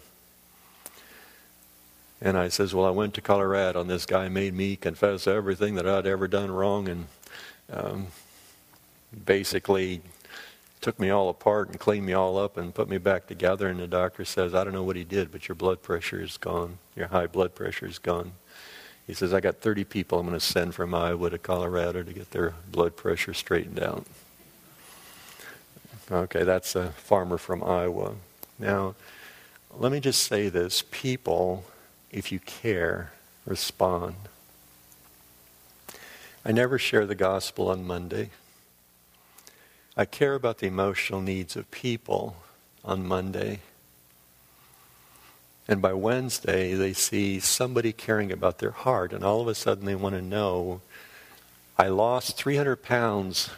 And 2.23 2.37
I 2.37 2.47
says, 2.47 2.73
Well, 2.73 2.85
I 2.85 2.89
went 2.89 3.13
to 3.15 3.21
Colorado 3.21 3.81
and 3.81 3.89
this 3.89 4.05
guy 4.05 4.29
made 4.29 4.53
me 4.53 4.77
confess 4.77 5.27
everything 5.27 5.75
that 5.75 5.85
I'd 5.85 6.07
ever 6.07 6.27
done 6.27 6.49
wrong 6.49 6.87
and 6.87 7.07
um, 7.71 8.07
basically 9.25 10.01
took 10.79 10.99
me 10.99 11.09
all 11.09 11.29
apart 11.29 11.69
and 11.69 11.79
cleaned 11.79 12.05
me 12.05 12.13
all 12.13 12.37
up 12.37 12.55
and 12.57 12.73
put 12.73 12.87
me 12.87 12.97
back 12.97 13.27
together. 13.27 13.67
And 13.67 13.79
the 13.79 13.87
doctor 13.87 14.23
says, 14.23 14.55
I 14.55 14.63
don't 14.63 14.73
know 14.73 14.83
what 14.83 14.95
he 14.95 15.03
did, 15.03 15.33
but 15.33 15.49
your 15.49 15.55
blood 15.55 15.81
pressure 15.81 16.21
is 16.21 16.37
gone. 16.37 16.77
Your 16.95 17.07
high 17.07 17.27
blood 17.27 17.55
pressure 17.55 17.87
is 17.87 17.99
gone. 17.99 18.31
He 19.05 19.13
says, 19.13 19.33
I 19.33 19.41
got 19.41 19.57
30 19.57 19.83
people 19.83 20.17
I'm 20.19 20.25
going 20.25 20.39
to 20.39 20.45
send 20.45 20.75
from 20.75 20.93
Iowa 20.93 21.29
to 21.29 21.37
Colorado 21.37 22.03
to 22.03 22.13
get 22.13 22.31
their 22.31 22.53
blood 22.71 22.95
pressure 22.95 23.33
straightened 23.33 23.81
out. 23.81 24.05
Okay, 26.09 26.43
that's 26.43 26.73
a 26.75 26.91
farmer 26.91 27.37
from 27.37 27.63
Iowa. 27.63 28.15
Now, 28.57 28.95
let 29.77 29.91
me 29.91 29.99
just 29.99 30.23
say 30.23 30.47
this 30.47 30.83
people, 30.89 31.65
if 32.13 32.31
you 32.31 32.39
care, 32.39 33.11
respond. 33.45 34.15
I 36.45 36.51
never 36.51 36.77
share 36.77 37.05
the 37.05 37.15
gospel 37.15 37.69
on 37.69 37.85
Monday. 37.85 38.29
I 39.97 40.05
care 40.05 40.35
about 40.35 40.59
the 40.59 40.67
emotional 40.67 41.21
needs 41.21 41.55
of 41.55 41.69
people 41.71 42.37
on 42.85 43.07
Monday. 43.07 43.59
And 45.67 45.81
by 45.81 45.93
Wednesday, 45.93 46.73
they 46.73 46.93
see 46.93 47.39
somebody 47.39 47.91
caring 47.91 48.31
about 48.31 48.59
their 48.59 48.71
heart, 48.71 49.11
and 49.11 49.23
all 49.23 49.41
of 49.41 49.47
a 49.47 49.55
sudden 49.55 49.85
they 49.85 49.95
want 49.95 50.15
to 50.15 50.21
know 50.21 50.81
I 51.77 51.87
lost 51.87 52.37
300 52.37 52.83
pounds 52.83 53.49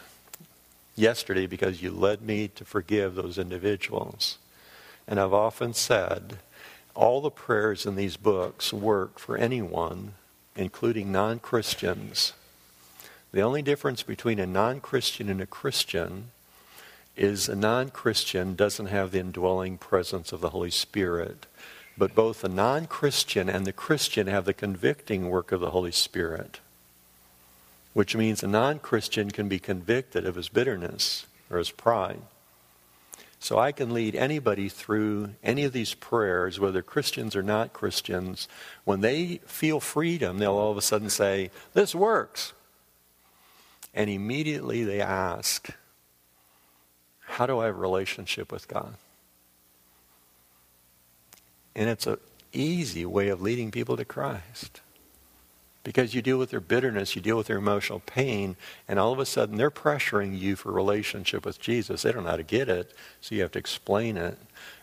yesterday 0.95 1.47
because 1.47 1.81
you 1.81 1.91
led 1.91 2.21
me 2.21 2.47
to 2.49 2.63
forgive 2.63 3.15
those 3.15 3.37
individuals. 3.37 4.37
And 5.07 5.19
I've 5.19 5.33
often 5.33 5.73
said, 5.73 6.37
all 6.95 7.21
the 7.21 7.29
prayers 7.29 7.85
in 7.85 7.95
these 7.95 8.17
books 8.17 8.73
work 8.73 9.19
for 9.19 9.37
anyone, 9.37 10.13
including 10.55 11.11
non 11.11 11.39
Christians. 11.39 12.33
The 13.31 13.41
only 13.41 13.61
difference 13.61 14.01
between 14.01 14.39
a 14.39 14.45
non 14.45 14.79
Christian 14.79 15.29
and 15.29 15.41
a 15.41 15.45
Christian 15.45 16.31
is 17.17 17.49
a 17.49 17.55
non 17.55 17.89
Christian 17.89 18.55
doesn't 18.55 18.87
have 18.87 19.11
the 19.11 19.19
indwelling 19.19 19.77
presence 19.77 20.31
of 20.31 20.41
the 20.41 20.51
Holy 20.51 20.71
Spirit. 20.71 21.45
But 21.97 22.15
both 22.15 22.41
the 22.41 22.49
non 22.49 22.87
Christian 22.87 23.49
and 23.49 23.65
the 23.65 23.73
Christian 23.73 24.27
have 24.27 24.45
the 24.45 24.53
convicting 24.53 25.29
work 25.29 25.51
of 25.51 25.61
the 25.61 25.71
Holy 25.71 25.91
Spirit, 25.91 26.59
which 27.93 28.15
means 28.15 28.43
a 28.43 28.47
non 28.47 28.79
Christian 28.79 29.31
can 29.31 29.47
be 29.47 29.59
convicted 29.59 30.25
of 30.25 30.35
his 30.35 30.49
bitterness 30.49 31.25
or 31.49 31.57
his 31.57 31.71
pride. 31.71 32.21
So 33.45 33.59
I 33.59 33.73
can 33.73 33.93
lead 33.93 34.15
anybody 34.15 34.69
through 34.69 35.35
any 35.43 35.65
of 35.65 35.71
these 35.71 35.93
prayers, 35.93 36.59
whether 36.59 36.81
Christians 36.81 37.35
or 37.35 37.43
not 37.43 37.73
Christians. 37.73 38.47
When 38.85 39.01
they 39.01 39.39
feel 39.45 39.79
freedom, 39.79 40.39
they'll 40.39 40.55
all 40.55 40.71
of 40.71 40.77
a 40.77 40.81
sudden 40.81 41.11
say, 41.11 41.51
This 41.73 41.93
works. 41.93 42.53
And 43.93 44.09
immediately 44.09 44.83
they 44.83 44.99
ask, 44.99 45.69
How 47.19 47.45
do 47.45 47.59
I 47.59 47.67
have 47.67 47.75
a 47.75 47.79
relationship 47.79 48.51
with 48.51 48.67
God? 48.67 48.95
And 51.75 51.87
it's 51.87 52.07
an 52.07 52.17
easy 52.51 53.05
way 53.05 53.27
of 53.27 53.43
leading 53.43 53.69
people 53.69 53.95
to 53.97 54.05
Christ. 54.05 54.81
Because 55.85 56.15
you 56.15 56.23
deal 56.23 56.39
with 56.39 56.49
their 56.49 56.59
bitterness, 56.59 57.15
you 57.15 57.21
deal 57.21 57.37
with 57.37 57.45
their 57.45 57.59
emotional 57.59 58.01
pain, 58.07 58.55
and 58.87 58.97
all 58.97 59.13
of 59.13 59.19
a 59.19 59.25
sudden 59.25 59.55
they're 59.55 59.69
pressuring 59.69 60.37
you 60.37 60.55
for 60.55 60.71
relationship 60.71 61.45
with 61.45 61.61
Jesus. 61.61 62.01
They 62.01 62.11
don't 62.11 62.23
know 62.23 62.31
how 62.31 62.37
to 62.37 62.43
get 62.43 62.67
it, 62.67 62.91
so 63.21 63.35
you 63.35 63.43
have 63.43 63.51
to 63.51 63.59
explain 63.59 64.17
it. 64.17 64.39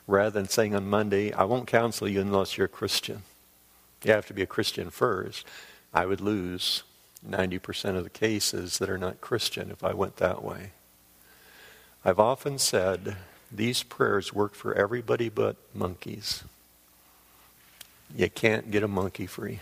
Rather 0.07 0.31
than 0.31 0.49
saying 0.49 0.77
on 0.77 0.89
Monday, 0.89 1.33
I 1.33 1.43
won't 1.43 1.67
counsel 1.67 2.07
you 2.07 2.21
unless 2.21 2.57
you're 2.57 2.67
a 2.67 2.69
Christian. 2.69 3.25
You 4.05 4.13
have 4.13 4.27
to 4.27 4.33
be 4.33 4.43
a 4.43 4.47
Christian 4.47 4.91
first. 4.91 5.45
I 5.93 6.07
would 6.07 6.21
lose 6.21 6.85
90% 7.29 7.97
of 7.97 8.05
the 8.05 8.11
cases 8.11 8.79
that 8.79 8.89
are 8.89 8.97
not 8.97 9.21
Christian 9.21 9.73
if 9.73 9.83
I 9.83 9.95
went 9.95 10.19
that 10.19 10.45
way. 10.45 10.71
I've 12.05 12.21
often 12.21 12.59
said 12.59 13.17
these 13.51 13.83
prayers 13.83 14.33
work 14.33 14.55
for 14.55 14.73
everybody 14.75 15.29
but 15.29 15.57
monkeys. 15.75 16.45
You 18.15 18.31
can't 18.31 18.71
get 18.71 18.85
a 18.85 18.89
monkey 18.89 19.27
free. 19.27 19.59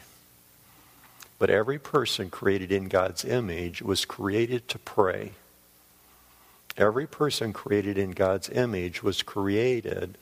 But 1.40 1.48
every 1.48 1.78
person 1.78 2.28
created 2.28 2.70
in 2.70 2.88
God's 2.88 3.24
image 3.24 3.80
was 3.80 4.04
created 4.04 4.68
to 4.68 4.78
pray. 4.78 5.32
Every 6.76 7.06
person 7.06 7.54
created 7.54 7.96
in 7.96 8.10
God's 8.10 8.50
image 8.50 9.02
was 9.02 9.22
created 9.22 10.18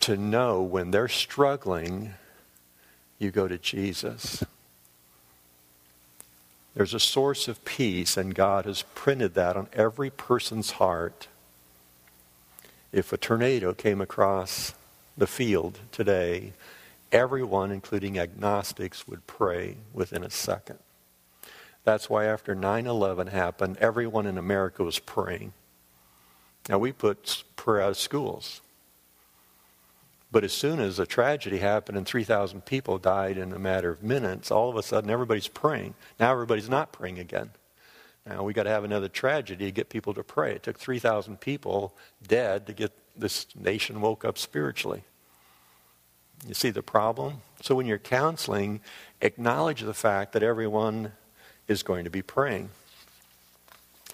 to 0.00 0.16
know 0.16 0.62
when 0.62 0.92
they're 0.92 1.08
struggling, 1.08 2.14
you 3.18 3.30
go 3.30 3.48
to 3.48 3.58
Jesus. 3.58 4.42
There's 6.74 6.94
a 6.94 7.00
source 7.00 7.46
of 7.46 7.62
peace, 7.66 8.16
and 8.16 8.34
God 8.34 8.64
has 8.64 8.82
printed 8.94 9.34
that 9.34 9.58
on 9.58 9.68
every 9.74 10.08
person's 10.08 10.72
heart. 10.72 11.28
If 12.92 13.12
a 13.12 13.18
tornado 13.18 13.74
came 13.74 14.00
across 14.00 14.72
the 15.18 15.26
field 15.26 15.80
today, 15.92 16.54
everyone, 17.12 17.70
including 17.70 18.18
agnostics, 18.18 19.06
would 19.06 19.26
pray 19.26 19.76
within 19.92 20.22
a 20.22 20.30
second. 20.30 20.78
That's 21.84 22.10
why 22.10 22.26
after 22.26 22.54
9 22.54 22.86
11 22.86 23.28
happened, 23.28 23.78
everyone 23.78 24.26
in 24.26 24.38
America 24.38 24.84
was 24.84 24.98
praying. 24.98 25.52
Now, 26.68 26.78
we 26.78 26.92
put 26.92 27.44
prayer 27.56 27.82
out 27.82 27.90
of 27.90 27.96
schools. 27.96 28.60
But 30.32 30.44
as 30.44 30.52
soon 30.52 30.78
as 30.78 30.98
a 30.98 31.06
tragedy 31.06 31.58
happened 31.58 31.98
and 31.98 32.06
3,000 32.06 32.64
people 32.64 32.98
died 32.98 33.36
in 33.36 33.52
a 33.52 33.58
matter 33.58 33.90
of 33.90 34.02
minutes, 34.02 34.50
all 34.50 34.70
of 34.70 34.76
a 34.76 34.82
sudden 34.82 35.10
everybody's 35.10 35.48
praying. 35.48 35.94
Now 36.20 36.30
everybody's 36.32 36.68
not 36.68 36.92
praying 36.92 37.18
again. 37.18 37.50
Now 38.24 38.44
we've 38.44 38.54
got 38.54 38.64
to 38.64 38.70
have 38.70 38.84
another 38.84 39.08
tragedy 39.08 39.64
to 39.64 39.72
get 39.72 39.88
people 39.88 40.14
to 40.14 40.22
pray. 40.22 40.52
It 40.54 40.62
took 40.62 40.78
3,000 40.78 41.40
people 41.40 41.96
dead 42.24 42.66
to 42.68 42.72
get 42.72 42.92
this 43.16 43.46
nation 43.56 44.00
woke 44.00 44.24
up 44.24 44.38
spiritually. 44.38 45.02
You 46.46 46.54
see 46.54 46.70
the 46.70 46.82
problem? 46.82 47.42
So 47.62 47.74
when 47.74 47.86
you're 47.86 47.98
counseling, 47.98 48.80
acknowledge 49.20 49.82
the 49.82 49.94
fact 49.94 50.32
that 50.32 50.42
everyone 50.42 51.12
is 51.68 51.82
going 51.82 52.04
to 52.04 52.10
be 52.10 52.22
praying. 52.22 52.70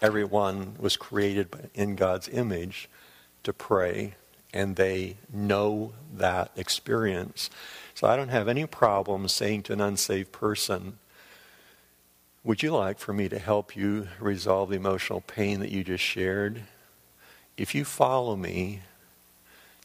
Everyone 0.03 0.77
was 0.79 0.97
created 0.97 1.49
in 1.74 1.97
God's 1.97 2.29
image 2.29 2.89
to 3.45 3.53
pray, 3.53 4.14
and 4.53 4.77
they 4.77 5.16
know 5.33 5.93
that 6.12 6.51
experience. 6.57 7.49
So 7.95 8.07
I 8.07 8.16
don't 8.16 8.29
have 8.29 8.49
any 8.49 8.66
problem 8.66 9.29
saying 9.29 9.62
to 9.64 9.72
an 9.72 9.81
unsaved 9.81 10.33
person, 10.33 10.99
Would 12.45 12.62
you 12.62 12.72
like 12.72 12.99
for 12.99 13.12
me 13.12 13.29
to 13.29 13.39
help 13.39 13.74
you 13.74 14.09
resolve 14.20 14.70
the 14.70 14.77
emotional 14.77 15.22
pain 15.22 15.61
that 15.61 15.70
you 15.70 15.83
just 15.83 16.05
shared? 16.05 16.64
If 17.57 17.74
you 17.74 17.85
follow 17.85 18.37
me, 18.37 18.83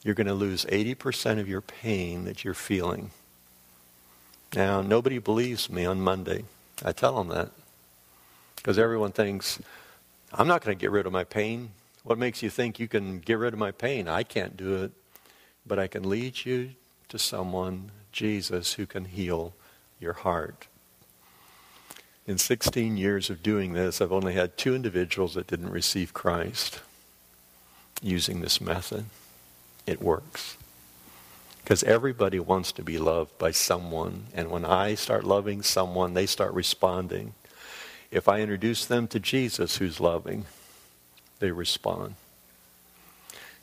you're 0.04 0.16
going 0.16 0.28
to 0.28 0.34
lose 0.34 0.66
80% 0.66 1.40
of 1.40 1.48
your 1.48 1.62
pain 1.62 2.26
that 2.26 2.44
you're 2.44 2.54
feeling. 2.54 3.12
Now, 4.56 4.82
nobody 4.82 5.20
believes 5.20 5.70
me 5.70 5.86
on 5.86 6.02
Monday. 6.02 6.44
I 6.84 6.92
tell 6.92 7.16
them 7.16 7.28
that. 7.30 7.52
Because 8.56 8.80
everyone 8.80 9.12
thinks, 9.12 9.60
I'm 10.34 10.48
not 10.48 10.64
going 10.64 10.78
to 10.78 10.82
get 10.82 10.92
rid 10.92 11.06
of 11.06 11.14
my 11.14 11.24
pain. 11.24 11.72
What 12.04 12.18
makes 12.18 12.42
you 12.42 12.50
think 12.50 12.80
you 12.80 12.88
can 12.88 13.20
get 13.20 13.38
rid 13.38 13.54
of 13.54 13.60
my 13.60 13.72
pain? 13.72 14.08
I 14.08 14.24
can't 14.24 14.58
do 14.58 14.84
it. 14.84 14.92
But 15.66 15.78
I 15.78 15.88
can 15.88 16.10
lead 16.10 16.46
you 16.46 16.72
to 17.10 17.20
someone, 17.20 17.92
Jesus, 18.12 18.74
who 18.74 18.86
can 18.86 19.06
heal 19.06 19.54
your 20.00 20.14
heart. 20.14 20.68
In 22.26 22.38
16 22.38 22.98
years 22.98 23.30
of 23.30 23.44
doing 23.44 23.74
this, 23.74 24.02
I've 24.02 24.12
only 24.12 24.34
had 24.34 24.58
two 24.58 24.76
individuals 24.76 25.36
that 25.36 25.48
didn't 25.48 25.70
receive 25.70 26.14
Christ 26.14 26.82
using 28.02 28.42
this 28.42 28.60
method 28.60 29.06
it 29.92 30.02
works. 30.02 30.58
Because 31.64 31.84
everybody 31.84 32.40
wants 32.40 32.72
to 32.74 32.84
be 32.84 32.98
loved 32.98 33.38
by 33.38 33.52
someone, 33.52 34.26
and 34.34 34.50
when 34.50 34.66
I 34.66 34.96
start 34.96 35.24
loving 35.24 35.62
someone, 35.62 36.14
they 36.14 36.26
start 36.26 36.54
responding. 36.54 37.34
If 38.10 38.28
I 38.28 38.42
introduce 38.42 38.86
them 38.86 39.08
to 39.10 39.20
Jesus, 39.20 39.78
who's 39.78 40.00
loving, 40.00 40.46
they 41.40 41.52
respond. 41.52 42.16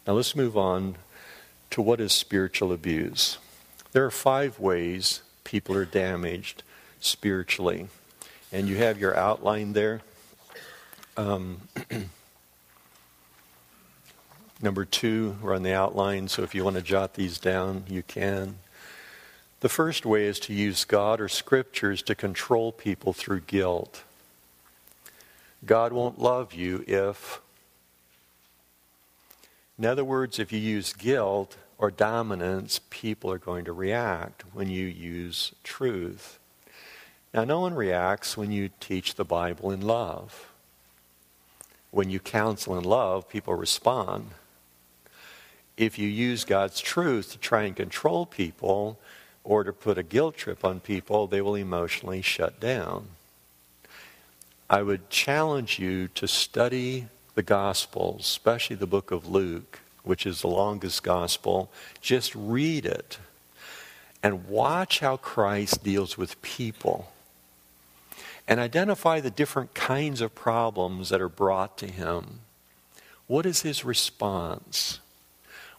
Now 0.07 0.15
let's 0.15 0.37
move 0.37 0.57
on 0.57 0.97
to 1.71 1.83
what 1.83 2.01
is 2.01 2.13
spiritual 2.13 2.73
abuse. 2.73 3.39
There 3.93 4.05
are 4.05 4.11
five 4.11 4.59
ways 4.59 5.23
people 5.45 5.77
are 5.77 5.85
damaged 5.85 6.63
spiritually, 7.01 7.89
and 8.53 8.69
you 8.69 8.77
have 8.77 8.99
your 8.99 9.17
outline 9.17 9.73
there. 9.73 10.03
Um, 11.17 11.63
Number 14.61 14.85
two, 14.85 15.37
we're 15.41 15.55
on 15.55 15.63
the 15.63 15.73
outline, 15.73 16.27
so 16.27 16.43
if 16.43 16.53
you 16.53 16.65
want 16.65 16.75
to 16.77 16.83
jot 16.83 17.15
these 17.15 17.39
down, 17.39 17.85
you 17.89 18.03
can. 18.03 18.57
The 19.61 19.69
first 19.69 20.05
way 20.05 20.25
is 20.25 20.41
to 20.41 20.53
use 20.53 20.85
God 20.85 21.21
or 21.21 21.29
scriptures 21.29 22.03
to 22.03 22.17
control 22.17 22.73
people 22.73 23.13
through 23.13 23.41
guilt. 23.43 24.03
God 25.65 25.93
won't 25.93 26.21
love 26.21 26.55
you 26.55 26.85
if, 26.89 27.41
in 29.79 29.85
other 29.87 30.05
words, 30.05 30.41
if 30.41 30.53
you 30.53 30.59
use 30.59 30.93
guilt 30.93 31.57
or 31.79 31.93
dominance, 31.93 32.81
people 32.91 33.31
are 33.31 33.39
going 33.39 33.65
to 33.65 33.73
react 33.73 34.43
when 34.53 34.69
you 34.69 34.87
use 34.87 35.53
truth. 35.63 36.41
Now, 37.33 37.45
no 37.45 37.61
one 37.61 37.75
reacts 37.75 38.37
when 38.37 38.51
you 38.51 38.71
teach 38.81 39.15
the 39.15 39.25
Bible 39.25 39.71
in 39.71 39.83
love. 39.83 40.49
When 41.93 42.11
you 42.11 42.19
counsel 42.19 42.77
in 42.77 42.85
love, 42.85 43.29
people 43.29 43.55
respond. 43.55 44.31
If 45.79 45.97
you 45.97 46.09
use 46.09 46.45
God's 46.45 46.81
truth 46.81 47.31
to 47.31 47.39
try 47.39 47.63
and 47.63 47.77
control 47.77 48.27
people 48.27 48.99
or 49.45 49.63
to 49.63 49.73
put 49.73 49.97
a 49.97 50.03
guilt 50.03 50.37
trip 50.37 50.65
on 50.65 50.81
people, 50.81 51.29
they 51.29 51.41
will 51.41 51.55
emotionally 51.55 52.21
shut 52.21 52.59
down. 52.59 53.07
I 54.69 54.83
would 54.83 55.09
challenge 55.09 55.79
you 55.79 56.09
to 56.09 56.27
study 56.27 57.07
the 57.37 57.45
Gospels, 57.45 58.23
especially 58.23 58.75
the 58.75 58.89
book 58.89 59.13
of 59.13 59.29
Luke, 59.29 59.79
which 60.03 60.27
is 60.27 60.41
the 60.41 60.49
longest 60.49 61.05
Gospel. 61.05 61.71
Just 62.01 62.35
read 62.35 62.85
it 62.85 63.19
and 64.21 64.49
watch 64.49 64.99
how 64.99 65.17
Christ 65.17 65.85
deals 65.85 66.19
with 66.19 66.43
people 66.43 67.13
and 68.49 68.59
identify 68.59 69.21
the 69.21 69.31
different 69.31 69.75
kinds 69.75 70.21
of 70.21 70.35
problems 70.35 71.11
that 71.11 71.21
are 71.21 71.29
brought 71.29 71.79
to 71.79 71.87
him. 71.87 72.41
What 73.29 73.47
is 73.47 73.63
his 73.63 73.85
response? 73.85 74.99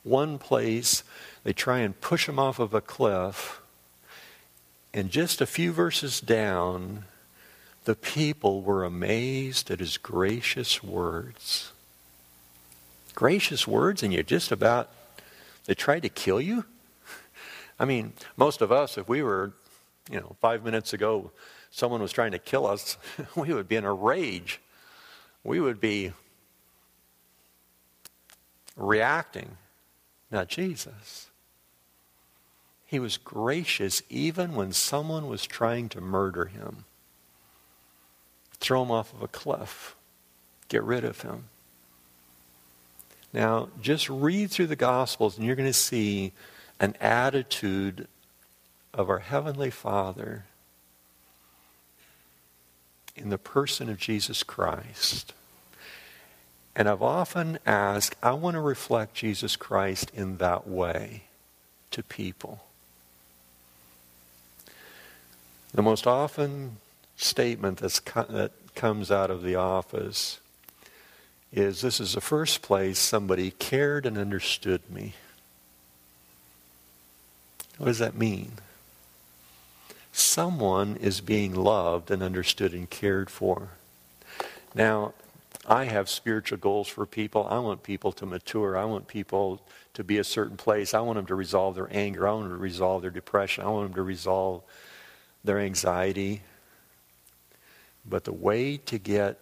One 0.10 0.40
place, 0.40 1.04
they 1.44 1.54
try 1.54 1.80
and 1.80 2.02
push 2.02 2.28
him 2.28 2.40
off 2.40 2.58
of 2.58 2.74
a 2.74 2.82
cliff, 2.82 3.62
and 4.92 5.12
just 5.12 5.40
a 5.40 5.46
few 5.46 5.72
verses 5.72 6.20
down, 6.20 7.06
the 7.86 7.94
people 7.94 8.64
were 8.64 8.84
amazed 8.84 9.70
at 9.70 9.80
his 9.80 9.98
gracious 9.98 10.84
words. 10.84 11.72
Gracious 13.14 13.68
words, 13.68 14.02
and 14.02 14.12
you're 14.12 14.24
just 14.24 14.52
about, 14.52 14.90
they 15.66 15.76
tried 15.76 16.02
to 16.02 16.10
kill 16.10 16.42
you? 16.42 16.66
I 17.80 17.86
mean, 17.86 18.14
most 18.36 18.62
of 18.62 18.72
us, 18.72 18.98
if 18.98 19.08
we 19.08 19.22
were, 19.22 19.54
you 20.10 20.20
know, 20.20 20.36
five 20.42 20.64
minutes 20.64 20.92
ago, 20.92 21.30
someone 21.70 22.02
was 22.02 22.12
trying 22.12 22.32
to 22.32 22.40
kill 22.40 22.66
us, 22.66 22.98
we 23.36 23.54
would 23.54 23.68
be 23.68 23.76
in 23.76 23.86
a 23.86 23.94
rage. 23.94 24.60
We 25.44 25.60
would 25.60 25.80
be 25.80 26.14
reacting. 28.76 29.56
Not 30.32 30.48
Jesus. 30.48 31.30
He 32.86 33.00
was 33.00 33.18
gracious 33.18 34.02
even 34.10 34.56
when 34.56 34.74
someone 34.74 35.28
was 35.28 35.46
trying 35.46 35.90
to 35.90 36.02
murder 36.02 36.46
him. 36.46 36.86
Throw 38.60 38.84
him 38.84 38.92
off 38.92 39.14
of 39.14 39.22
a 39.22 39.28
cliff. 39.28 39.96
Get 40.68 40.84
rid 40.84 41.04
of 41.04 41.22
him. 41.22 41.46
Now, 43.32 43.70
just 43.82 44.10
read 44.10 44.50
through 44.50 44.68
the 44.68 44.76
Gospels 44.76 45.38
and 45.38 45.46
you're 45.46 45.56
going 45.56 45.70
to 45.70 45.74
see 45.74 46.32
an 46.80 46.96
attitude 47.00 48.08
of 48.94 49.10
our 49.10 49.20
Heavenly 49.20 49.70
Father 49.70 50.46
in 53.16 53.30
the 53.30 53.38
person 53.38 53.90
of 53.90 53.98
Jesus 53.98 54.44
Christ. 54.44 55.34
And 56.80 56.88
I've 56.88 57.02
often 57.02 57.60
asked, 57.66 58.16
I 58.24 58.32
want 58.32 58.56
to 58.56 58.62
reflect 58.62 59.14
Jesus 59.14 59.56
Christ 59.56 60.12
in 60.14 60.38
that 60.38 60.68
way 60.68 61.24
to 61.92 62.02
people. 62.02 62.64
The 65.74 65.82
most 65.82 66.08
often 66.08 66.78
statement 67.18 67.82
co- 68.06 68.24
that 68.24 68.54
comes 68.74 69.12
out 69.12 69.30
of 69.30 69.44
the 69.44 69.56
office 69.56 70.40
is 71.52 71.82
this 71.82 72.00
is 72.00 72.14
the 72.14 72.22
first 72.22 72.62
place 72.62 72.98
somebody 72.98 73.52
cared 73.52 74.06
and 74.06 74.18
understood 74.18 74.82
me. 74.90 75.16
What 77.78 77.88
does 77.88 78.00
that 78.00 78.16
mean? 78.16 78.54
someone 80.12 80.96
is 80.98 81.22
being 81.22 81.56
loved 81.56 82.12
and 82.12 82.22
understood 82.22 82.74
and 82.74 82.90
cared 82.90 83.30
for. 83.30 83.70
Now, 84.76 85.14
I 85.68 85.86
have 85.86 86.10
spiritual 86.10 86.58
goals 86.58 86.88
for 86.88 87.06
people. 87.06 87.48
I 87.50 87.60
want 87.60 87.84
people 87.84 88.12
to 88.14 88.26
mature. 88.26 88.78
I 88.78 88.86
want 88.86 89.08
people 89.08 89.62
to 89.94 90.04
be 90.04 90.18
a 90.18 90.24
certain 90.24 90.58
place. 90.58 90.94
I 90.94 91.02
want 91.02 91.18
them 91.18 91.26
to 91.28 91.36
resolve 91.36 91.76
their 91.76 91.90
anger. 91.92 92.28
I 92.28 92.32
want 92.32 92.46
them 92.46 92.58
to 92.58 92.62
resolve 92.62 93.02
their 93.02 93.12
depression. 93.12 93.64
I 93.64 93.70
want 93.70 93.90
them 93.90 93.96
to 93.96 94.04
resolve 94.04 94.64
their 95.44 95.60
anxiety. 95.60 96.42
But 98.06 98.24
the 98.24 98.34
way 98.34 98.78
to 98.78 98.98
get 98.98 99.40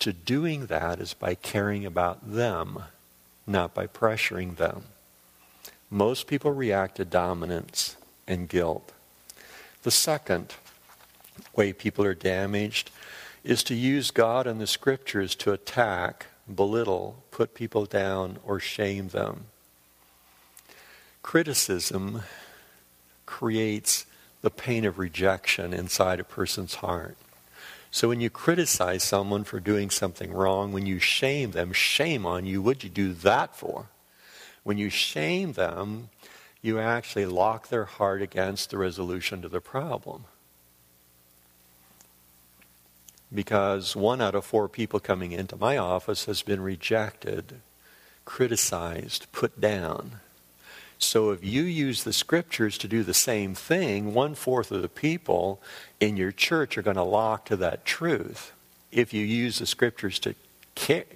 to 0.00 0.12
doing 0.12 0.66
that 0.66 0.98
is 0.98 1.14
by 1.14 1.34
caring 1.36 1.86
about 1.86 2.32
them, 2.32 2.82
not 3.46 3.72
by 3.72 3.86
pressuring 3.86 4.56
them. 4.56 4.84
Most 5.90 6.26
people 6.26 6.50
react 6.50 6.96
to 6.96 7.04
dominance 7.04 7.96
and 8.26 8.48
guilt. 8.48 8.92
The 9.84 9.90
second 9.90 10.54
way 11.54 11.72
people 11.72 12.04
are 12.04 12.14
damaged 12.14 12.90
is 13.44 13.62
to 13.64 13.74
use 13.74 14.10
God 14.10 14.46
and 14.46 14.60
the 14.60 14.66
scriptures 14.66 15.34
to 15.36 15.52
attack, 15.52 16.26
belittle, 16.52 17.22
put 17.30 17.54
people 17.54 17.86
down, 17.86 18.38
or 18.44 18.60
shame 18.60 19.08
them. 19.08 19.46
Criticism 21.22 22.22
creates 23.26 24.06
the 24.42 24.50
pain 24.50 24.84
of 24.84 24.98
rejection 24.98 25.72
inside 25.72 26.20
a 26.20 26.24
person's 26.24 26.76
heart. 26.76 27.16
So 27.90 28.08
when 28.08 28.20
you 28.20 28.30
criticize 28.30 29.02
someone 29.02 29.44
for 29.44 29.60
doing 29.60 29.90
something 29.90 30.32
wrong, 30.32 30.72
when 30.72 30.86
you 30.86 30.98
shame 30.98 31.50
them, 31.50 31.72
shame 31.72 32.24
on 32.24 32.46
you, 32.46 32.62
what'd 32.62 32.84
you 32.84 32.90
do 32.90 33.12
that 33.12 33.54
for? 33.54 33.88
When 34.64 34.78
you 34.78 34.88
shame 34.88 35.52
them, 35.52 36.08
you 36.62 36.78
actually 36.78 37.26
lock 37.26 37.68
their 37.68 37.84
heart 37.84 38.22
against 38.22 38.70
the 38.70 38.78
resolution 38.78 39.42
to 39.42 39.48
the 39.48 39.60
problem. 39.60 40.24
Because 43.34 43.96
one 43.96 44.20
out 44.20 44.34
of 44.34 44.44
four 44.44 44.68
people 44.68 45.00
coming 45.00 45.32
into 45.32 45.56
my 45.56 45.76
office 45.76 46.26
has 46.26 46.42
been 46.42 46.60
rejected, 46.60 47.60
criticized, 48.24 49.26
put 49.32 49.60
down. 49.60 50.20
So 50.98 51.30
if 51.30 51.42
you 51.42 51.62
use 51.62 52.04
the 52.04 52.12
scriptures 52.12 52.78
to 52.78 52.88
do 52.88 53.02
the 53.02 53.14
same 53.14 53.54
thing, 53.54 54.14
one 54.14 54.34
fourth 54.34 54.70
of 54.70 54.82
the 54.82 54.88
people 54.88 55.60
in 55.98 56.16
your 56.16 56.30
church 56.30 56.78
are 56.78 56.82
going 56.82 56.96
to 56.96 57.02
lock 57.02 57.46
to 57.46 57.56
that 57.56 57.84
truth. 57.84 58.52
If 58.92 59.12
you 59.12 59.24
use 59.24 59.58
the 59.58 59.66
scriptures 59.66 60.18
to 60.20 60.34
care, 60.74 61.06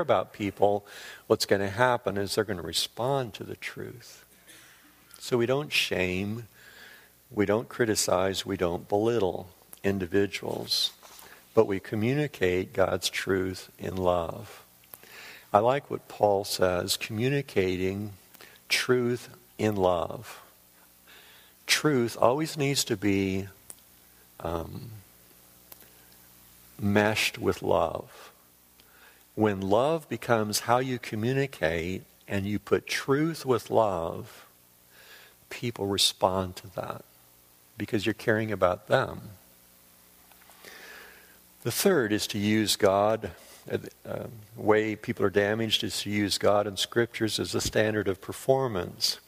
about 0.00 0.32
people, 0.32 0.84
what's 1.26 1.46
going 1.46 1.62
to 1.62 1.70
happen 1.70 2.16
is 2.16 2.34
they're 2.34 2.44
going 2.44 2.58
to 2.58 2.62
respond 2.62 3.32
to 3.34 3.44
the 3.44 3.56
truth. 3.56 4.24
So 5.18 5.38
we 5.38 5.46
don't 5.46 5.72
shame, 5.72 6.48
we 7.30 7.46
don't 7.46 7.68
criticize, 7.68 8.44
we 8.44 8.56
don't 8.56 8.88
belittle 8.88 9.48
individuals, 9.84 10.90
but 11.54 11.66
we 11.66 11.80
communicate 11.80 12.72
God's 12.72 13.08
truth 13.08 13.70
in 13.78 13.96
love. 13.96 14.64
I 15.52 15.58
like 15.58 15.90
what 15.90 16.08
Paul 16.08 16.44
says 16.44 16.96
communicating 16.96 18.12
truth 18.68 19.28
in 19.58 19.76
love. 19.76 20.40
Truth 21.66 22.16
always 22.20 22.56
needs 22.56 22.84
to 22.84 22.96
be 22.96 23.48
um, 24.40 24.90
meshed 26.80 27.38
with 27.38 27.62
love. 27.62 28.32
When 29.34 29.60
love 29.60 30.08
becomes 30.08 30.60
how 30.60 30.78
you 30.78 30.98
communicate 30.98 32.02
and 32.28 32.46
you 32.46 32.58
put 32.58 32.86
truth 32.86 33.44
with 33.44 33.70
love, 33.70 34.46
people 35.48 35.86
respond 35.86 36.56
to 36.56 36.74
that 36.76 37.04
because 37.76 38.06
you're 38.06 38.14
caring 38.14 38.52
about 38.52 38.88
them. 38.88 39.20
The 41.62 41.70
third 41.70 42.10
is 42.12 42.26
to 42.28 42.38
use 42.38 42.76
God. 42.76 43.32
The 43.66 43.90
uh, 44.06 44.26
way 44.56 44.96
people 44.96 45.26
are 45.26 45.30
damaged 45.30 45.84
is 45.84 46.00
to 46.02 46.10
use 46.10 46.38
God 46.38 46.66
and 46.66 46.78
scriptures 46.78 47.38
as 47.38 47.54
a 47.54 47.60
standard 47.60 48.08
of 48.08 48.22
performance. 48.22 49.20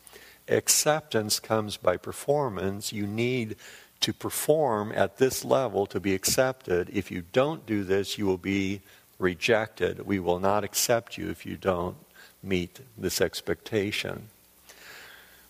Acceptance 0.49 1.39
comes 1.39 1.77
by 1.77 1.99
performance. 1.99 2.91
You 2.91 3.07
need 3.07 3.57
to 4.01 4.15
perform 4.15 4.93
at 4.93 5.19
this 5.19 5.45
level 5.45 5.85
to 5.87 6.01
be 6.01 6.15
accepted. 6.15 6.89
If 6.91 7.11
you 7.11 7.23
don't 7.33 7.67
do 7.67 7.85
this, 7.85 8.17
you 8.17 8.25
will 8.25 8.39
be 8.39 8.81
rejected. 9.19 10.07
We 10.07 10.19
will 10.19 10.41
not 10.41 10.65
accept 10.65 11.19
you 11.19 11.29
if 11.29 11.45
you 11.45 11.59
don't 11.59 11.97
meet 12.43 12.81
this 12.97 13.21
expectation. 13.21 14.29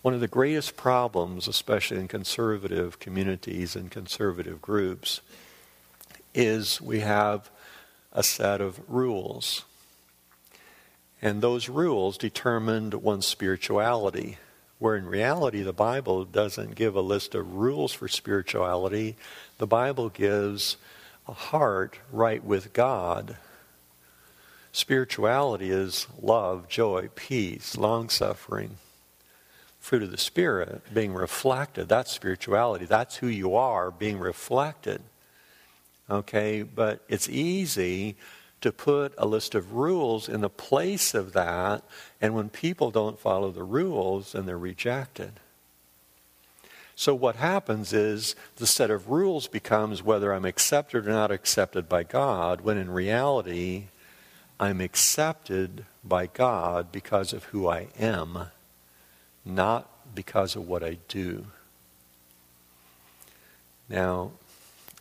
One 0.03 0.15
of 0.15 0.21
the 0.21 0.27
greatest 0.27 0.77
problems, 0.77 1.47
especially 1.47 1.99
in 1.99 2.09
conservative 2.09 2.99
communities 2.99 3.77
and 3.77 3.89
conservative 3.89 4.61
groups, 4.61 5.21
is 6.35 6.81
we 6.81 7.01
have 7.01 7.51
a 8.13 8.23
set 8.23 8.61
of 8.61 8.81
rules. 8.89 9.65
And 11.21 11.41
those 11.41 11.69
rules 11.69 12.19
determined 12.19 12.95
one's 12.95 13.27
spirituality. 13.27 14.39
Where 14.79 14.97
in 14.97 15.07
reality, 15.07 15.63
the 15.63 15.73
Bible 15.73 16.25
doesn't 16.25 16.75
give 16.75 16.97
a 16.97 17.01
list 17.01 17.37
of 17.37 17.55
rules 17.55 17.93
for 17.93 18.09
spirituality. 18.09 19.17
The 19.59 19.67
Bible 19.67 20.09
gives 20.09 20.77
a 21.29 21.33
heart 21.33 22.01
right 22.11 22.43
with 22.43 22.73
God. 22.73 23.37
Spirituality 24.73 25.71
is 25.71 26.09
love, 26.21 26.69
joy, 26.69 27.11
peace, 27.15 27.77
long 27.77 28.09
suffering. 28.09 28.79
Fruit 29.79 30.03
of 30.03 30.11
the 30.11 30.19
Spirit 30.19 30.83
being 30.93 31.15
reflected. 31.15 31.89
That's 31.89 32.11
spirituality. 32.11 32.85
That's 32.85 33.17
who 33.17 33.29
you 33.29 33.55
are 33.55 33.91
being 33.91 34.19
reflected. 34.19 35.03
Okay, 36.11 36.63
but 36.63 37.03
it's 37.09 37.29
easy 37.29 38.17
to 38.61 38.73
put 38.73 39.13
a 39.19 39.27
list 39.27 39.55
of 39.55 39.73
rules 39.73 40.29
in 40.29 40.41
the 40.41 40.49
place 40.49 41.15
of 41.15 41.33
that, 41.33 41.83
and 42.21 42.35
when 42.35 42.49
people 42.49 42.91
don't 42.91 43.19
follow 43.19 43.51
the 43.51 43.63
rules, 43.63 44.33
then 44.33 44.47
they're 44.47 44.57
rejected. 44.57 45.33
So 46.95 47.15
what 47.15 47.37
happens 47.37 47.93
is 47.93 48.37
the 48.57 48.67
set 48.67 48.91
of 48.91 49.11
rules 49.11 49.49
becomes 49.49 50.03
whether 50.03 50.33
I'm 50.33 50.45
accepted 50.45 51.07
or 51.07 51.11
not 51.11 51.31
accepted 51.33 51.89
by 51.89 52.05
God, 52.05 52.61
when 52.61 52.79
in 52.79 52.91
reality, 52.91 53.85
I'm 54.61 54.81
accepted 54.81 55.85
by 56.05 56.27
God 56.27 56.93
because 56.93 57.33
of 57.33 57.45
who 57.45 57.69
I 57.69 57.89
am, 57.99 58.47
not 59.45 60.15
because 60.15 60.55
of 60.55 60.69
what 60.69 60.85
I 60.85 60.99
do. 61.09 61.47
Now, 63.89 64.33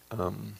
um, 0.09 0.55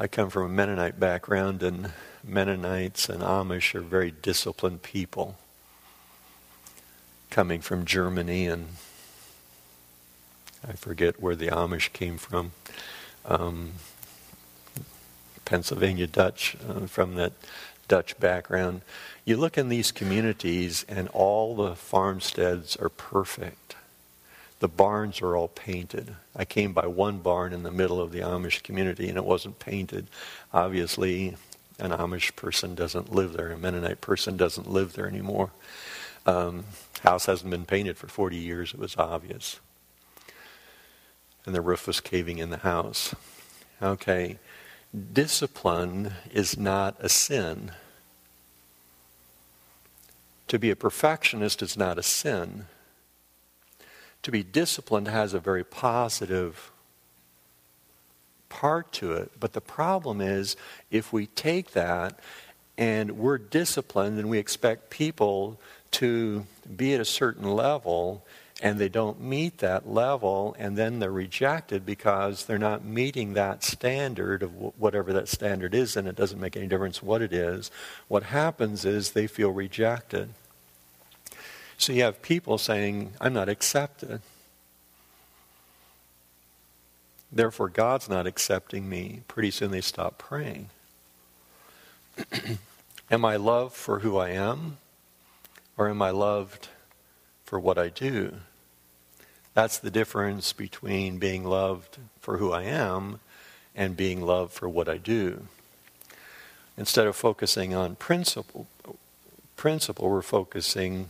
I 0.00 0.06
come 0.06 0.30
from 0.30 0.44
a 0.44 0.48
Mennonite 0.48 1.00
background, 1.00 1.60
and 1.60 1.90
Mennonites 2.22 3.08
and 3.08 3.20
Amish 3.20 3.74
are 3.74 3.80
very 3.80 4.12
disciplined 4.12 4.82
people 4.82 5.36
coming 7.30 7.60
from 7.60 7.84
Germany, 7.84 8.46
and 8.46 8.68
I 10.66 10.74
forget 10.74 11.20
where 11.20 11.34
the 11.34 11.48
Amish 11.48 11.92
came 11.92 12.16
from. 12.16 12.52
Um, 13.24 13.72
Pennsylvania 15.44 16.06
Dutch, 16.06 16.56
uh, 16.68 16.86
from 16.86 17.16
that 17.16 17.32
Dutch 17.88 18.20
background. 18.20 18.82
You 19.24 19.36
look 19.36 19.58
in 19.58 19.68
these 19.68 19.90
communities, 19.90 20.86
and 20.88 21.08
all 21.08 21.56
the 21.56 21.74
farmsteads 21.74 22.76
are 22.76 22.88
perfect. 22.88 23.74
The 24.60 24.68
barns 24.68 25.22
are 25.22 25.36
all 25.36 25.48
painted. 25.48 26.16
I 26.34 26.44
came 26.44 26.72
by 26.72 26.86
one 26.86 27.18
barn 27.18 27.52
in 27.52 27.62
the 27.62 27.70
middle 27.70 28.00
of 28.00 28.10
the 28.10 28.20
Amish 28.20 28.62
community 28.62 29.08
and 29.08 29.16
it 29.16 29.24
wasn't 29.24 29.60
painted. 29.60 30.08
Obviously, 30.52 31.36
an 31.78 31.92
Amish 31.92 32.34
person 32.34 32.74
doesn't 32.74 33.12
live 33.12 33.34
there, 33.34 33.50
a 33.50 33.58
Mennonite 33.58 34.00
person 34.00 34.36
doesn't 34.36 34.68
live 34.68 34.94
there 34.94 35.06
anymore. 35.06 35.50
Um, 36.26 36.64
house 37.02 37.26
hasn't 37.26 37.50
been 37.50 37.66
painted 37.66 37.96
for 37.96 38.08
40 38.08 38.36
years, 38.36 38.74
it 38.74 38.80
was 38.80 38.96
obvious. 38.96 39.60
And 41.46 41.54
the 41.54 41.60
roof 41.60 41.86
was 41.86 42.00
caving 42.00 42.38
in 42.38 42.50
the 42.50 42.58
house. 42.58 43.14
Okay, 43.80 44.38
discipline 45.12 46.14
is 46.32 46.58
not 46.58 46.96
a 46.98 47.08
sin. 47.08 47.70
To 50.48 50.58
be 50.58 50.70
a 50.70 50.76
perfectionist 50.76 51.62
is 51.62 51.76
not 51.76 51.96
a 51.96 52.02
sin 52.02 52.66
to 54.22 54.30
be 54.30 54.42
disciplined 54.42 55.08
has 55.08 55.34
a 55.34 55.40
very 55.40 55.64
positive 55.64 56.70
part 58.48 58.92
to 58.92 59.12
it. 59.12 59.32
But 59.38 59.52
the 59.52 59.60
problem 59.60 60.20
is 60.20 60.56
if 60.90 61.12
we 61.12 61.26
take 61.26 61.72
that 61.72 62.18
and 62.76 63.18
we're 63.18 63.38
disciplined 63.38 64.18
and 64.18 64.28
we 64.28 64.38
expect 64.38 64.90
people 64.90 65.60
to 65.90 66.46
be 66.76 66.94
at 66.94 67.00
a 67.00 67.04
certain 67.04 67.50
level 67.50 68.24
and 68.60 68.78
they 68.78 68.88
don't 68.88 69.20
meet 69.20 69.58
that 69.58 69.88
level 69.88 70.54
and 70.58 70.76
then 70.76 70.98
they're 70.98 71.10
rejected 71.10 71.86
because 71.86 72.44
they're 72.44 72.58
not 72.58 72.84
meeting 72.84 73.34
that 73.34 73.62
standard 73.62 74.42
of 74.42 74.52
whatever 74.78 75.12
that 75.12 75.28
standard 75.28 75.74
is 75.74 75.96
and 75.96 76.08
it 76.08 76.16
doesn't 76.16 76.40
make 76.40 76.56
any 76.56 76.66
difference 76.66 77.02
what 77.02 77.22
it 77.22 77.32
is 77.32 77.70
what 78.08 78.24
happens 78.24 78.84
is 78.84 79.12
they 79.12 79.26
feel 79.26 79.50
rejected 79.50 80.28
so 81.78 81.92
you 81.92 82.02
have 82.02 82.20
people 82.22 82.58
saying, 82.58 83.12
I'm 83.20 83.32
not 83.32 83.48
accepted. 83.48 84.20
Therefore, 87.30 87.68
God's 87.68 88.08
not 88.08 88.26
accepting 88.26 88.88
me. 88.88 89.22
Pretty 89.28 89.52
soon 89.52 89.70
they 89.70 89.80
stop 89.80 90.18
praying. 90.18 90.70
am 93.10 93.24
I 93.24 93.36
loved 93.36 93.74
for 93.74 94.00
who 94.00 94.16
I 94.16 94.30
am? 94.30 94.78
Or 95.76 95.88
am 95.88 96.02
I 96.02 96.10
loved 96.10 96.68
for 97.44 97.60
what 97.60 97.78
I 97.78 97.88
do? 97.88 98.34
That's 99.54 99.78
the 99.78 99.90
difference 99.90 100.52
between 100.52 101.18
being 101.18 101.44
loved 101.44 101.98
for 102.20 102.38
who 102.38 102.50
I 102.50 102.64
am 102.64 103.20
and 103.74 103.96
being 103.96 104.20
loved 104.20 104.52
for 104.52 104.68
what 104.68 104.88
I 104.88 104.96
do. 104.96 105.46
Instead 106.76 107.06
of 107.06 107.14
focusing 107.14 107.72
on 107.72 107.94
principle, 107.94 108.66
principle 109.56 110.10
we're 110.10 110.22
focusing 110.22 111.08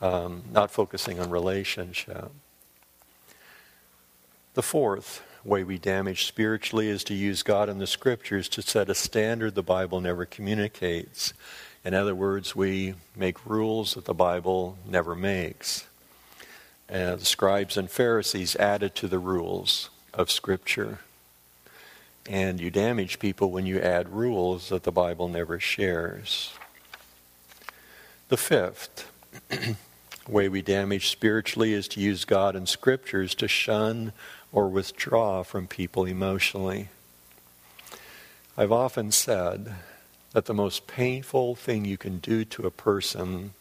um, 0.00 0.42
not 0.50 0.70
focusing 0.70 1.18
on 1.20 1.30
relationship. 1.30 2.30
The 4.54 4.62
fourth 4.62 5.22
way 5.44 5.64
we 5.64 5.78
damage 5.78 6.26
spiritually 6.26 6.88
is 6.88 7.04
to 7.04 7.14
use 7.14 7.42
God 7.42 7.68
and 7.68 7.80
the 7.80 7.86
scriptures 7.86 8.48
to 8.50 8.62
set 8.62 8.90
a 8.90 8.94
standard 8.94 9.54
the 9.54 9.62
Bible 9.62 10.00
never 10.00 10.24
communicates. 10.24 11.32
In 11.84 11.94
other 11.94 12.14
words, 12.14 12.54
we 12.56 12.94
make 13.16 13.46
rules 13.46 13.94
that 13.94 14.04
the 14.04 14.14
Bible 14.14 14.76
never 14.86 15.14
makes. 15.14 15.86
And 16.88 17.20
the 17.20 17.24
scribes 17.24 17.76
and 17.76 17.90
Pharisees 17.90 18.56
added 18.56 18.94
to 18.96 19.08
the 19.08 19.18
rules 19.18 19.90
of 20.14 20.30
Scripture. 20.30 21.00
And 22.26 22.60
you 22.60 22.70
damage 22.70 23.18
people 23.18 23.50
when 23.50 23.66
you 23.66 23.78
add 23.78 24.08
rules 24.08 24.70
that 24.70 24.82
the 24.82 24.92
Bible 24.92 25.28
never 25.28 25.60
shares. 25.60 26.52
The 28.28 28.36
fifth 28.36 29.10
way 30.28 30.48
we 30.48 30.62
damage 30.62 31.08
spiritually 31.08 31.72
is 31.72 31.88
to 31.88 32.00
use 32.00 32.24
God 32.24 32.54
and 32.54 32.68
scriptures 32.68 33.34
to 33.36 33.48
shun 33.48 34.12
or 34.52 34.68
withdraw 34.68 35.42
from 35.42 35.66
people 35.66 36.04
emotionally. 36.04 36.88
I've 38.56 38.72
often 38.72 39.12
said 39.12 39.74
that 40.32 40.46
the 40.46 40.54
most 40.54 40.86
painful 40.86 41.54
thing 41.54 41.84
you 41.84 41.96
can 41.96 42.18
do 42.18 42.44
to 42.44 42.66
a 42.66 42.70
person 42.70 43.54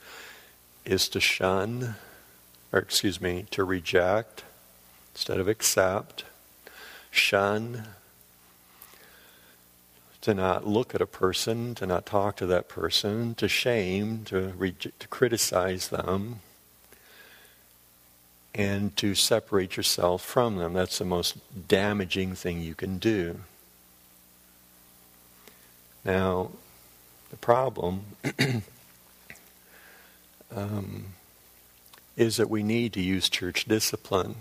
is 0.86 1.08
to 1.10 1.20
shun, 1.20 1.96
or 2.72 2.80
excuse 2.80 3.22
me, 3.22 3.46
to 3.52 3.64
reject 3.64 4.44
instead 5.14 5.40
of 5.40 5.48
accept, 5.48 6.24
shun, 7.12 7.88
to 10.22 10.34
not 10.34 10.68
look 10.68 10.94
at 10.94 11.02
a 11.02 11.06
person, 11.06 11.74
to 11.76 11.86
not 11.86 12.06
talk 12.06 12.36
to 12.38 12.46
that 12.46 12.68
person, 12.68 13.34
to 13.36 13.48
shame, 13.48 14.24
to, 14.26 14.54
re- 14.58 14.72
to 14.74 15.08
criticize 15.08 15.90
them, 15.90 16.40
and 18.58 18.98
to 18.98 19.14
separate 19.14 19.78
yourself 19.78 20.24
from 20.24 20.56
them. 20.56 20.74
That's 20.74 20.98
the 20.98 21.06
most 21.06 21.38
damaging 21.68 22.34
thing 22.34 22.60
you 22.60 22.74
can 22.74 22.98
do. 22.98 23.42
Now, 26.04 26.50
the 27.30 27.38
problem 27.38 28.02
um, 30.56 31.06
is 32.16 32.38
that 32.38 32.50
we 32.50 32.64
need 32.64 32.94
to 32.94 33.02
use 33.02 33.30
church 33.30 33.66
discipline. 33.66 34.38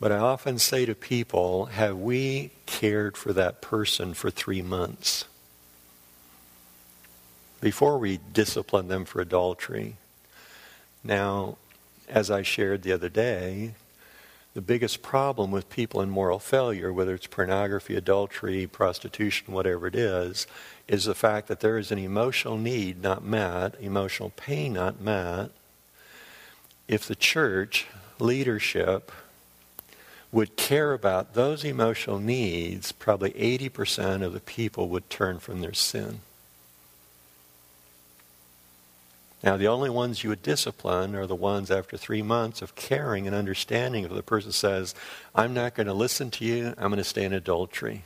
But 0.00 0.10
I 0.10 0.18
often 0.18 0.58
say 0.58 0.86
to 0.86 0.94
people, 0.94 1.66
have 1.66 1.98
we 1.98 2.52
cared 2.64 3.18
for 3.18 3.34
that 3.34 3.60
person 3.60 4.14
for 4.14 4.30
three 4.30 4.62
months? 4.62 5.26
Before 7.60 7.98
we 7.98 8.18
discipline 8.32 8.88
them 8.88 9.04
for 9.04 9.20
adultery. 9.20 9.96
Now, 11.04 11.58
as 12.08 12.30
I 12.30 12.42
shared 12.42 12.82
the 12.82 12.92
other 12.92 13.08
day, 13.08 13.74
the 14.54 14.60
biggest 14.60 15.02
problem 15.02 15.50
with 15.50 15.70
people 15.70 16.02
in 16.02 16.10
moral 16.10 16.38
failure, 16.38 16.92
whether 16.92 17.14
it's 17.14 17.26
pornography, 17.26 17.96
adultery, 17.96 18.66
prostitution, 18.66 19.54
whatever 19.54 19.86
it 19.86 19.94
is, 19.94 20.46
is 20.86 21.04
the 21.04 21.14
fact 21.14 21.48
that 21.48 21.60
there 21.60 21.78
is 21.78 21.90
an 21.90 21.98
emotional 21.98 22.58
need 22.58 23.02
not 23.02 23.24
met, 23.24 23.74
emotional 23.80 24.30
pain 24.36 24.74
not 24.74 25.00
met. 25.00 25.50
If 26.86 27.06
the 27.06 27.14
church 27.14 27.86
leadership 28.18 29.10
would 30.30 30.56
care 30.56 30.92
about 30.92 31.34
those 31.34 31.64
emotional 31.64 32.18
needs, 32.18 32.92
probably 32.92 33.30
80% 33.30 34.22
of 34.22 34.32
the 34.32 34.40
people 34.40 34.88
would 34.90 35.08
turn 35.08 35.38
from 35.38 35.60
their 35.60 35.74
sin. 35.74 36.20
Now, 39.42 39.56
the 39.56 39.66
only 39.66 39.90
ones 39.90 40.22
you 40.22 40.30
would 40.30 40.42
discipline 40.42 41.16
are 41.16 41.26
the 41.26 41.34
ones 41.34 41.70
after 41.70 41.96
three 41.96 42.22
months 42.22 42.62
of 42.62 42.76
caring 42.76 43.26
and 43.26 43.34
understanding 43.34 44.04
if 44.04 44.12
the 44.12 44.22
person 44.22 44.52
says, 44.52 44.94
I'm 45.34 45.52
not 45.52 45.74
going 45.74 45.88
to 45.88 45.92
listen 45.94 46.30
to 46.32 46.44
you, 46.44 46.74
I'm 46.78 46.90
going 46.90 46.98
to 46.98 47.04
stay 47.04 47.24
in 47.24 47.32
adultery. 47.32 48.04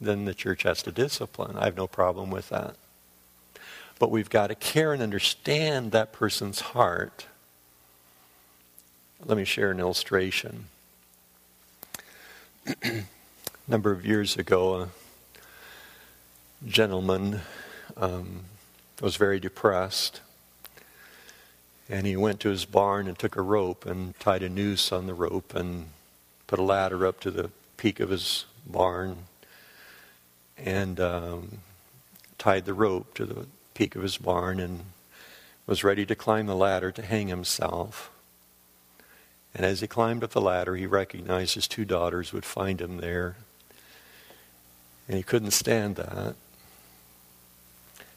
Then 0.00 0.26
the 0.26 0.34
church 0.34 0.64
has 0.64 0.82
to 0.82 0.92
discipline. 0.92 1.56
I 1.56 1.64
have 1.64 1.76
no 1.76 1.86
problem 1.86 2.30
with 2.30 2.50
that. 2.50 2.76
but 3.98 4.10
we've 4.10 4.28
got 4.28 4.48
to 4.48 4.54
care 4.54 4.92
and 4.92 5.02
understand 5.02 5.92
that 5.92 6.12
person's 6.12 6.60
heart. 6.60 7.26
Let 9.24 9.38
me 9.38 9.44
share 9.44 9.70
an 9.70 9.80
illustration. 9.80 10.66
a 12.66 13.04
number 13.68 13.92
of 13.92 14.04
years 14.04 14.36
ago, 14.36 14.82
a 14.82 14.88
gentleman 16.68 17.40
um, 17.96 18.40
was 19.00 19.16
very 19.16 19.40
depressed. 19.40 20.20
And 21.88 22.06
he 22.06 22.16
went 22.16 22.40
to 22.40 22.48
his 22.48 22.64
barn 22.64 23.06
and 23.06 23.18
took 23.18 23.36
a 23.36 23.42
rope 23.42 23.84
and 23.84 24.18
tied 24.18 24.42
a 24.42 24.48
noose 24.48 24.90
on 24.90 25.06
the 25.06 25.14
rope 25.14 25.54
and 25.54 25.88
put 26.46 26.58
a 26.58 26.62
ladder 26.62 27.06
up 27.06 27.20
to 27.20 27.30
the 27.30 27.50
peak 27.76 28.00
of 28.00 28.10
his 28.10 28.46
barn 28.66 29.18
and 30.56 30.98
um, 30.98 31.58
tied 32.38 32.64
the 32.64 32.74
rope 32.74 33.14
to 33.14 33.26
the 33.26 33.46
peak 33.74 33.96
of 33.96 34.02
his 34.02 34.16
barn 34.16 34.60
and 34.60 34.84
was 35.66 35.84
ready 35.84 36.06
to 36.06 36.14
climb 36.14 36.46
the 36.46 36.56
ladder 36.56 36.90
to 36.92 37.02
hang 37.02 37.28
himself. 37.28 38.10
And 39.54 39.64
as 39.64 39.80
he 39.80 39.86
climbed 39.86 40.24
up 40.24 40.30
the 40.30 40.40
ladder, 40.40 40.76
he 40.76 40.86
recognized 40.86 41.54
his 41.54 41.68
two 41.68 41.84
daughters 41.84 42.32
would 42.32 42.44
find 42.44 42.80
him 42.80 42.98
there. 42.98 43.36
And 45.06 45.16
he 45.16 45.22
couldn't 45.22 45.52
stand 45.52 45.96
that. 45.96 46.34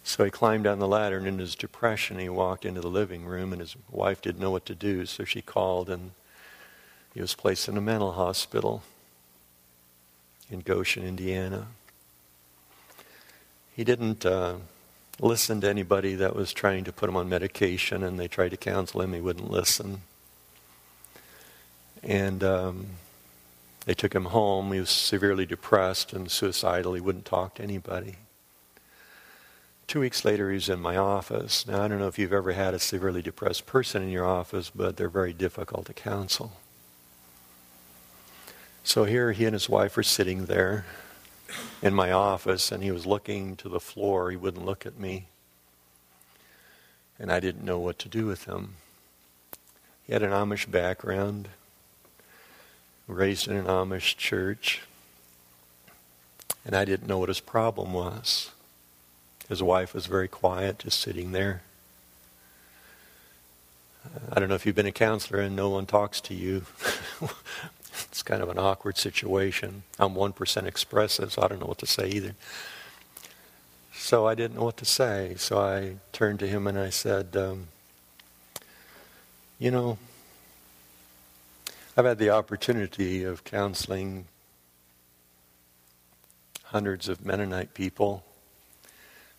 So 0.08 0.24
he 0.24 0.32
climbed 0.32 0.64
down 0.64 0.80
the 0.80 0.88
ladder, 0.88 1.18
and 1.18 1.28
in 1.28 1.38
his 1.38 1.53
depression, 1.53 2.18
he 2.18 2.30
walked 2.30 2.64
into 2.64 2.80
the 2.80 2.88
living 2.88 3.26
room, 3.26 3.51
and 3.51 3.60
his 3.60 3.76
wife 3.91 4.22
didn't 4.22 4.39
know 4.39 4.51
what 4.51 4.66
to 4.68 4.74
do, 4.74 5.05
so 5.05 5.26
she 5.26 5.41
called, 5.41 5.89
and 5.89 6.12
he 7.14 7.20
was 7.20 7.36
placed 7.36 7.68
in 7.68 7.76
a 7.76 7.82
mental 7.82 8.14
hospital 8.14 8.84
in 10.49 10.62
Goshen, 10.62 11.03
Indiana. 11.03 11.68
He 13.76 13.84
didn't 13.84 14.26
uh, 14.26 14.55
listen 15.20 15.60
to 15.60 15.70
anybody 15.70 16.16
that 16.16 16.38
was 16.38 16.53
trying 16.53 16.86
to 16.86 16.93
put 16.93 17.10
him 17.10 17.18
on 17.18 17.28
medication, 17.28 18.01
and 18.01 18.18
they 18.18 18.30
tried 18.30 18.51
to 18.51 18.58
counsel 18.58 19.01
him. 19.01 19.12
He 19.12 19.20
wouldn't 19.20 19.51
listen. 19.51 20.03
And 22.01 22.45
um, 22.45 22.86
they 23.84 23.93
took 23.93 24.16
him 24.16 24.26
home. 24.26 24.72
He 24.72 24.80
was 24.80 24.89
severely 24.89 25.45
depressed 25.45 26.14
and 26.14 26.32
suicidal. 26.32 26.93
He 26.93 27.01
wouldn't 27.01 27.26
talk 27.26 27.55
to 27.55 27.64
anybody. 27.64 28.16
Two 29.88 30.02
weeks 30.02 30.26
later, 30.26 30.50
he 30.50 30.56
was 30.56 30.68
in 30.68 30.82
my 30.82 30.98
office. 30.98 31.66
Now, 31.66 31.82
I 31.82 31.88
don't 31.88 32.00
know 32.00 32.10
if 32.10 32.20
you've 32.20 32.34
ever 32.34 32.52
had 32.52 32.74
a 32.74 32.80
severely 32.80 33.22
depressed 33.22 33.66
person 33.66 34.04
in 34.04 34.10
your 34.10 34.26
office, 34.26 34.70
but 34.70 34.98
they're 34.98 35.08
very 35.08 35.32
difficult 35.32 35.86
to 35.86 35.94
counsel. 35.94 36.52
So 38.84 39.06
here 39.06 39.32
he 39.32 39.46
and 39.46 39.54
his 39.54 39.70
wife 39.70 39.96
were 39.96 40.04
sitting 40.04 40.46
there 40.46 40.86
in 41.82 41.94
my 41.94 42.12
office, 42.12 42.70
and 42.70 42.84
he 42.84 42.92
was 42.92 43.06
looking 43.06 43.56
to 43.58 43.70
the 43.70 43.80
floor. 43.80 44.30
He 44.30 44.36
wouldn't 44.36 44.66
look 44.66 44.86
at 44.86 45.00
me. 45.00 45.28
And 47.18 47.32
I 47.32 47.40
didn't 47.40 47.64
know 47.64 47.80
what 47.80 47.98
to 48.00 48.10
do 48.10 48.26
with 48.26 48.44
him. 48.44 48.76
He 50.06 50.12
had 50.12 50.22
an 50.22 50.32
Amish 50.32 50.70
background 50.70 51.48
raised 53.08 53.48
in 53.48 53.56
an 53.56 53.66
Amish 53.66 54.18
church, 54.18 54.82
and 56.66 56.76
I 56.76 56.84
didn't 56.84 57.08
know 57.08 57.20
what 57.20 57.30
his 57.30 57.40
problem 57.40 57.94
was. 57.94 58.52
His 59.50 59.64
wife 59.64 59.93
was 59.93 60.06
very 60.06 60.28
quiet, 60.28 60.80
just 60.80 61.00
sitting 61.00 61.32
there. 61.32 61.62
I 64.32 64.39
don't 64.39 64.50
know 64.50 64.56
if 64.56 64.66
you've 64.66 64.76
been 64.76 64.86
a 64.86 64.91
counselor 64.91 65.39
and 65.39 65.56
no 65.56 65.70
one 65.70 65.86
talks 65.86 66.22
to 66.22 66.34
you. 66.34 66.66
it's 67.91 68.24
kind 68.24 68.41
of 68.41 68.50
an 68.50 68.58
awkward 68.58 68.98
situation. 68.98 69.84
I'm 70.00 70.14
1% 70.14 70.66
expressive, 70.66 71.34
so 71.34 71.41
I 71.41 71.48
don't 71.48 71.60
know 71.60 71.66
what 71.66 71.78
to 71.80 71.86
say 71.86 72.10
either. 72.10 72.36
So 73.93 74.28
I 74.28 74.36
didn't 74.36 74.56
know 74.56 74.64
what 74.64 74.78
to 74.78 74.86
say. 74.86 75.36
So 75.38 75.60
I 75.60 75.95
turned 76.12 76.39
to 76.39 76.48
him 76.48 76.68
and 76.68 76.78
I 76.78 76.89
said, 76.89 77.36
um, 77.36 77.68
You 79.60 79.72
know, 79.72 79.98
I've 81.95 82.06
had 82.06 82.20
the 82.20 82.30
opportunity 82.30 83.24
of 83.24 83.43
counseling 83.43 84.26
hundreds 86.66 87.10
of 87.10 87.26
Mennonite 87.26 87.74
people. 87.74 88.24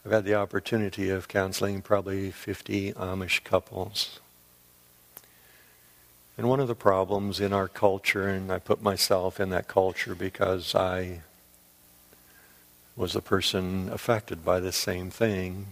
I've 0.05 0.13
had 0.13 0.25
the 0.25 0.35
opportunity 0.35 1.11
of 1.11 1.29
counseling 1.29 1.83
probably 1.83 2.31
50 2.31 2.93
Amish 2.93 3.43
couples. 3.45 4.21
And 6.37 6.49
one 6.49 6.61
of 6.61 6.69
the 6.69 6.75
problems 6.77 7.41
in 7.41 7.53
our 7.53 7.67
culture, 7.67 8.29
and 8.29 8.53
I 8.53 8.61
put 8.61 8.81
myself 8.81 9.41
in 9.41 9.51
that 9.51 9.67
culture 9.67 10.15
because 10.15 10.75
I 10.75 11.23
was 12.97 13.17
a 13.17 13.21
person 13.21 13.89
affected 13.93 14.45
by 14.45 14.61
the 14.61 14.73
same 14.73 15.11
thing, 15.11 15.67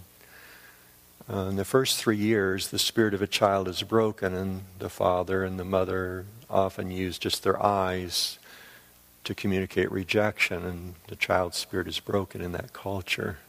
uh, 1.29 1.47
in 1.49 1.55
the 1.55 1.65
first 1.65 1.97
three 1.97 2.17
years, 2.17 2.69
the 2.69 2.79
spirit 2.79 3.13
of 3.13 3.21
a 3.21 3.27
child 3.27 3.67
is 3.67 3.81
broken, 3.83 4.33
and 4.33 4.61
the 4.79 4.89
father 4.89 5.43
and 5.43 5.59
the 5.59 5.65
mother 5.65 6.25
often 6.49 6.91
use 6.91 7.17
just 7.17 7.43
their 7.43 7.61
eyes 7.61 8.39
to 9.23 9.35
communicate 9.35 9.91
rejection, 9.91 10.65
and 10.65 10.95
the 11.07 11.17
child's 11.17 11.57
spirit 11.57 11.87
is 11.87 11.99
broken 11.99 12.41
in 12.41 12.53
that 12.53 12.71
culture. 12.71 13.39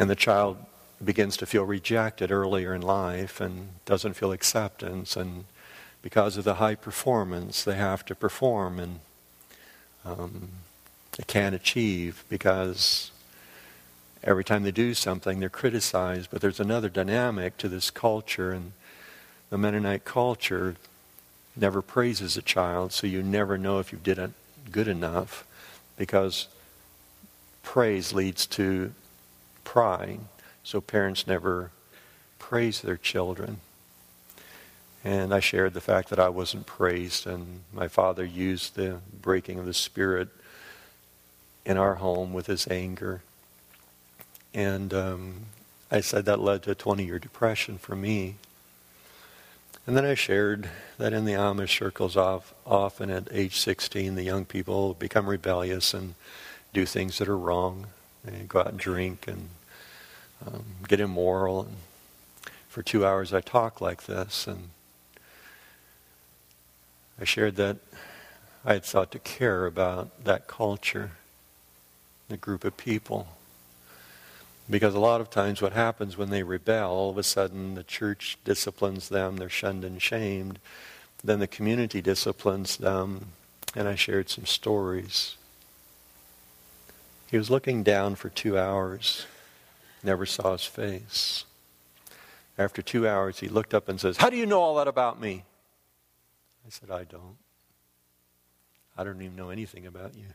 And 0.00 0.08
the 0.08 0.16
child 0.16 0.56
begins 1.04 1.36
to 1.36 1.46
feel 1.46 1.64
rejected 1.64 2.32
earlier 2.32 2.74
in 2.74 2.80
life 2.80 3.38
and 3.38 3.68
doesn't 3.84 4.14
feel 4.14 4.32
acceptance, 4.32 5.14
and 5.14 5.44
because 6.00 6.38
of 6.38 6.44
the 6.44 6.54
high 6.54 6.74
performance, 6.74 7.62
they 7.62 7.74
have 7.74 8.06
to 8.06 8.14
perform, 8.14 8.78
and 8.78 9.00
um, 10.06 10.48
they 11.18 11.24
can't 11.26 11.54
achieve 11.54 12.24
because 12.30 13.10
every 14.24 14.42
time 14.42 14.62
they 14.62 14.70
do 14.70 14.94
something, 14.94 15.38
they're 15.38 15.50
criticized. 15.50 16.30
But 16.30 16.40
there's 16.40 16.60
another 16.60 16.88
dynamic 16.88 17.58
to 17.58 17.68
this 17.68 17.90
culture, 17.90 18.52
and 18.52 18.72
the 19.50 19.58
Mennonite 19.58 20.06
culture 20.06 20.76
never 21.54 21.82
praises 21.82 22.38
a 22.38 22.42
child, 22.42 22.94
so 22.94 23.06
you 23.06 23.22
never 23.22 23.58
know 23.58 23.80
if 23.80 23.92
you 23.92 23.98
did 24.02 24.18
it 24.18 24.30
good 24.72 24.88
enough 24.88 25.44
because 25.98 26.48
praise 27.62 28.14
leads 28.14 28.46
to 28.46 28.94
pride. 29.70 30.20
So 30.64 30.80
parents 30.80 31.26
never 31.26 31.70
praise 32.38 32.80
their 32.80 32.96
children. 32.96 33.60
And 35.04 35.32
I 35.32 35.40
shared 35.40 35.74
the 35.74 35.80
fact 35.80 36.10
that 36.10 36.18
I 36.18 36.28
wasn't 36.28 36.66
praised, 36.66 37.26
and 37.26 37.60
my 37.72 37.88
father 37.88 38.24
used 38.24 38.74
the 38.74 38.98
breaking 39.22 39.58
of 39.58 39.66
the 39.66 39.74
spirit 39.74 40.28
in 41.64 41.76
our 41.76 41.94
home 41.96 42.32
with 42.32 42.46
his 42.46 42.66
anger 42.68 43.22
and 44.54 44.92
um, 44.92 45.34
I 45.90 46.00
said 46.00 46.24
that 46.24 46.40
led 46.40 46.62
to 46.64 46.72
a 46.72 46.74
20 46.74 47.04
year 47.04 47.18
depression 47.18 47.78
for 47.78 47.94
me. 47.94 48.36
And 49.86 49.96
then 49.96 50.04
I 50.04 50.14
shared 50.14 50.68
that 50.98 51.12
in 51.12 51.24
the 51.24 51.32
Amish 51.32 51.78
circles, 51.78 52.16
off, 52.16 52.54
often 52.66 53.10
at 53.10 53.28
age 53.32 53.58
16, 53.58 54.14
the 54.14 54.22
young 54.22 54.44
people 54.44 54.94
become 54.94 55.26
rebellious 55.26 55.94
and 55.94 56.14
do 56.72 56.84
things 56.84 57.18
that 57.18 57.28
are 57.28 57.38
wrong. 57.38 57.86
They 58.24 58.44
go 58.46 58.60
out 58.60 58.68
and 58.68 58.78
drink 58.78 59.26
and 59.26 59.48
um, 60.46 60.64
get 60.88 61.00
immoral. 61.00 61.62
And 61.62 61.76
for 62.68 62.82
two 62.82 63.04
hours, 63.04 63.32
I 63.32 63.40
talked 63.40 63.80
like 63.80 64.04
this. 64.04 64.46
And 64.46 64.70
I 67.20 67.24
shared 67.24 67.56
that 67.56 67.78
I 68.64 68.74
had 68.74 68.84
sought 68.84 69.10
to 69.12 69.18
care 69.18 69.66
about 69.66 70.24
that 70.24 70.46
culture, 70.46 71.12
the 72.28 72.36
group 72.36 72.64
of 72.64 72.76
people. 72.76 73.28
Because 74.68 74.94
a 74.94 75.00
lot 75.00 75.20
of 75.20 75.30
times 75.30 75.60
what 75.60 75.72
happens 75.72 76.16
when 76.16 76.30
they 76.30 76.42
rebel, 76.42 76.90
all 76.90 77.10
of 77.10 77.18
a 77.18 77.22
sudden 77.22 77.74
the 77.74 77.82
church 77.82 78.38
disciplines 78.44 79.08
them, 79.08 79.36
they're 79.36 79.48
shunned 79.48 79.84
and 79.84 80.00
shamed. 80.00 80.58
Then 81.24 81.40
the 81.40 81.46
community 81.46 82.00
disciplines 82.00 82.76
them, 82.76 83.26
and 83.74 83.88
I 83.88 83.94
shared 83.94 84.30
some 84.30 84.46
stories. 84.46 85.36
He 87.30 87.36
was 87.36 87.50
looking 87.50 87.82
down 87.82 88.14
for 88.14 88.28
two 88.28 88.58
hours, 88.58 89.26
never 90.02 90.26
saw 90.26 90.52
his 90.52 90.64
face. 90.64 91.44
After 92.58 92.82
two 92.82 93.08
hours, 93.08 93.40
he 93.40 93.48
looked 93.48 93.74
up 93.74 93.88
and 93.88 94.00
says, 94.00 94.18
How 94.18 94.30
do 94.30 94.36
you 94.36 94.46
know 94.46 94.60
all 94.60 94.76
that 94.76 94.88
about 94.88 95.20
me? 95.20 95.44
I 96.66 96.70
said, 96.70 96.90
I 96.90 97.04
don't. 97.04 97.36
I 98.96 99.04
don't 99.04 99.22
even 99.22 99.36
know 99.36 99.50
anything 99.50 99.86
about 99.86 100.14
you. 100.14 100.26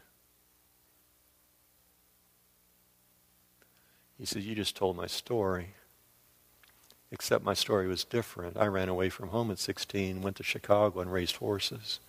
He 4.18 4.26
said, 4.26 4.44
You 4.44 4.56
just 4.56 4.76
told 4.76 4.96
my 4.96 5.08
story. 5.08 5.76
Except 7.12 7.44
my 7.46 7.54
story 7.54 7.88
was 7.88 8.04
different. 8.04 8.58
I 8.58 8.66
ran 8.66 8.90
away 8.90 9.10
from 9.10 9.30
home 9.30 9.52
at 9.52 9.60
16, 9.60 10.22
went 10.22 10.36
to 10.38 10.44
Chicago, 10.44 11.00
and 11.00 11.14
raised 11.14 11.38
horses. 11.38 12.00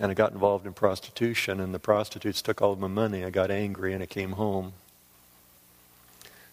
And 0.00 0.10
I 0.10 0.14
got 0.14 0.32
involved 0.32 0.66
in 0.66 0.72
prostitution, 0.74 1.60
and 1.60 1.74
the 1.74 1.78
prostitutes 1.78 2.40
took 2.40 2.62
all 2.62 2.72
of 2.72 2.78
my 2.78 2.86
money. 2.86 3.24
I 3.24 3.30
got 3.30 3.50
angry, 3.50 3.92
and 3.92 4.02
I 4.02 4.06
came 4.06 4.32
home. 4.32 4.72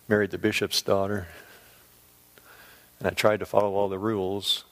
Married 0.08 0.32
the 0.32 0.38
bishop's 0.38 0.82
daughter. 0.82 1.28
And 3.00 3.08
I 3.08 3.12
tried 3.12 3.39
to 3.39 3.46
follow 3.46 3.76
all 3.76 3.89
the 3.89 4.00
rules. 4.00 4.64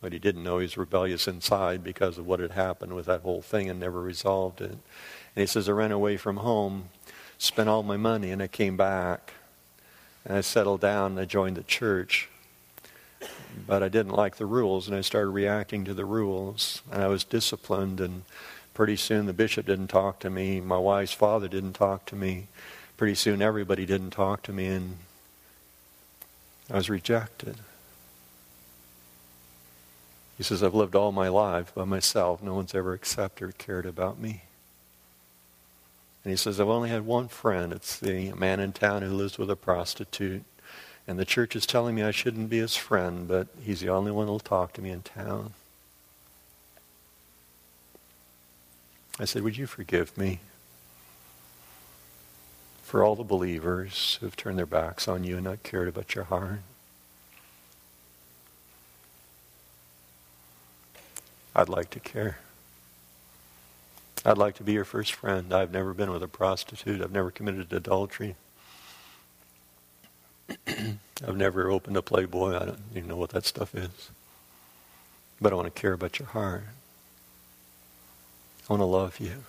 But 0.00 0.12
he 0.12 0.18
didn't 0.18 0.42
know 0.42 0.58
he 0.58 0.64
was 0.64 0.76
rebellious 0.76 1.28
inside 1.28 1.84
because 1.84 2.16
of 2.18 2.26
what 2.26 2.40
had 2.40 2.52
happened 2.52 2.94
with 2.94 3.06
that 3.06 3.20
whole 3.20 3.42
thing 3.42 3.68
and 3.68 3.78
never 3.78 4.00
resolved 4.00 4.60
it. 4.60 4.70
And 4.70 4.80
he 5.36 5.46
says, 5.46 5.68
I 5.68 5.72
ran 5.72 5.92
away 5.92 6.16
from 6.16 6.38
home, 6.38 6.88
spent 7.38 7.68
all 7.68 7.82
my 7.82 7.96
money, 7.96 8.30
and 8.30 8.42
I 8.42 8.46
came 8.46 8.76
back. 8.76 9.34
And 10.24 10.36
I 10.36 10.40
settled 10.40 10.80
down 10.80 11.12
and 11.12 11.20
I 11.20 11.24
joined 11.24 11.56
the 11.56 11.62
church. 11.62 12.28
But 13.66 13.82
I 13.82 13.88
didn't 13.88 14.12
like 14.12 14.36
the 14.36 14.46
rules, 14.46 14.88
and 14.88 14.96
I 14.96 15.00
started 15.00 15.30
reacting 15.30 15.84
to 15.84 15.94
the 15.94 16.04
rules. 16.04 16.82
And 16.90 17.02
I 17.02 17.08
was 17.08 17.24
disciplined, 17.24 18.00
and 18.00 18.22
pretty 18.74 18.96
soon 18.96 19.26
the 19.26 19.32
bishop 19.32 19.66
didn't 19.66 19.88
talk 19.88 20.18
to 20.20 20.30
me. 20.30 20.60
My 20.60 20.78
wife's 20.78 21.12
father 21.12 21.48
didn't 21.48 21.74
talk 21.74 22.06
to 22.06 22.16
me. 22.16 22.48
Pretty 22.96 23.14
soon 23.14 23.40
everybody 23.42 23.86
didn't 23.86 24.10
talk 24.10 24.42
to 24.44 24.52
me, 24.52 24.66
and 24.66 24.98
I 26.70 26.76
was 26.76 26.90
rejected. 26.90 27.56
He 30.36 30.44
says, 30.44 30.62
I've 30.62 30.74
lived 30.74 30.94
all 30.94 31.12
my 31.12 31.28
life 31.28 31.74
by 31.74 31.84
myself. 31.84 32.42
No 32.42 32.54
one's 32.54 32.74
ever 32.74 32.94
accepted 32.94 33.48
or 33.48 33.52
cared 33.52 33.84
about 33.84 34.18
me. 34.18 34.44
And 36.24 36.30
he 36.30 36.36
says, 36.36 36.60
I've 36.60 36.68
only 36.68 36.88
had 36.88 37.04
one 37.04 37.28
friend. 37.28 37.72
It's 37.72 37.98
the 37.98 38.32
man 38.32 38.60
in 38.60 38.72
town 38.72 39.02
who 39.02 39.10
lives 39.10 39.38
with 39.38 39.50
a 39.50 39.56
prostitute. 39.56 40.44
And 41.10 41.18
the 41.18 41.24
church 41.24 41.56
is 41.56 41.66
telling 41.66 41.96
me 41.96 42.04
I 42.04 42.12
shouldn't 42.12 42.50
be 42.50 42.58
his 42.58 42.76
friend, 42.76 43.26
but 43.26 43.48
he's 43.60 43.80
the 43.80 43.88
only 43.88 44.12
one 44.12 44.28
who'll 44.28 44.38
talk 44.38 44.72
to 44.74 44.80
me 44.80 44.90
in 44.90 45.02
town. 45.02 45.54
I 49.18 49.24
said, 49.24 49.42
Would 49.42 49.56
you 49.56 49.66
forgive 49.66 50.16
me 50.16 50.38
for 52.84 53.02
all 53.02 53.16
the 53.16 53.24
believers 53.24 54.18
who 54.20 54.26
have 54.26 54.36
turned 54.36 54.56
their 54.56 54.66
backs 54.66 55.08
on 55.08 55.24
you 55.24 55.34
and 55.34 55.42
not 55.42 55.64
cared 55.64 55.88
about 55.88 56.14
your 56.14 56.22
heart? 56.22 56.60
I'd 61.56 61.68
like 61.68 61.90
to 61.90 61.98
care. 61.98 62.38
I'd 64.24 64.38
like 64.38 64.54
to 64.58 64.62
be 64.62 64.74
your 64.74 64.84
first 64.84 65.12
friend. 65.12 65.52
I've 65.52 65.72
never 65.72 65.92
been 65.92 66.12
with 66.12 66.22
a 66.22 66.28
prostitute. 66.28 67.02
I've 67.02 67.10
never 67.10 67.32
committed 67.32 67.72
adultery. 67.72 68.36
I've 71.26 71.36
never 71.36 71.70
opened 71.70 71.96
a 71.96 72.02
Playboy. 72.02 72.56
I 72.56 72.64
don't 72.66 72.80
even 72.94 73.08
know 73.08 73.16
what 73.16 73.30
that 73.30 73.44
stuff 73.44 73.74
is. 73.74 74.10
But 75.40 75.52
I 75.52 75.56
want 75.56 75.74
to 75.74 75.80
care 75.80 75.92
about 75.92 76.18
your 76.18 76.28
heart. 76.28 76.64
I 78.68 78.72
want 78.72 78.80
to 78.80 78.86
love 78.86 79.20
you. 79.20 79.44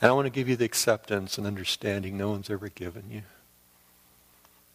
And 0.00 0.10
I 0.10 0.14
want 0.14 0.26
to 0.26 0.30
give 0.30 0.48
you 0.48 0.56
the 0.56 0.64
acceptance 0.64 1.38
and 1.38 1.46
understanding 1.46 2.16
no 2.16 2.30
one's 2.30 2.50
ever 2.50 2.68
given 2.68 3.04
you. 3.10 3.22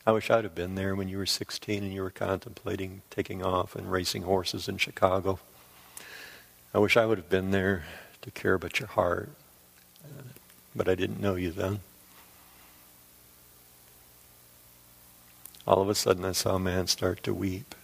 I 0.05 0.11
wish 0.11 0.31
I'd 0.31 0.45
have 0.45 0.55
been 0.55 0.75
there 0.75 0.95
when 0.95 1.09
you 1.09 1.17
were 1.17 1.25
16 1.25 1.83
and 1.83 1.93
you 1.93 2.01
were 2.01 2.09
contemplating 2.09 3.01
taking 3.09 3.43
off 3.43 3.75
and 3.75 3.91
racing 3.91 4.21
horses 4.21 4.69
in 4.69 4.77
Chicago. 4.77 5.39
I 6.73 6.79
wish 6.79 6.95
I 6.95 7.05
would 7.05 7.17
have 7.17 7.29
been 7.29 7.51
there 7.51 7.83
to 8.21 8.31
care 8.31 8.53
about 8.53 8.79
your 8.79 8.87
heart, 8.87 9.29
but 10.73 10.87
I 10.87 10.95
didn't 10.95 11.19
know 11.19 11.35
you 11.35 11.51
then. 11.51 11.81
All 15.67 15.81
of 15.81 15.89
a 15.89 15.95
sudden, 15.95 16.23
I 16.23 16.31
saw 16.31 16.55
a 16.55 16.59
man 16.59 16.87
start 16.87 17.21
to 17.23 17.33
weep. 17.33 17.75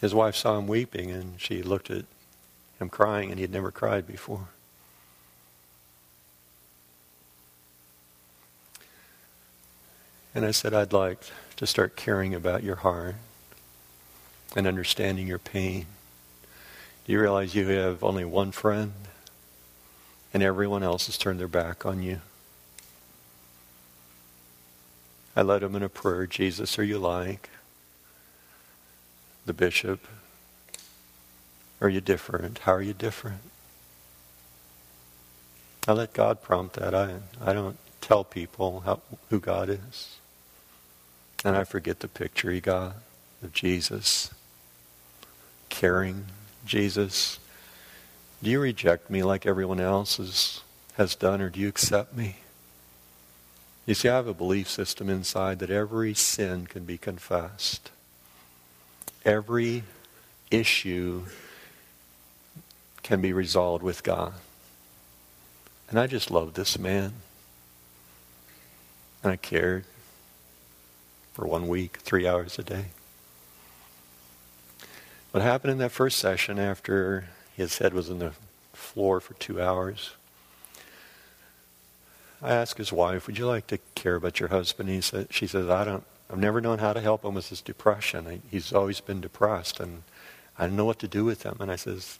His 0.00 0.12
wife 0.12 0.34
saw 0.34 0.58
him 0.58 0.66
weeping, 0.66 1.10
and 1.10 1.40
she 1.40 1.62
looked 1.62 1.88
at 1.88 2.04
him 2.80 2.88
crying, 2.88 3.30
and 3.30 3.38
he 3.38 3.42
had 3.42 3.52
never 3.52 3.70
cried 3.70 4.08
before. 4.08 4.48
And 10.34 10.44
I 10.44 10.50
said, 10.50 10.74
I'd 10.74 10.92
like 10.92 11.18
to 11.56 11.66
start 11.66 11.96
caring 11.96 12.34
about 12.34 12.62
your 12.62 12.76
heart 12.76 13.16
and 14.56 14.66
understanding 14.66 15.26
your 15.26 15.38
pain. 15.38 15.86
Do 17.04 17.12
you 17.12 17.20
realize 17.20 17.54
you 17.54 17.66
have 17.68 18.04
only 18.04 18.24
one 18.24 18.52
friend 18.52 18.92
and 20.34 20.42
everyone 20.42 20.82
else 20.82 21.06
has 21.06 21.18
turned 21.18 21.40
their 21.40 21.48
back 21.48 21.86
on 21.86 22.02
you? 22.02 22.20
I 25.36 25.42
led 25.42 25.62
him 25.62 25.74
in 25.74 25.82
a 25.82 25.88
prayer 25.88 26.26
Jesus, 26.26 26.78
are 26.78 26.84
you 26.84 26.98
like 26.98 27.50
the 29.46 29.52
bishop? 29.52 30.06
Are 31.80 31.88
you 31.88 32.00
different? 32.00 32.58
How 32.58 32.72
are 32.72 32.82
you 32.82 32.92
different? 32.92 33.40
I 35.86 35.92
let 35.92 36.12
God 36.12 36.42
prompt 36.42 36.74
that. 36.74 36.94
I, 36.94 37.14
I 37.40 37.52
don't 37.52 37.78
tell 38.00 38.24
people 38.24 38.80
how, 38.80 39.00
who 39.30 39.40
God 39.40 39.68
is. 39.68 40.16
And 41.44 41.56
I 41.56 41.64
forget 41.64 42.00
the 42.00 42.08
picture 42.08 42.50
he 42.50 42.60
got 42.60 42.96
of 43.42 43.52
Jesus 43.52 44.30
caring 45.68 46.24
Jesus, 46.66 47.38
do 48.42 48.50
you 48.50 48.60
reject 48.60 49.10
me 49.10 49.22
like 49.22 49.46
everyone 49.46 49.80
else 49.80 50.16
has, 50.16 50.60
has 50.96 51.14
done, 51.14 51.40
or 51.40 51.50
do 51.50 51.60
you 51.60 51.68
accept 51.68 52.16
me? 52.16 52.36
You 53.88 53.94
see, 53.94 54.10
I 54.10 54.16
have 54.16 54.26
a 54.26 54.34
belief 54.34 54.68
system 54.68 55.08
inside 55.08 55.60
that 55.60 55.70
every 55.70 56.12
sin 56.12 56.66
can 56.66 56.84
be 56.84 56.98
confessed. 56.98 57.90
Every 59.24 59.82
issue 60.50 61.24
can 63.02 63.22
be 63.22 63.32
resolved 63.32 63.82
with 63.82 64.02
God. 64.02 64.34
And 65.88 65.98
I 65.98 66.06
just 66.06 66.30
loved 66.30 66.54
this 66.54 66.78
man. 66.78 67.14
And 69.22 69.32
I 69.32 69.36
cared 69.36 69.86
for 71.32 71.46
one 71.46 71.66
week, 71.66 71.96
three 71.96 72.28
hours 72.28 72.58
a 72.58 72.62
day. 72.62 72.84
What 75.30 75.42
happened 75.42 75.72
in 75.72 75.78
that 75.78 75.92
first 75.92 76.18
session 76.18 76.58
after 76.58 77.30
his 77.56 77.78
head 77.78 77.94
was 77.94 78.10
in 78.10 78.18
the 78.18 78.32
floor 78.74 79.18
for 79.18 79.32
two 79.32 79.62
hours? 79.62 80.10
I 82.40 82.52
asked 82.52 82.78
his 82.78 82.92
wife, 82.92 83.26
"Would 83.26 83.38
you 83.38 83.46
like 83.46 83.66
to 83.68 83.78
care 83.94 84.14
about 84.14 84.38
your 84.38 84.50
husband?" 84.50 84.88
He 84.88 85.00
said, 85.00 85.28
"She 85.32 85.46
says 85.46 85.68
I 85.68 85.84
don't. 85.84 86.04
I've 86.30 86.38
never 86.38 86.60
known 86.60 86.78
how 86.78 86.92
to 86.92 87.00
help 87.00 87.24
him 87.24 87.34
with 87.34 87.48
his 87.48 87.60
depression. 87.60 88.42
He's 88.50 88.72
always 88.72 89.00
been 89.00 89.20
depressed, 89.20 89.80
and 89.80 90.02
I 90.58 90.66
don't 90.66 90.76
know 90.76 90.84
what 90.84 90.98
to 91.00 91.08
do 91.08 91.24
with 91.24 91.42
him." 91.42 91.56
And 91.58 91.70
I 91.70 91.76
says, 91.76 92.18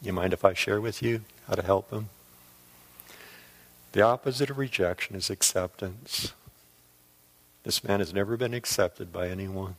"You 0.00 0.12
mind 0.12 0.32
if 0.32 0.44
I 0.44 0.54
share 0.54 0.80
with 0.80 1.02
you 1.02 1.24
how 1.46 1.54
to 1.54 1.62
help 1.62 1.90
him?" 1.90 2.08
The 3.92 4.02
opposite 4.02 4.50
of 4.50 4.58
rejection 4.58 5.16
is 5.16 5.30
acceptance. 5.30 6.32
This 7.64 7.84
man 7.84 8.00
has 8.00 8.14
never 8.14 8.36
been 8.36 8.54
accepted 8.54 9.12
by 9.12 9.28
anyone 9.28 9.76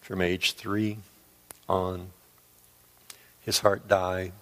from 0.00 0.20
age 0.20 0.54
three 0.54 0.98
on. 1.68 2.12
His 3.40 3.60
heart 3.60 3.86
died 3.86 4.32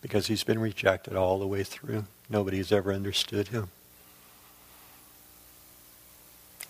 because 0.00 0.26
he's 0.26 0.44
been 0.44 0.58
rejected 0.58 1.14
all 1.14 1.38
the 1.38 1.46
way 1.46 1.62
through. 1.62 2.04
Nobody's 2.28 2.72
ever 2.72 2.92
understood 2.92 3.48
him. 3.48 3.68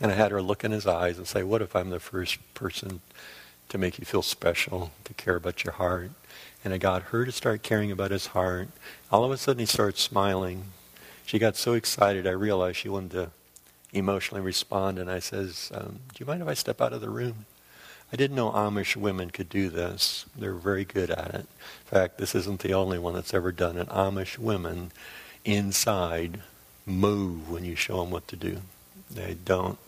And 0.00 0.10
I 0.10 0.14
had 0.14 0.30
her 0.30 0.40
look 0.40 0.64
in 0.64 0.72
his 0.72 0.86
eyes 0.86 1.18
and 1.18 1.26
say, 1.26 1.42
What 1.42 1.62
if 1.62 1.76
I'm 1.76 1.90
the 1.90 2.00
first 2.00 2.38
person 2.54 3.00
to 3.68 3.78
make 3.78 3.98
you 3.98 4.04
feel 4.04 4.22
special, 4.22 4.92
to 5.04 5.14
care 5.14 5.36
about 5.36 5.62
your 5.64 5.74
heart? 5.74 6.10
And 6.64 6.72
I 6.72 6.78
got 6.78 7.04
her 7.04 7.24
to 7.24 7.32
start 7.32 7.62
caring 7.62 7.90
about 7.90 8.10
his 8.10 8.28
heart. 8.28 8.68
All 9.12 9.24
of 9.24 9.30
a 9.30 9.36
sudden, 9.36 9.60
he 9.60 9.66
started 9.66 9.98
smiling. 9.98 10.64
She 11.26 11.38
got 11.38 11.56
so 11.56 11.74
excited, 11.74 12.26
I 12.26 12.30
realized 12.30 12.78
she 12.78 12.88
wanted 12.88 13.10
to 13.12 13.30
emotionally 13.92 14.42
respond. 14.42 14.98
And 14.98 15.10
I 15.10 15.18
says, 15.18 15.70
um, 15.74 16.00
Do 16.14 16.16
you 16.20 16.26
mind 16.26 16.42
if 16.42 16.48
I 16.48 16.54
step 16.54 16.80
out 16.80 16.92
of 16.92 17.00
the 17.00 17.10
room? 17.10 17.44
I 18.12 18.16
didn't 18.16 18.36
know 18.36 18.50
Amish 18.50 18.96
women 18.96 19.30
could 19.30 19.48
do 19.48 19.68
this. 19.68 20.26
They're 20.36 20.54
very 20.54 20.84
good 20.84 21.10
at 21.10 21.28
it. 21.28 21.46
In 21.46 21.46
fact, 21.86 22.18
this 22.18 22.34
isn't 22.34 22.60
the 22.60 22.74
only 22.74 22.98
one 22.98 23.14
that's 23.14 23.34
ever 23.34 23.52
done 23.52 23.76
it. 23.76 23.88
Amish 23.88 24.36
women 24.36 24.90
inside 25.44 26.40
move 26.84 27.48
when 27.48 27.64
you 27.64 27.76
show 27.76 28.00
them 28.00 28.10
what 28.10 28.26
to 28.28 28.36
do. 28.36 28.58
They 29.08 29.34
don't. 29.34 29.78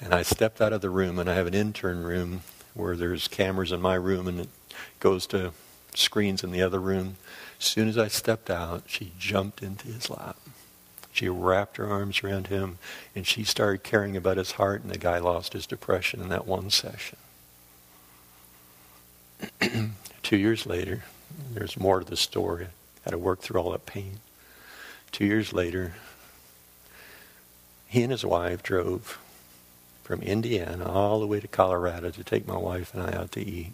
And 0.00 0.14
I 0.14 0.22
stepped 0.22 0.60
out 0.60 0.72
of 0.72 0.80
the 0.80 0.90
room, 0.90 1.18
and 1.18 1.28
I 1.28 1.34
have 1.34 1.46
an 1.46 1.54
intern 1.54 2.04
room 2.04 2.42
where 2.74 2.96
there's 2.96 3.26
cameras 3.26 3.72
in 3.72 3.80
my 3.80 3.94
room, 3.94 4.28
and 4.28 4.40
it 4.40 4.48
goes 5.00 5.26
to 5.28 5.52
screens 5.94 6.44
in 6.44 6.52
the 6.52 6.62
other 6.62 6.80
room. 6.80 7.16
As 7.58 7.66
soon 7.66 7.88
as 7.88 7.98
I 7.98 8.08
stepped 8.08 8.50
out, 8.50 8.84
she 8.86 9.12
jumped 9.18 9.62
into 9.62 9.88
his 9.88 10.10
lap. 10.10 10.36
She 11.12 11.28
wrapped 11.28 11.76
her 11.76 11.88
arms 11.88 12.22
around 12.22 12.48
him, 12.48 12.78
and 13.14 13.26
she 13.26 13.44
started 13.44 13.84
caring 13.84 14.16
about 14.16 14.36
his 14.36 14.52
heart, 14.52 14.82
and 14.82 14.90
the 14.92 14.98
guy 14.98 15.18
lost 15.18 15.52
his 15.52 15.66
depression 15.66 16.20
in 16.20 16.28
that 16.28 16.46
one 16.46 16.70
session. 16.70 17.18
Two 20.22 20.36
years 20.36 20.66
later, 20.66 21.04
there's 21.52 21.78
more 21.78 22.00
to 22.00 22.04
the 22.04 22.16
story. 22.16 22.68
Had 23.04 23.10
to 23.10 23.18
work 23.18 23.40
through 23.40 23.60
all 23.60 23.72
that 23.72 23.86
pain. 23.86 24.20
Two 25.12 25.26
years 25.26 25.52
later, 25.52 25.94
he 27.86 28.02
and 28.02 28.10
his 28.10 28.24
wife 28.24 28.62
drove 28.62 29.18
from 30.02 30.20
Indiana 30.22 30.90
all 30.90 31.20
the 31.20 31.26
way 31.26 31.40
to 31.40 31.48
Colorado 31.48 32.10
to 32.10 32.24
take 32.24 32.46
my 32.46 32.56
wife 32.56 32.92
and 32.94 33.02
I 33.02 33.12
out 33.12 33.32
to 33.32 33.40
eat, 33.40 33.72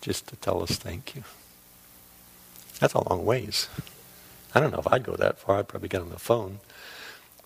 just 0.00 0.26
to 0.28 0.36
tell 0.36 0.62
us 0.62 0.72
thank 0.76 1.14
you. 1.14 1.24
That's 2.80 2.94
a 2.94 3.08
long 3.08 3.24
ways. 3.24 3.68
I 4.54 4.60
don't 4.60 4.72
know 4.72 4.78
if 4.78 4.92
I'd 4.92 5.02
go 5.02 5.16
that 5.16 5.38
far. 5.38 5.58
I'd 5.58 5.68
probably 5.68 5.88
get 5.88 6.02
on 6.02 6.10
the 6.10 6.18
phone. 6.18 6.58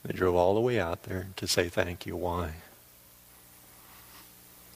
They 0.05 0.13
drove 0.13 0.35
all 0.35 0.55
the 0.55 0.61
way 0.61 0.81
out 0.81 1.05
there 1.05 1.29
to 1.37 1.47
say 1.47 1.69
thank 1.69 2.07
you. 2.07 2.17
Why? 2.17 2.55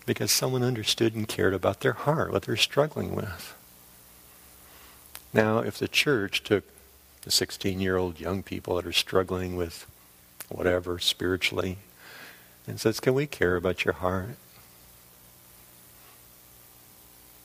Because 0.07 0.31
someone 0.31 0.63
understood 0.63 1.15
and 1.15 1.27
cared 1.27 1.55
about 1.55 1.81
their 1.81 1.93
heart, 1.93 2.33
what 2.33 2.43
they're 2.43 2.57
struggling 2.57 3.15
with. 3.15 3.55
Now, 5.33 5.59
if 5.59 5.79
the 5.79 5.89
church 5.89 6.43
took 6.45 6.65
the 7.23 7.31
16 7.31 7.81
year 7.81 7.97
old 7.97 8.21
young 8.21 8.43
people 8.43 8.77
that 8.77 8.87
are 8.87 8.93
struggling 8.93 9.57
with 9.57 9.87
whatever 10.49 10.99
spiritually 10.99 11.79
and 12.67 12.79
says, 12.79 13.01
Can 13.01 13.15
we 13.15 13.27
care 13.27 13.57
about 13.57 13.85
your 13.85 13.95
heart? 13.95 14.37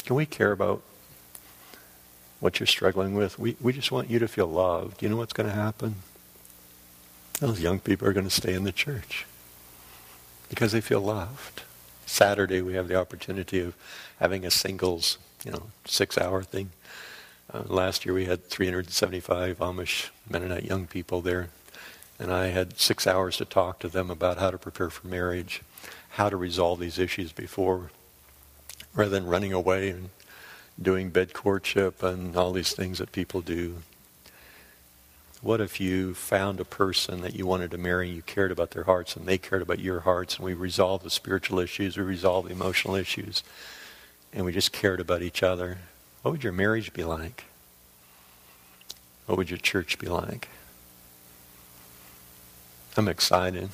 Can 0.06 0.16
we 0.16 0.26
care 0.26 0.52
about 0.52 0.82
what 2.40 2.60
you're 2.60 2.68
struggling 2.68 3.16
with? 3.16 3.40
We, 3.40 3.56
we 3.62 3.74
just 3.74 3.92
want 3.92 4.10
you 4.10 4.20
to 4.20 4.28
feel 4.28 4.48
loved. 4.48 5.02
You 5.02 5.10
know 5.10 5.18
what's 5.18 5.34
going 5.34 5.50
to 5.50 5.56
happen? 5.56 5.96
Those 7.40 7.62
young 7.62 7.80
people 7.80 8.08
are 8.08 8.14
going 8.14 8.26
to 8.28 8.32
stay 8.32 8.54
in 8.54 8.64
the 8.64 8.72
church 8.72 9.26
because 10.50 10.72
they 10.72 10.82
feel 10.82 11.02
loved. 11.02 11.64
Saturday 12.10 12.62
we 12.62 12.74
have 12.74 12.88
the 12.88 12.96
opportunity 12.96 13.60
of 13.60 13.76
having 14.20 14.46
a 14.46 14.52
singles, 14.52 15.18
you 15.46 15.52
know, 15.52 15.68
six-hour 15.86 16.44
thing. 16.44 16.72
Uh, 17.54 17.64
last 17.68 18.06
year 18.06 18.14
we 18.14 18.26
had 18.26 18.46
375 18.46 19.60
Amish 19.60 20.10
Mennonite 20.30 20.66
young 20.66 20.88
people 20.88 21.22
there, 21.22 21.50
and 22.20 22.32
I 22.32 22.48
had 22.48 22.80
six 22.80 23.08
hours 23.08 23.38
to 23.38 23.46
talk 23.46 23.80
to 23.80 23.88
them 23.88 24.10
about 24.10 24.38
how 24.38 24.52
to 24.52 24.58
prepare 24.58 24.90
for 24.90 25.08
marriage, 25.08 25.62
how 26.12 26.30
to 26.30 26.36
resolve 26.36 26.80
these 26.80 27.00
issues 27.00 27.32
before, 27.32 27.92
rather 28.94 29.12
than 29.12 29.28
running 29.28 29.54
away 29.54 29.90
and 29.90 30.10
doing 30.82 31.10
bed 31.10 31.34
courtship 31.34 32.02
and 32.04 32.36
all 32.36 32.52
these 32.52 32.74
things 32.74 32.98
that 32.98 33.12
people 33.12 33.42
do. 33.42 33.78
What 35.42 35.62
if 35.62 35.80
you 35.80 36.14
found 36.14 36.60
a 36.60 36.66
person 36.66 37.22
that 37.22 37.34
you 37.34 37.46
wanted 37.46 37.72
to 37.72 37.78
marry 37.78 38.08
and 38.08 38.16
you 38.16 38.22
cared 38.22 38.52
about 38.52 38.72
their 38.72 38.84
hearts 38.84 39.16
and 39.16 39.26
they 39.26 39.38
cared 39.38 39.62
about 39.62 39.80
your 39.80 40.02
hearts 40.02 40.36
and 40.36 40.44
we 40.44 40.54
resolved 40.54 41.06
the 41.06 41.10
spiritual 41.10 41.60
issues, 41.60 41.98
we 41.98 42.04
resolved 42.04 42.50
the 42.50 42.54
emotional 42.54 42.96
issues, 42.96 43.42
and 44.34 44.46
we 44.46 44.52
just 44.52 44.74
cared 44.74 45.00
about 45.00 45.22
each 45.22 45.42
other? 45.42 45.78
What 46.22 46.32
would 46.32 46.44
your 46.44 46.52
marriage 46.52 46.92
be 46.92 47.06
like? 47.06 47.46
What 49.28 49.38
would 49.38 49.50
your 49.50 49.60
church 49.60 49.98
be 49.98 50.08
like? 50.08 50.50
I'm 52.98 53.08
excited. 53.08 53.70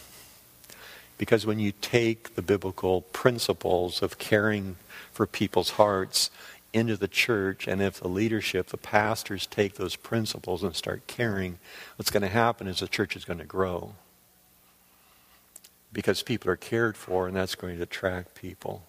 Because 1.18 1.46
when 1.48 1.60
you 1.60 1.72
take 1.82 2.36
the 2.36 2.42
biblical 2.44 3.02
principles 3.02 4.04
of 4.04 4.20
caring 4.20 4.76
for 5.12 5.26
people's 5.26 5.72
hearts 5.72 6.30
into 6.76 6.98
the 6.98 7.08
church, 7.08 7.70
and 7.70 7.82
if 7.82 8.02
the 8.02 8.10
leadership, 8.10 8.68
the 8.68 8.76
pastors, 8.78 9.48
take 9.48 9.76
those 9.76 9.96
principles 9.96 10.62
and 10.62 10.76
start 10.76 11.08
caring, 11.08 11.58
what's 11.96 12.12
going 12.12 12.22
to 12.22 12.28
happen 12.28 12.68
is 12.68 12.80
the 12.80 12.88
church 12.88 13.16
is 13.16 13.24
going 13.24 13.40
to 13.40 13.46
grow. 13.46 13.94
Because 15.94 16.22
people 16.22 16.52
are 16.52 16.58
cared 16.58 16.98
for, 16.98 17.28
and 17.28 17.38
that's 17.38 17.56
going 17.56 17.78
to 17.78 17.84
attract 17.84 18.36
people. 18.36 18.84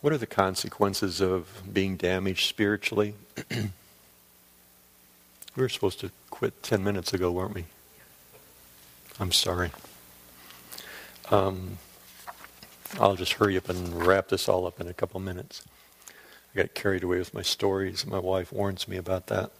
What 0.00 0.14
are 0.14 0.18
the 0.18 0.26
consequences 0.26 1.20
of 1.20 1.62
being 1.70 1.96
damaged 1.96 2.48
spiritually? 2.48 3.14
we 3.50 3.70
were 5.56 5.68
supposed 5.68 6.00
to 6.00 6.10
quit 6.30 6.62
10 6.62 6.82
minutes 6.82 7.12
ago, 7.12 7.30
weren't 7.30 7.54
we? 7.54 7.64
I'm 9.20 9.32
sorry. 9.32 9.72
Um, 11.30 11.76
I'll 13.00 13.16
just 13.16 13.34
hurry 13.34 13.56
up 13.56 13.68
and 13.68 14.06
wrap 14.06 14.28
this 14.28 14.48
all 14.48 14.66
up 14.66 14.80
in 14.80 14.88
a 14.88 14.94
couple 14.94 15.20
minutes. 15.20 15.62
I 16.54 16.58
got 16.58 16.74
carried 16.74 17.02
away 17.02 17.18
with 17.18 17.34
my 17.34 17.42
stories. 17.42 18.06
My 18.06 18.18
wife 18.18 18.52
warns 18.52 18.86
me 18.86 18.96
about 18.96 19.26
that. 19.26 19.50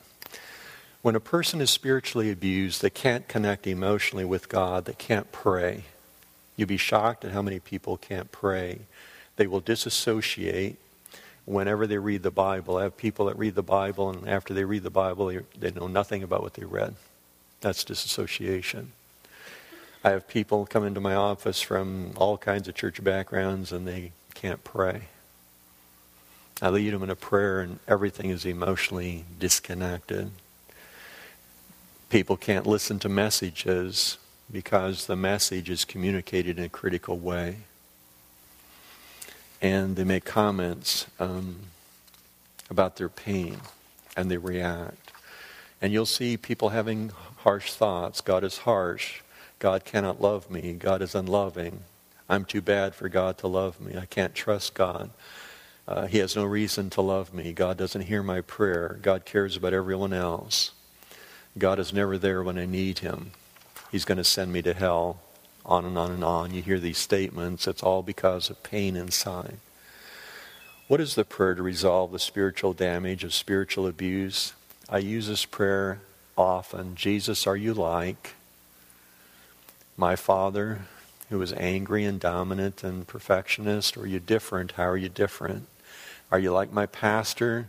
When 1.03 1.17
a 1.17 1.21
person 1.21 1.61
is 1.61 1.71
spiritually 1.71 2.31
abused, 2.31 2.81
they 2.81 2.91
can't 2.91 3.29
connect 3.29 3.67
emotionally 3.67 4.25
with 4.25 4.49
God, 4.49 4.85
they 4.85 4.95
can't 4.95 5.31
pray. 5.33 5.85
You'd 6.57 6.69
be 6.69 6.77
shocked 6.77 7.25
at 7.25 7.33
how 7.33 7.43
many 7.43 7.59
people 7.59 7.97
can't 7.97 8.31
pray. 8.31 8.81
They 9.37 9.47
will 9.47 9.61
disassociate 9.61 10.77
whenever 11.45 11.87
they 11.87 11.99
read 11.99 12.23
the 12.23 12.31
Bible. 12.31 12.77
I 12.77 12.85
have 12.85 12.97
people 12.97 13.27
that 13.27 13.37
read 13.37 13.55
the 13.55 13.63
Bible, 13.63 14.09
and 14.09 14.29
after 14.29 14.55
they 14.55 14.65
read 14.65 14.85
the 14.85 14.91
Bible, 14.91 15.33
they 15.59 15.73
know 15.73 15.89
nothing 15.89 16.23
about 16.23 16.43
what 16.43 16.55
they 16.55 16.65
read. 16.65 16.95
That's 17.61 17.85
disassociation. 17.85 18.93
I 20.07 20.11
have 20.11 20.29
people 20.29 20.67
come 20.67 20.85
into 20.85 21.01
my 21.01 21.15
office 21.15 21.63
from 21.63 22.13
all 22.17 22.37
kinds 22.37 22.69
of 22.69 22.75
church 22.75 23.03
backgrounds 23.03 23.73
and 23.73 23.89
they 23.89 24.13
can't 24.35 24.63
pray. 24.63 25.05
I 26.61 26.69
lead 26.69 26.93
them 26.93 27.03
in 27.03 27.09
a 27.09 27.17
prayer 27.17 27.61
and 27.61 27.79
everything 27.89 28.29
is 28.29 28.45
emotionally 28.45 29.25
disconnected. 29.39 30.31
People 32.11 32.37
can't 32.37 32.67
listen 32.67 32.99
to 32.99 33.09
messages 33.09 34.19
because 34.53 35.07
the 35.07 35.17
message 35.17 35.71
is 35.71 35.87
communicated 35.87 36.59
in 36.59 36.65
a 36.65 36.69
critical 36.69 37.19
way. 37.19 37.61
And 39.63 39.97
they 39.97 40.05
make 40.05 40.27
comments 40.27 41.07
um, 41.19 41.61
about 42.69 42.97
their 42.97 43.09
pain 43.09 43.57
and 44.19 44.31
they 44.31 44.37
react. 44.37 45.13
And 45.81 45.95
you'll 45.95 46.05
see 46.05 46.37
people 46.37 46.69
having 46.69 47.11
harsh 47.39 47.73
thoughts. 47.73 48.21
God 48.21 48.45
is 48.45 48.59
harsh. 48.59 49.23
God 49.65 49.87
cannot 49.87 50.21
love 50.21 50.51
me. 50.51 50.75
God 50.75 51.01
is 51.01 51.15
unloving. 51.15 51.85
I'm 52.29 52.45
too 52.45 52.61
bad 52.61 52.95
for 52.95 53.09
God 53.09 53.39
to 53.39 53.47
love 53.47 53.81
me. 53.81 53.97
I 53.97 54.05
can't 54.05 54.35
trust 54.35 54.75
God. 54.75 55.09
Uh, 55.89 56.05
he 56.05 56.19
has 56.19 56.37
no 56.37 56.45
reason 56.45 56.91
to 56.91 57.01
love 57.01 57.33
me. 57.33 57.55
God 57.55 57.79
doesn't 57.79 58.03
hear 58.03 58.23
my 58.23 58.43
prayer. 58.43 58.99
God 59.01 59.25
cares 59.25 59.57
about 59.57 59.73
everyone 59.73 60.13
else. 60.13 60.73
God 61.57 61.79
is 61.79 61.95
never 61.95 62.19
there 62.19 62.43
when 62.43 62.59
I 62.59 62.67
need 62.67 62.99
him. 62.99 63.31
He's 63.91 64.05
going 64.05 64.19
to 64.19 64.23
send 64.25 64.53
me 64.53 64.61
to 64.61 64.75
hell. 64.75 65.23
On 65.65 65.87
and 65.87 65.97
on 65.97 66.11
and 66.11 66.23
on. 66.23 66.53
You 66.53 66.61
hear 66.61 66.79
these 66.79 66.99
statements. 66.99 67.67
It's 67.67 67.83
all 67.83 68.03
because 68.03 68.51
of 68.51 68.63
pain 68.63 68.97
inside. 68.97 69.57
What 70.89 71.01
is 71.01 71.15
the 71.15 71.25
prayer 71.25 71.55
to 71.55 71.63
resolve 71.63 72.13
the 72.13 72.19
spiritual 72.19 72.75
damage 72.75 73.25
of 73.25 73.33
spiritual 73.33 73.87
abuse? 73.87 74.53
I 74.91 74.99
use 74.99 75.29
this 75.29 75.47
prayer 75.47 76.01
often. 76.37 76.97
Jesus, 76.97 77.47
are 77.47 77.57
you 77.57 77.73
like? 77.73 78.35
My 79.97 80.17
father 80.17 80.83
who 81.31 81.39
was 81.39 81.53
angry 81.55 82.05
and 82.05 82.21
dominant 82.21 82.85
and 82.85 83.07
perfectionist? 83.07 83.97
Or 83.97 84.03
are 84.03 84.07
you 84.07 84.21
different? 84.21 84.73
How 84.73 84.89
are 84.89 84.97
you 84.97 85.09
different? 85.09 85.67
Are 86.31 86.39
you 86.39 86.53
like 86.53 86.73
my 86.73 86.87
pastor 86.87 87.69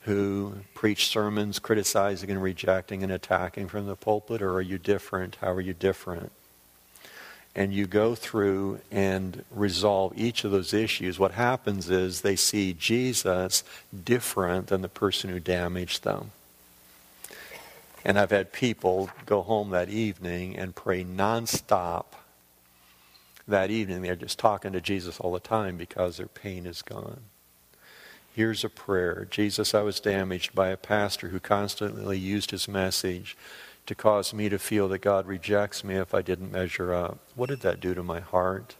who 0.00 0.54
preached 0.74 1.10
sermons 1.10 1.58
criticizing 1.58 2.30
and 2.30 2.42
rejecting 2.42 3.02
and 3.02 3.12
attacking 3.12 3.68
from 3.68 3.86
the 3.86 3.96
pulpit? 3.96 4.42
Or 4.42 4.54
are 4.54 4.62
you 4.62 4.78
different? 4.78 5.36
How 5.40 5.52
are 5.52 5.60
you 5.60 5.74
different? 5.74 6.32
And 7.56 7.72
you 7.72 7.86
go 7.86 8.14
through 8.14 8.80
and 8.90 9.44
resolve 9.50 10.12
each 10.16 10.44
of 10.44 10.50
those 10.50 10.74
issues. 10.74 11.18
What 11.18 11.32
happens 11.32 11.88
is 11.88 12.20
they 12.20 12.36
see 12.36 12.72
Jesus 12.72 13.62
different 14.04 14.66
than 14.66 14.82
the 14.82 14.88
person 14.88 15.30
who 15.30 15.38
damaged 15.38 16.02
them. 16.02 16.32
And 18.04 18.18
I've 18.18 18.30
had 18.30 18.52
people 18.52 19.10
go 19.24 19.42
home 19.42 19.70
that 19.70 19.88
evening 19.88 20.56
and 20.56 20.74
pray 20.74 21.04
nonstop 21.04 22.04
that 23.48 23.70
evening. 23.70 24.02
They're 24.02 24.16
just 24.16 24.38
talking 24.38 24.72
to 24.72 24.80
Jesus 24.80 25.18
all 25.20 25.32
the 25.32 25.40
time 25.40 25.76
because 25.76 26.18
their 26.18 26.26
pain 26.26 26.66
is 26.66 26.82
gone. 26.82 27.20
Here's 28.34 28.64
a 28.64 28.68
prayer 28.68 29.26
Jesus, 29.30 29.74
I 29.74 29.82
was 29.82 30.00
damaged 30.00 30.54
by 30.54 30.68
a 30.68 30.76
pastor 30.76 31.28
who 31.28 31.40
constantly 31.40 32.18
used 32.18 32.50
his 32.50 32.68
message 32.68 33.36
to 33.86 33.94
cause 33.94 34.34
me 34.34 34.48
to 34.48 34.58
feel 34.58 34.88
that 34.88 35.00
God 35.00 35.26
rejects 35.26 35.84
me 35.84 35.94
if 35.96 36.14
I 36.14 36.22
didn't 36.22 36.52
measure 36.52 36.92
up. 36.92 37.18
What 37.34 37.50
did 37.50 37.60
that 37.60 37.80
do 37.80 37.94
to 37.94 38.02
my 38.02 38.20
heart? 38.20 38.76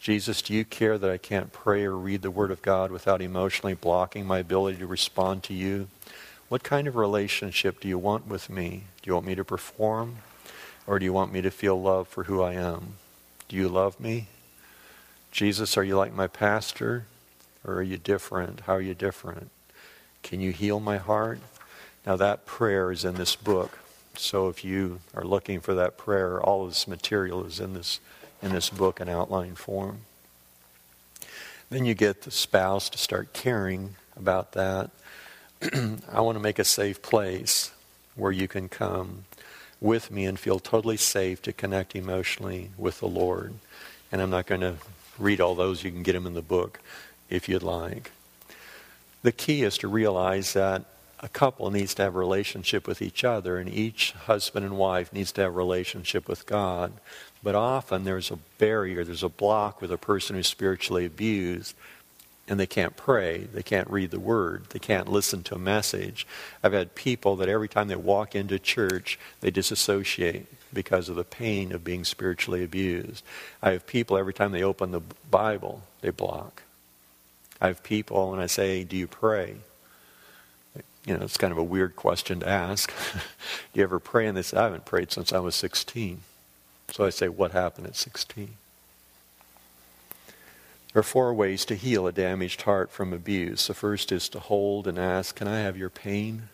Jesus, 0.00 0.42
do 0.42 0.52
you 0.52 0.64
care 0.64 0.98
that 0.98 1.10
I 1.10 1.16
can't 1.16 1.52
pray 1.52 1.84
or 1.84 1.96
read 1.96 2.22
the 2.22 2.30
Word 2.30 2.50
of 2.50 2.60
God 2.60 2.90
without 2.90 3.22
emotionally 3.22 3.74
blocking 3.74 4.26
my 4.26 4.40
ability 4.40 4.78
to 4.78 4.86
respond 4.86 5.44
to 5.44 5.54
you? 5.54 5.86
What 6.52 6.64
kind 6.64 6.86
of 6.86 6.96
relationship 6.96 7.80
do 7.80 7.88
you 7.88 7.96
want 7.96 8.26
with 8.26 8.50
me? 8.50 8.82
Do 9.00 9.08
you 9.08 9.14
want 9.14 9.24
me 9.24 9.34
to 9.36 9.42
perform? 9.42 10.16
Or 10.86 10.98
do 10.98 11.04
you 11.06 11.12
want 11.14 11.32
me 11.32 11.40
to 11.40 11.50
feel 11.50 11.80
love 11.80 12.08
for 12.08 12.24
who 12.24 12.42
I 12.42 12.52
am? 12.52 12.96
Do 13.48 13.56
you 13.56 13.70
love 13.70 13.98
me? 13.98 14.26
Jesus, 15.30 15.78
are 15.78 15.82
you 15.82 15.96
like 15.96 16.12
my 16.12 16.26
pastor? 16.26 17.06
Or 17.64 17.76
are 17.76 17.82
you 17.82 17.96
different? 17.96 18.60
How 18.66 18.74
are 18.74 18.82
you 18.82 18.92
different? 18.92 19.50
Can 20.22 20.42
you 20.42 20.52
heal 20.52 20.78
my 20.78 20.98
heart? 20.98 21.40
Now, 22.04 22.16
that 22.16 22.44
prayer 22.44 22.92
is 22.92 23.02
in 23.02 23.14
this 23.14 23.34
book. 23.34 23.78
So 24.14 24.48
if 24.48 24.62
you 24.62 25.00
are 25.14 25.24
looking 25.24 25.58
for 25.58 25.72
that 25.72 25.96
prayer, 25.96 26.38
all 26.38 26.64
of 26.64 26.72
this 26.72 26.86
material 26.86 27.46
is 27.46 27.60
in 27.60 27.72
this, 27.72 27.98
in 28.42 28.52
this 28.52 28.68
book 28.68 29.00
in 29.00 29.08
outline 29.08 29.54
form. 29.54 30.00
Then 31.70 31.86
you 31.86 31.94
get 31.94 32.20
the 32.20 32.30
spouse 32.30 32.90
to 32.90 32.98
start 32.98 33.32
caring 33.32 33.94
about 34.18 34.52
that. 34.52 34.90
I 36.12 36.20
want 36.20 36.36
to 36.36 36.42
make 36.42 36.58
a 36.58 36.64
safe 36.64 37.02
place 37.02 37.70
where 38.16 38.32
you 38.32 38.48
can 38.48 38.68
come 38.68 39.24
with 39.80 40.10
me 40.10 40.24
and 40.24 40.38
feel 40.38 40.58
totally 40.58 40.96
safe 40.96 41.40
to 41.42 41.52
connect 41.52 41.94
emotionally 41.94 42.70
with 42.76 42.98
the 42.98 43.06
Lord. 43.06 43.54
And 44.10 44.20
I'm 44.20 44.30
not 44.30 44.46
going 44.46 44.62
to 44.62 44.76
read 45.18 45.40
all 45.40 45.54
those. 45.54 45.84
You 45.84 45.92
can 45.92 46.02
get 46.02 46.14
them 46.14 46.26
in 46.26 46.34
the 46.34 46.42
book 46.42 46.80
if 47.30 47.48
you'd 47.48 47.62
like. 47.62 48.10
The 49.22 49.30
key 49.30 49.62
is 49.62 49.78
to 49.78 49.88
realize 49.88 50.52
that 50.54 50.84
a 51.20 51.28
couple 51.28 51.70
needs 51.70 51.94
to 51.94 52.02
have 52.02 52.16
a 52.16 52.18
relationship 52.18 52.88
with 52.88 53.00
each 53.00 53.22
other, 53.22 53.58
and 53.58 53.72
each 53.72 54.10
husband 54.12 54.66
and 54.66 54.76
wife 54.76 55.12
needs 55.12 55.30
to 55.32 55.42
have 55.42 55.52
a 55.52 55.56
relationship 55.56 56.28
with 56.28 56.44
God. 56.46 56.92
But 57.40 57.54
often 57.54 58.02
there's 58.02 58.32
a 58.32 58.38
barrier, 58.58 59.04
there's 59.04 59.22
a 59.22 59.28
block 59.28 59.80
with 59.80 59.92
a 59.92 59.98
person 59.98 60.34
who's 60.34 60.48
spiritually 60.48 61.06
abused 61.06 61.76
and 62.48 62.58
they 62.58 62.66
can't 62.66 62.96
pray, 62.96 63.46
they 63.52 63.62
can't 63.62 63.88
read 63.88 64.10
the 64.10 64.20
word, 64.20 64.66
they 64.70 64.78
can't 64.78 65.08
listen 65.08 65.42
to 65.44 65.54
a 65.54 65.58
message. 65.58 66.26
I've 66.62 66.72
had 66.72 66.94
people 66.94 67.36
that 67.36 67.48
every 67.48 67.68
time 67.68 67.88
they 67.88 67.96
walk 67.96 68.34
into 68.34 68.58
church, 68.58 69.18
they 69.40 69.50
disassociate 69.50 70.46
because 70.72 71.08
of 71.08 71.16
the 71.16 71.24
pain 71.24 71.72
of 71.72 71.84
being 71.84 72.04
spiritually 72.04 72.64
abused. 72.64 73.24
I 73.62 73.72
have 73.72 73.86
people 73.86 74.16
every 74.16 74.34
time 74.34 74.52
they 74.52 74.62
open 74.62 74.90
the 74.90 75.02
Bible, 75.30 75.82
they 76.00 76.10
block. 76.10 76.62
I 77.60 77.68
have 77.68 77.82
people, 77.82 78.32
and 78.32 78.42
I 78.42 78.46
say, 78.46 78.82
Do 78.82 78.96
you 78.96 79.06
pray? 79.06 79.56
You 81.06 81.16
know, 81.16 81.24
it's 81.24 81.36
kind 81.36 81.52
of 81.52 81.58
a 81.58 81.64
weird 81.64 81.94
question 81.96 82.40
to 82.40 82.48
ask. 82.48 82.92
Do 83.12 83.20
you 83.74 83.84
ever 83.84 83.98
pray? 83.98 84.26
And 84.26 84.36
they 84.36 84.42
say, 84.42 84.56
I 84.56 84.64
haven't 84.64 84.84
prayed 84.84 85.12
since 85.12 85.32
I 85.32 85.38
was 85.38 85.54
16. 85.54 86.20
So 86.90 87.04
I 87.04 87.10
say, 87.10 87.28
What 87.28 87.52
happened 87.52 87.86
at 87.86 87.96
16? 87.96 88.56
There 90.92 91.00
are 91.00 91.04
four 91.04 91.32
ways 91.32 91.64
to 91.66 91.74
heal 91.74 92.06
a 92.06 92.12
damaged 92.12 92.62
heart 92.62 92.90
from 92.90 93.12
abuse. 93.14 93.66
The 93.66 93.74
first 93.74 94.12
is 94.12 94.28
to 94.30 94.38
hold 94.38 94.86
and 94.86 94.98
ask, 94.98 95.34
Can 95.34 95.48
I 95.48 95.60
have 95.60 95.76
your 95.76 95.88
pain? 95.88 96.48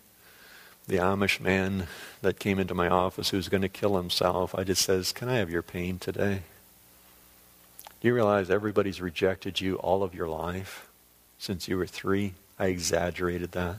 The 0.86 0.98
Amish 0.98 1.40
man 1.40 1.88
that 2.22 2.38
came 2.38 2.58
into 2.58 2.74
my 2.74 2.88
office 2.88 3.30
who's 3.30 3.48
going 3.48 3.62
to 3.62 3.68
kill 3.68 3.96
himself, 3.96 4.54
I 4.54 4.62
just 4.62 4.82
says, 4.82 5.12
Can 5.12 5.28
I 5.28 5.36
have 5.36 5.50
your 5.50 5.62
pain 5.62 5.98
today? 5.98 6.42
Do 8.00 8.06
you 8.06 8.14
realize 8.14 8.48
everybody's 8.48 9.00
rejected 9.00 9.60
you 9.60 9.74
all 9.76 10.04
of 10.04 10.14
your 10.14 10.28
life 10.28 10.88
since 11.38 11.66
you 11.66 11.76
were 11.76 11.86
three? 11.86 12.34
I 12.60 12.66
exaggerated 12.66 13.52
that. 13.52 13.76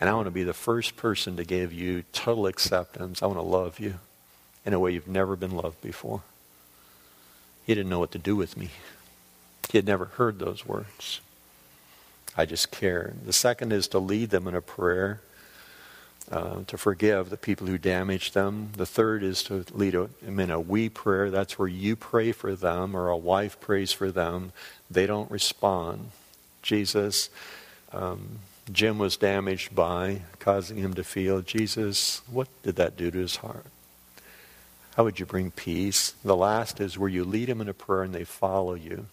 And 0.00 0.08
I 0.08 0.14
want 0.14 0.26
to 0.26 0.32
be 0.32 0.42
the 0.42 0.54
first 0.54 0.96
person 0.96 1.36
to 1.36 1.44
give 1.44 1.70
you 1.70 2.04
total 2.12 2.46
acceptance. 2.46 3.22
I 3.22 3.26
want 3.26 3.38
to 3.38 3.42
love 3.42 3.78
you 3.78 3.96
in 4.64 4.72
a 4.72 4.80
way 4.80 4.92
you've 4.92 5.06
never 5.06 5.36
been 5.36 5.54
loved 5.54 5.82
before. 5.82 6.22
He 7.66 7.74
didn't 7.74 7.90
know 7.90 8.00
what 8.00 8.10
to 8.12 8.18
do 8.18 8.34
with 8.34 8.56
me. 8.56 8.70
He 9.72 9.78
had 9.78 9.86
never 9.86 10.04
heard 10.04 10.38
those 10.38 10.66
words. 10.66 11.22
I 12.36 12.44
just 12.44 12.70
care. 12.70 13.14
The 13.24 13.32
second 13.32 13.72
is 13.72 13.88
to 13.88 13.98
lead 13.98 14.28
them 14.28 14.46
in 14.46 14.54
a 14.54 14.60
prayer, 14.60 15.22
uh, 16.30 16.64
to 16.66 16.76
forgive 16.76 17.30
the 17.30 17.38
people 17.38 17.66
who 17.66 17.78
damaged 17.78 18.34
them. 18.34 18.68
The 18.76 18.84
third 18.84 19.22
is 19.22 19.42
to 19.44 19.64
lead 19.72 19.94
them 19.94 20.38
in 20.38 20.50
a 20.50 20.60
we 20.60 20.90
prayer. 20.90 21.30
That's 21.30 21.58
where 21.58 21.68
you 21.68 21.96
pray 21.96 22.32
for 22.32 22.54
them 22.54 22.94
or 22.94 23.08
a 23.08 23.16
wife 23.16 23.58
prays 23.60 23.92
for 23.92 24.12
them. 24.12 24.52
They 24.90 25.06
don't 25.06 25.30
respond. 25.30 26.10
Jesus, 26.60 27.30
um, 27.92 28.40
Jim 28.70 28.98
was 28.98 29.16
damaged 29.16 29.74
by, 29.74 30.20
causing 30.38 30.76
him 30.76 30.92
to 30.92 31.02
feel, 31.02 31.40
Jesus, 31.40 32.20
what 32.30 32.48
did 32.62 32.76
that 32.76 32.98
do 32.98 33.10
to 33.10 33.18
his 33.18 33.36
heart? 33.36 33.64
How 34.96 35.04
would 35.04 35.18
you 35.18 35.24
bring 35.24 35.50
peace? 35.50 36.10
The 36.22 36.36
last 36.36 36.78
is 36.78 36.98
where 36.98 37.08
you 37.08 37.24
lead 37.24 37.48
him 37.48 37.62
in 37.62 37.70
a 37.70 37.74
prayer 37.74 38.02
and 38.02 38.14
they 38.14 38.24
follow 38.24 38.74
you. 38.74 39.06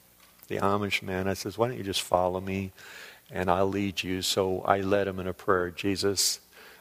The 0.50 0.58
Amish 0.58 1.02
man, 1.02 1.28
I 1.28 1.36
says, 1.36 1.58
why 1.58 1.70
don't 1.70 1.78
you 1.78 1.84
just 1.84 2.02
follow 2.02 2.42
me 2.42 2.72
and 3.32 3.50
I'll 3.50 3.70
lead 3.70 4.04
you. 4.04 4.22
So 4.22 4.62
I 4.62 4.82
led 4.82 5.08
him 5.08 5.20
in 5.20 5.28
a 5.28 5.34
prayer. 5.34 5.70
Jesus, 5.70 6.40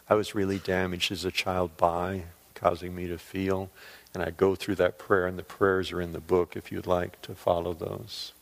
I 0.09 0.15
was 0.15 0.35
really 0.35 0.59
damaged 0.59 1.13
as 1.13 1.25
a 1.25 1.31
child 1.31 1.77
by, 1.77 2.25
causing 2.55 2.95
me 2.95 3.07
to 3.09 3.19
feel. 3.19 3.71
And 4.15 4.23
I 4.23 4.31
go 4.31 4.55
through 4.55 4.77
that 4.77 4.99
prayer, 4.99 5.27
and 5.27 5.39
the 5.39 5.43
prayers 5.43 5.93
are 5.93 6.01
in 6.01 6.13
the 6.13 6.21
book 6.21 6.57
if 6.57 6.73
you'd 6.73 6.87
like 6.87 7.21
to 7.23 7.35
follow 7.35 7.75
those. 7.75 8.33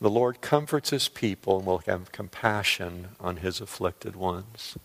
The 0.00 0.10
Lord 0.10 0.40
comforts 0.40 0.90
his 0.90 1.06
people 1.08 1.58
and 1.58 1.66
will 1.66 1.78
have 1.86 2.10
compassion 2.10 3.10
on 3.20 3.36
his 3.36 3.60
afflicted 3.60 4.16
ones. 4.16 4.76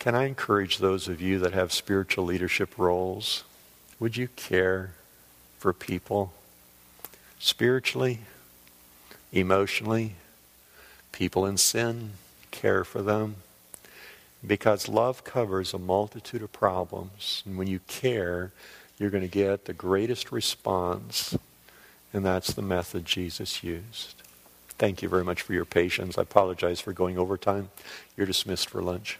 Can 0.00 0.16
I 0.16 0.24
encourage 0.24 0.78
those 0.78 1.06
of 1.06 1.20
you 1.20 1.38
that 1.38 1.52
have 1.52 1.72
spiritual 1.72 2.24
leadership 2.24 2.76
roles? 2.76 3.44
Would 4.00 4.16
you 4.16 4.26
care 4.34 4.94
for 5.58 5.72
people 5.72 6.32
spiritually, 7.42 8.20
emotionally, 9.32 10.14
people 11.10 11.44
in 11.44 11.58
sin? 11.58 12.12
Care 12.50 12.84
for 12.84 13.02
them? 13.02 13.36
Because 14.46 14.88
love 14.88 15.24
covers 15.24 15.74
a 15.74 15.78
multitude 15.78 16.42
of 16.42 16.52
problems. 16.52 17.42
And 17.44 17.58
when 17.58 17.66
you 17.66 17.80
care, 17.86 18.52
you're 18.98 19.10
going 19.10 19.22
to 19.22 19.28
get 19.28 19.66
the 19.66 19.74
greatest 19.74 20.32
response 20.32 21.36
and 22.12 22.24
that's 22.24 22.52
the 22.52 22.62
method 22.62 23.04
Jesus 23.04 23.64
used. 23.64 24.22
Thank 24.78 25.02
you 25.02 25.08
very 25.08 25.24
much 25.24 25.42
for 25.42 25.54
your 25.54 25.64
patience. 25.64 26.18
I 26.18 26.22
apologize 26.22 26.80
for 26.80 26.92
going 26.92 27.18
over 27.18 27.36
time. 27.36 27.70
You're 28.16 28.26
dismissed 28.26 28.68
for 28.68 28.82
lunch. 28.82 29.18